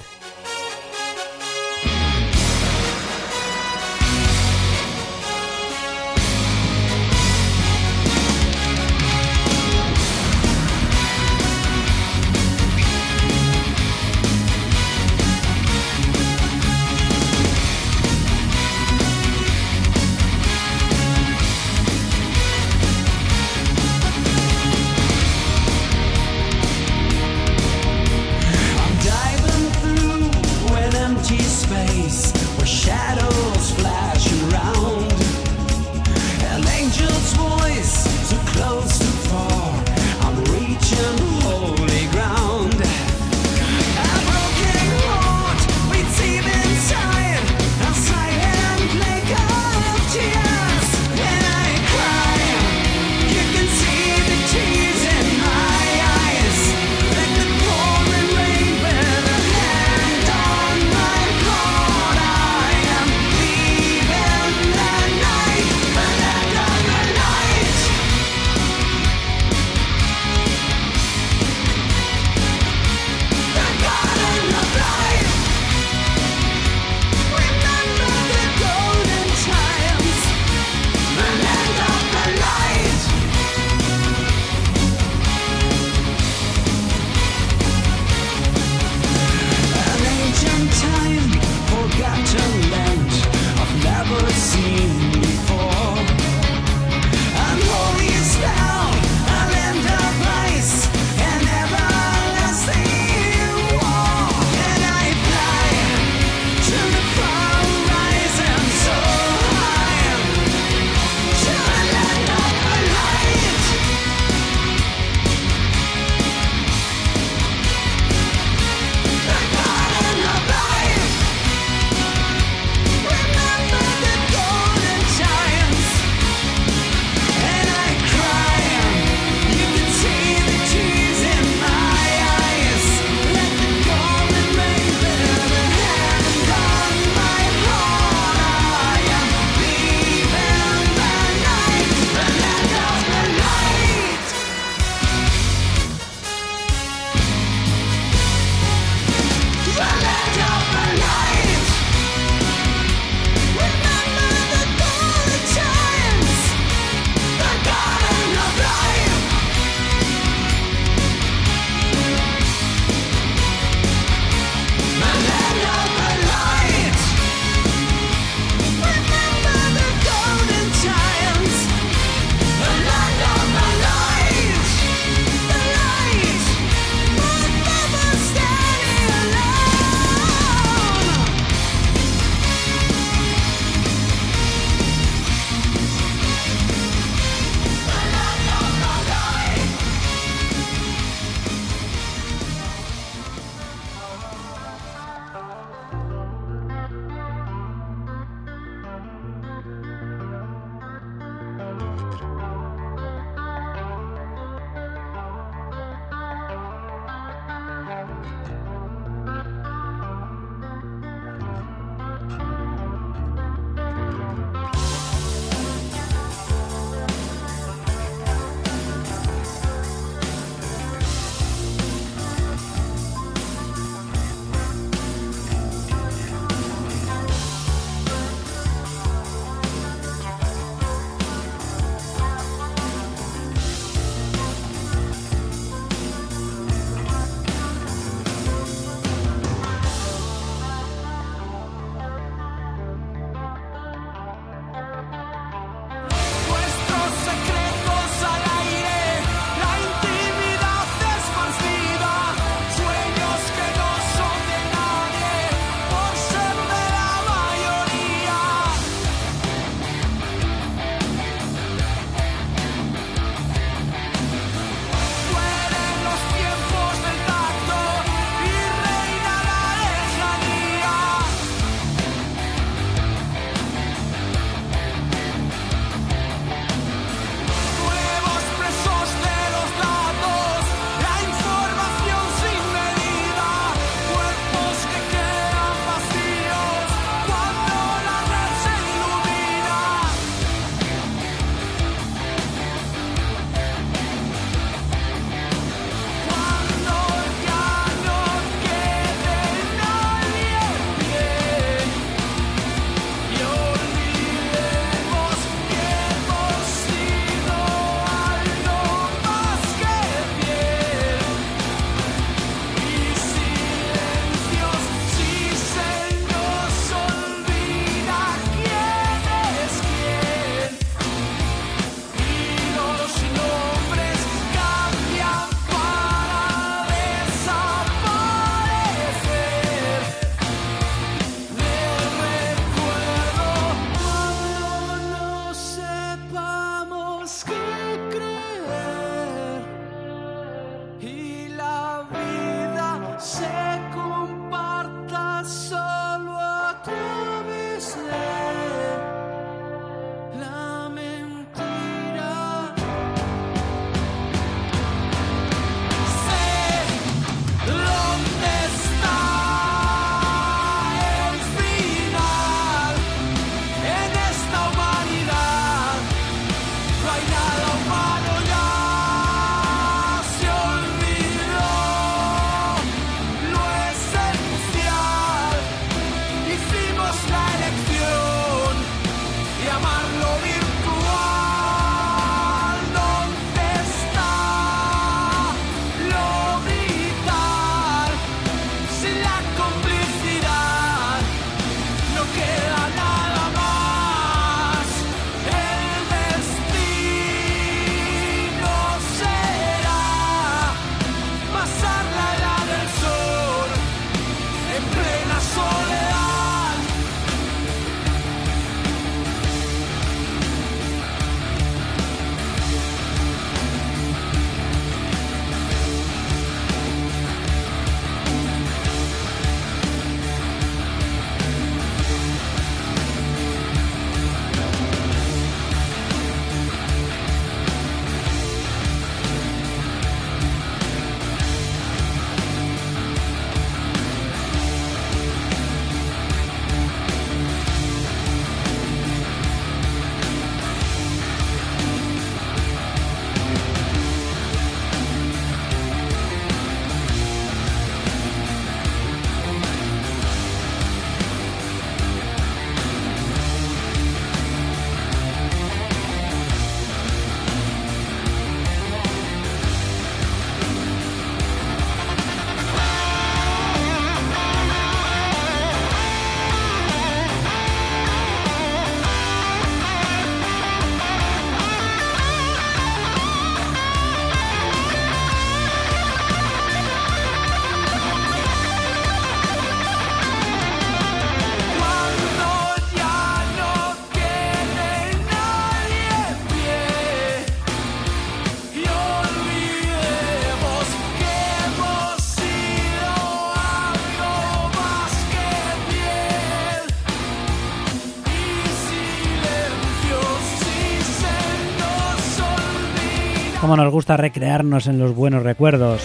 [503.92, 506.02] Gusta recrearnos en los buenos recuerdos.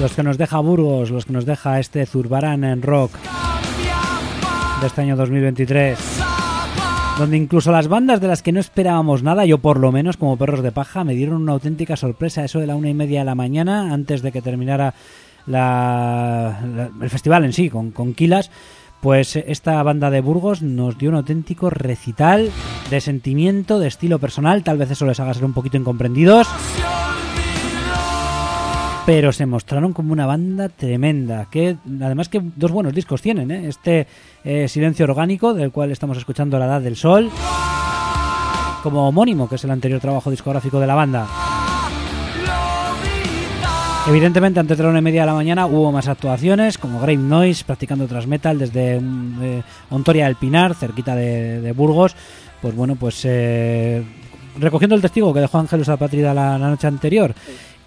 [0.00, 3.12] Los que nos deja Burgos, los que nos deja este Zurbarán en rock
[4.80, 5.98] de este año 2023.
[7.18, 10.36] Donde incluso las bandas de las que no esperábamos nada, yo por lo menos como
[10.36, 12.44] perros de paja, me dieron una auténtica sorpresa.
[12.44, 14.92] Eso de la una y media de la mañana, antes de que terminara
[15.46, 18.50] el festival en sí, con, con Kilas
[19.04, 22.50] pues esta banda de Burgos nos dio un auténtico recital
[22.88, 26.48] de sentimiento, de estilo personal, tal vez eso les haga ser un poquito incomprendidos.
[29.06, 33.68] Pero se mostraron como una banda tremenda, que además que dos buenos discos tienen, ¿eh?
[33.68, 34.06] este
[34.44, 37.30] eh, Silencio Orgánico, del cual estamos escuchando La Edad del Sol,
[38.82, 41.26] como homónimo, que es el anterior trabajo discográfico de la banda.
[44.08, 47.18] Evidentemente, antes de la una y media de la mañana hubo más actuaciones, como Grave
[47.18, 52.16] Noise, practicando tras metal desde eh, Ontoria del Pinar, cerquita de, Burgos.
[52.62, 53.26] Pues bueno, pues
[54.56, 57.34] recogiendo el testigo que dejó Ángelus Apatrida la, la noche anterior.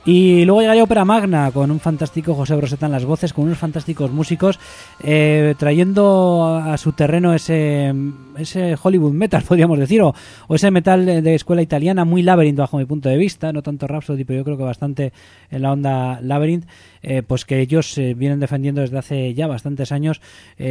[0.08, 3.58] Y luego llega Ópera Magna con un fantástico José Broseta en las voces, con unos
[3.58, 4.58] fantásticos músicos,
[5.04, 7.94] eh, trayendo a su terreno ese,
[8.38, 10.16] ese Hollywood metal, podríamos decir, o,
[10.50, 14.24] ese metal de, escuela italiana, muy Labyrinth bajo mi punto de vista, no tanto Rhapsody,
[14.24, 15.12] pero yo creo que bastante
[15.52, 16.68] en la onda Labyrinth,
[17.02, 20.22] eh, pues que ellos eh, vienen defendiendo desde hace ya bastantes años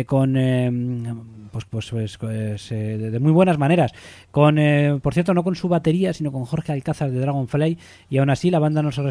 [0.06, 0.32] con,
[1.52, 3.92] pues, pues, pues, pues de, muy buenas maneras.
[4.30, 4.58] Con,
[5.02, 8.50] por cierto, no con su batería, sino con Jorge Alcázar de Dragonfly, y aún así
[8.50, 9.02] la banda no se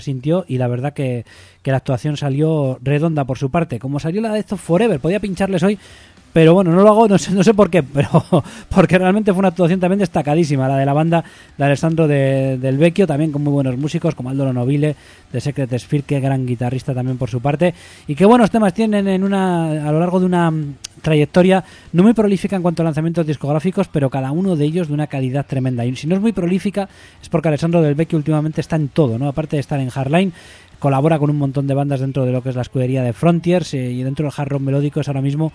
[0.47, 1.25] y la verdad que,
[1.63, 3.79] la actuación salió redonda por su parte.
[3.79, 5.79] Como salió la de Esto Forever, podía pincharles hoy,
[6.35, 8.09] pero bueno, no lo hago, no sé, no sé por qué, pero
[8.69, 11.23] porque realmente fue una actuación también destacadísima, la de la banda
[11.57, 14.97] de Alessandro del Vecchio, también con muy buenos músicos, como Aldo Nobile,
[15.31, 17.73] de Secret Sphere, que gran guitarrista también por su parte,
[18.05, 20.51] y qué buenos temas tienen en una, a lo largo de una
[21.01, 21.63] trayectoria
[21.93, 25.07] no muy prolífica en cuanto a lanzamientos discográficos, pero cada uno de ellos de una
[25.07, 25.85] calidad tremenda.
[25.85, 26.89] Y si no es muy prolífica,
[27.21, 29.29] es porque Alessandro del Vecchio últimamente está en todo, ¿no?
[29.29, 30.33] Aparte de estar en Hardline,
[30.80, 33.73] colabora con un montón de bandas dentro de lo que es la escudería de Frontiers
[33.73, 35.52] eh, y dentro del hard rock melódico es ahora mismo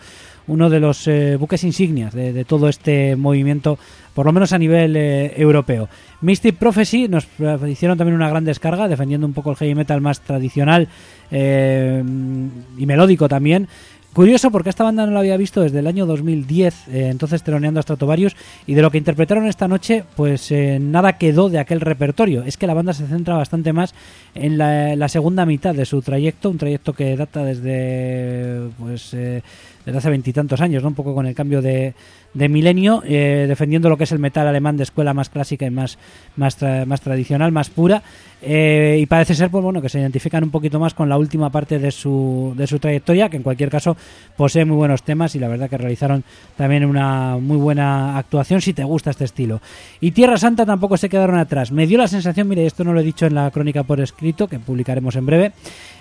[0.47, 3.79] uno de los eh, buques insignias de, todo este movimiento,
[4.15, 5.89] por lo menos a nivel eh, europeo.
[6.23, 7.27] Mystic Prophecy nos
[7.69, 10.89] hicieron también una gran descarga, defendiendo un poco el heavy metal más tradicional
[11.31, 13.69] y melódico también.
[14.13, 17.79] Curioso porque esta banda no la había visto desde el año 2010, eh, entonces teloneando
[17.79, 18.35] a Stratovarius,
[18.67, 22.43] y de lo que interpretaron esta noche, pues eh, nada quedó de aquel repertorio.
[22.43, 23.95] Es que la banda se centra bastante más
[24.35, 29.43] en la, segunda mitad de su trayecto, un trayecto que data desde pues eh,
[29.87, 30.89] desde hace veintitantos años, ¿no?
[30.89, 31.95] un poco con el cambio de,
[32.35, 35.71] de milenio, eh, defendiendo lo que es el metal alemán de escuela más clásica y
[35.71, 35.99] más,
[36.37, 38.03] más, más tradicional, más pura.
[38.43, 41.51] Eh, y parece ser pues, bueno, que se identifican un poquito más con la última
[41.51, 43.97] parte de su, de su trayectoria, que en cualquier caso
[44.37, 46.25] posee muy buenos temas y la verdad que realizaron
[46.57, 49.61] también una muy buena actuación si te gusta este estilo.
[50.01, 51.71] Y Tierra Santa tampoco se quedaron atrás.
[51.71, 54.49] Me dio la sensación, mire, esto no lo he dicho en la crónica por escrito,
[54.49, 55.53] que publicaremos en breve,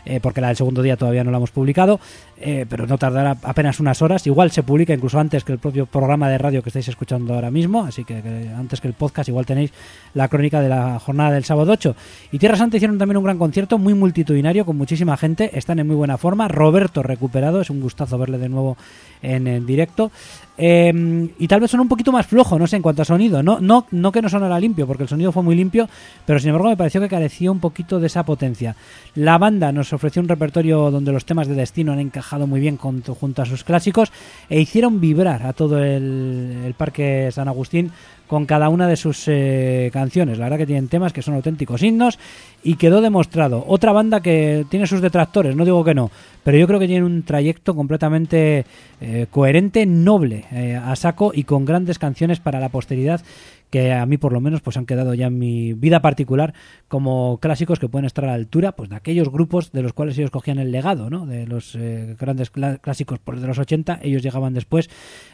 [0.05, 1.99] eh, porque la del segundo día todavía no la hemos publicado,
[2.69, 4.25] pero no tardará apenas unas horas.
[4.25, 7.51] Igual se publica incluso antes que el propio programa de radio que estáis escuchando ahora
[7.51, 8.17] mismo, así que,
[8.57, 9.71] antes que el podcast igual tenéis
[10.13, 11.95] la crónica de la jornada del sábado 8.
[12.31, 15.87] Y Tierra Santa hicieron también un gran concierto, muy multitudinario, con muchísima gente, están en
[15.87, 16.47] muy buena forma.
[16.47, 18.75] Roberto recuperado, es un gustazo verle de nuevo
[19.21, 20.11] en, directo.
[20.57, 23.41] Em, y tal vez son un poquito más flojo, no sé, en cuanto a sonido.
[23.41, 25.87] No, no, no que no sonara limpio, porque el sonido fue muy limpio,
[26.25, 28.75] pero sin embargo me pareció que carecía un poquito de esa potencia.
[29.15, 32.77] La banda nos ofreció un repertorio donde los temas de destino han encajado muy bien
[32.77, 34.11] junto a sus clásicos
[34.49, 36.08] e hicieron vibrar a todo el,
[36.65, 37.91] el Parque San Agustín
[38.29, 40.37] con cada una de sus eh, canciones.
[40.37, 42.19] La verdad que tienen temas que son auténticos himnos
[42.63, 43.65] y quedó demostrado.
[43.67, 46.11] Otra banda que tiene sus detractores, no digo que no,
[46.43, 48.65] pero yo creo que tiene un trayecto completamente
[49.01, 53.19] eh, coherente, noble, eh, a saco y con grandes canciones para la posteridad
[53.69, 56.53] que a mí por lo menos pues han quedado ya en mi vida particular
[56.87, 60.17] como clásicos que pueden estar a la altura pues de aquellos grupos de los cuales
[60.17, 61.25] ellos cogían el legado ¿no?
[61.25, 61.77] de los
[62.19, 64.89] grandes clásicos por de los 80 ellos llegaban después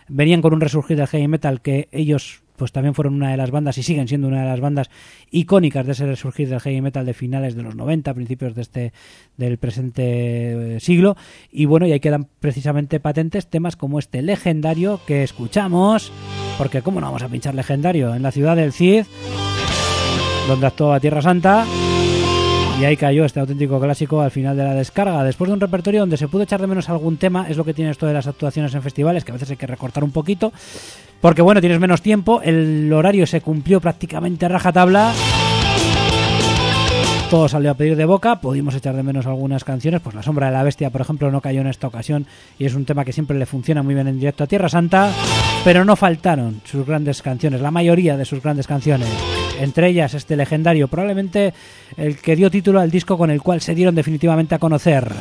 [0.08, 3.52] venían con un resurgir del heavy metal que ellos pues también fueron una de las
[3.52, 4.90] bandas y siguen siendo una de las bandas
[5.32, 8.94] icónicas de ese resurgir del heavy metal de finales de los 90, principios de este
[9.38, 11.18] del presente eh, siglo
[11.52, 16.12] y bueno, y ahí quedan precisamente patentes temas como este legendario que escuchamos,
[16.58, 19.06] porque cómo no vamos a pinchar legendario en la ciudad del Cid,
[20.48, 21.66] donde actuaba Tierra Santa
[22.80, 25.24] y ahí cayó este auténtico clásico al final de la descarga.
[25.24, 27.74] Después de un repertorio donde se pudo echar de menos algún tema, es lo que
[27.74, 30.52] tiene esto de las actuaciones en festivales, que a veces hay que recortar un poquito,
[31.22, 35.14] porque bueno, tienes menos tiempo, el horario se cumplió prácticamente a rajatabla.
[37.30, 40.48] Todo salió a pedir de boca, pudimos echar de menos algunas canciones, pues La Sombra
[40.48, 42.28] de la Bestia, por ejemplo, no cayó en esta ocasión
[42.60, 45.12] y es un tema que siempre le funciona muy bien en directo a Tierra Santa,
[45.64, 49.10] pero no faltaron sus grandes canciones, la mayoría de sus grandes canciones.
[49.60, 51.54] entre ellas este legendario, probablemente
[51.98, 55.12] el que dio título al disco con el cual se dieron definitivamente a conocer.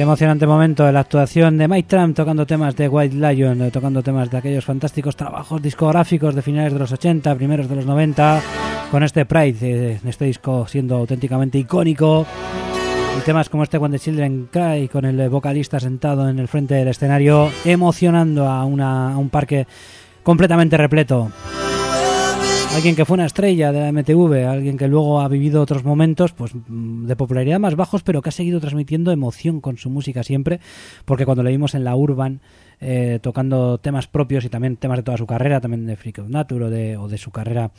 [0.00, 3.70] Qué emocionante momento de la actuación de Mike Trump tocando temas de White Lion, eh,
[3.70, 7.84] tocando temas de aquellos fantásticos trabajos discográficos de finales de los 80, primeros de los
[7.84, 8.40] 90,
[8.90, 12.24] con este Pride, eh, este disco siendo auténticamente icónico.
[13.18, 16.88] Y temas como este When Children Cry, con el vocalista sentado en el frente del
[16.88, 19.66] escenario, emocionando a un parque
[20.22, 21.30] completamente repleto.
[22.72, 26.32] Alguien que fue una estrella de la MTV, alguien que luego ha vivido otros momentos
[26.32, 30.22] pues mm, de popularidad más bajos, pero que ha seguido transmitiendo emoción con su música
[30.22, 30.60] siempre,
[31.04, 32.40] porque cuando le vimos en la Urban
[32.80, 36.28] eh, tocando temas propios y también temas de toda su carrera, también de Freak of
[36.28, 37.72] Nature o de, o de su carrera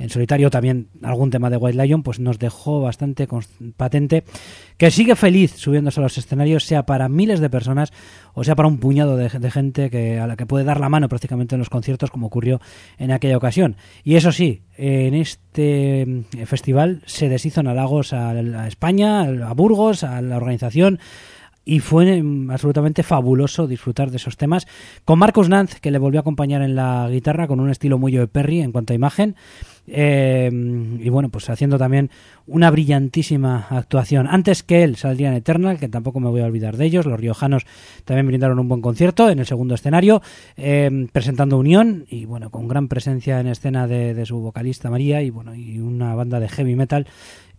[0.00, 3.28] en solitario, también algún tema de White Lion, pues nos dejó bastante
[3.76, 4.24] patente
[4.78, 7.92] que sigue feliz subiéndose a los escenarios, sea para miles de personas
[8.32, 11.10] o sea para un puñado de, gente que a la que puede dar la mano
[11.10, 12.62] prácticamente en los conciertos, como ocurrió
[12.96, 13.76] en aquella ocasión.
[14.02, 19.52] Y eso sí, en este mm, festival se deshizo en halagos a, a España, a
[19.52, 20.98] Burgos, a la organización
[21.64, 24.66] y fue mm, absolutamente fabuloso disfrutar de esos temas
[25.04, 28.12] con Marcus Nanz que le volvió a acompañar en la guitarra con un estilo muy
[28.12, 29.36] de Perry en cuanto a imagen
[29.86, 32.10] eh, y bueno pues haciendo también
[32.46, 34.26] una brillantísima actuación.
[34.28, 37.06] Antes que él saldrían Eternal que tampoco me voy a olvidar de ellos.
[37.06, 37.66] Los riojanos
[38.04, 40.22] también brindaron un buen concierto en el segundo escenario
[40.56, 45.22] eh, presentando Unión y bueno con gran presencia en escena de, de su vocalista María
[45.22, 47.06] y bueno y una banda de heavy metal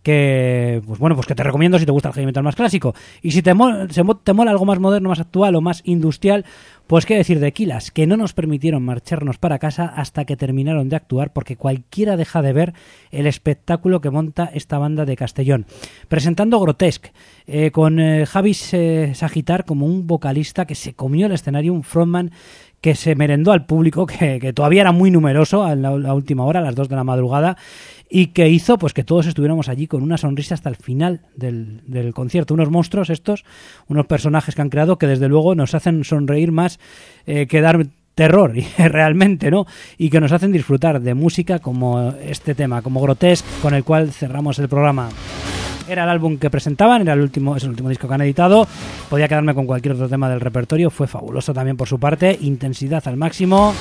[0.02, 2.94] que pues bueno pues que te recomiendo si te gusta el heavy más clásico.
[3.22, 3.52] Y si te,
[3.90, 6.44] se te mola algo más moderno más actual o más industrial
[6.86, 10.88] pues qué decir de Kilas que no nos permitieron marcharnos para casa hasta que terminaron
[10.88, 12.74] de actuar porque cualquiera deja de ver
[13.10, 15.66] el espectáculo que monta esta banda de Castellón.
[16.08, 17.12] Presentando Grotesque
[17.46, 18.74] eh, con eh, Javis
[19.14, 22.32] Sagitar como un vocalista que se comió el escenario un frontman
[22.82, 26.44] que se merendó al público, que, que todavía era muy numeroso a la, la última
[26.44, 27.56] hora, a las 2 de la madrugada,
[28.14, 31.80] y que hizo pues que todos estuviéramos allí con una sonrisa hasta el final del,
[31.86, 32.52] del concierto.
[32.52, 33.44] Unos monstruos estos,
[33.88, 36.78] unos personajes que han creado que desde luego nos hacen sonreír más
[37.26, 39.66] eh, que dar terror realmente no
[39.96, 44.12] y que nos hacen disfrutar de música como este tema como Grotesque con el cual
[44.12, 45.08] cerramos el programa
[45.88, 48.68] Era el álbum que presentaban, era el último, es el último disco que han editado.
[49.08, 53.02] Podía quedarme con cualquier otro tema del repertorio, fue fabuloso también por su parte, intensidad
[53.08, 53.72] al máximo.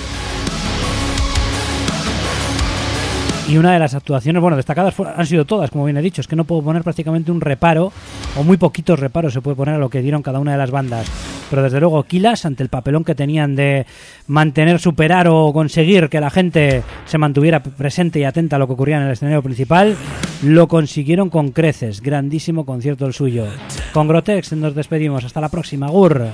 [3.51, 6.21] Y una de las actuaciones, bueno, destacadas han sido todas, como bien he dicho.
[6.21, 7.91] Es que no puedo poner prácticamente un reparo,
[8.37, 10.71] o muy poquitos reparos se puede poner a lo que dieron cada una de las
[10.71, 11.11] bandas.
[11.49, 13.85] Pero desde luego, Kilas, ante el papelón que tenían de
[14.27, 18.73] mantener, superar o conseguir que la gente se mantuviera presente y atenta a lo que
[18.73, 19.97] ocurría en el escenario principal,
[20.43, 21.99] lo consiguieron con creces.
[21.99, 23.47] Grandísimo concierto el suyo.
[23.91, 25.25] Con Grotex nos despedimos.
[25.25, 25.89] Hasta la próxima.
[25.89, 26.29] Gur.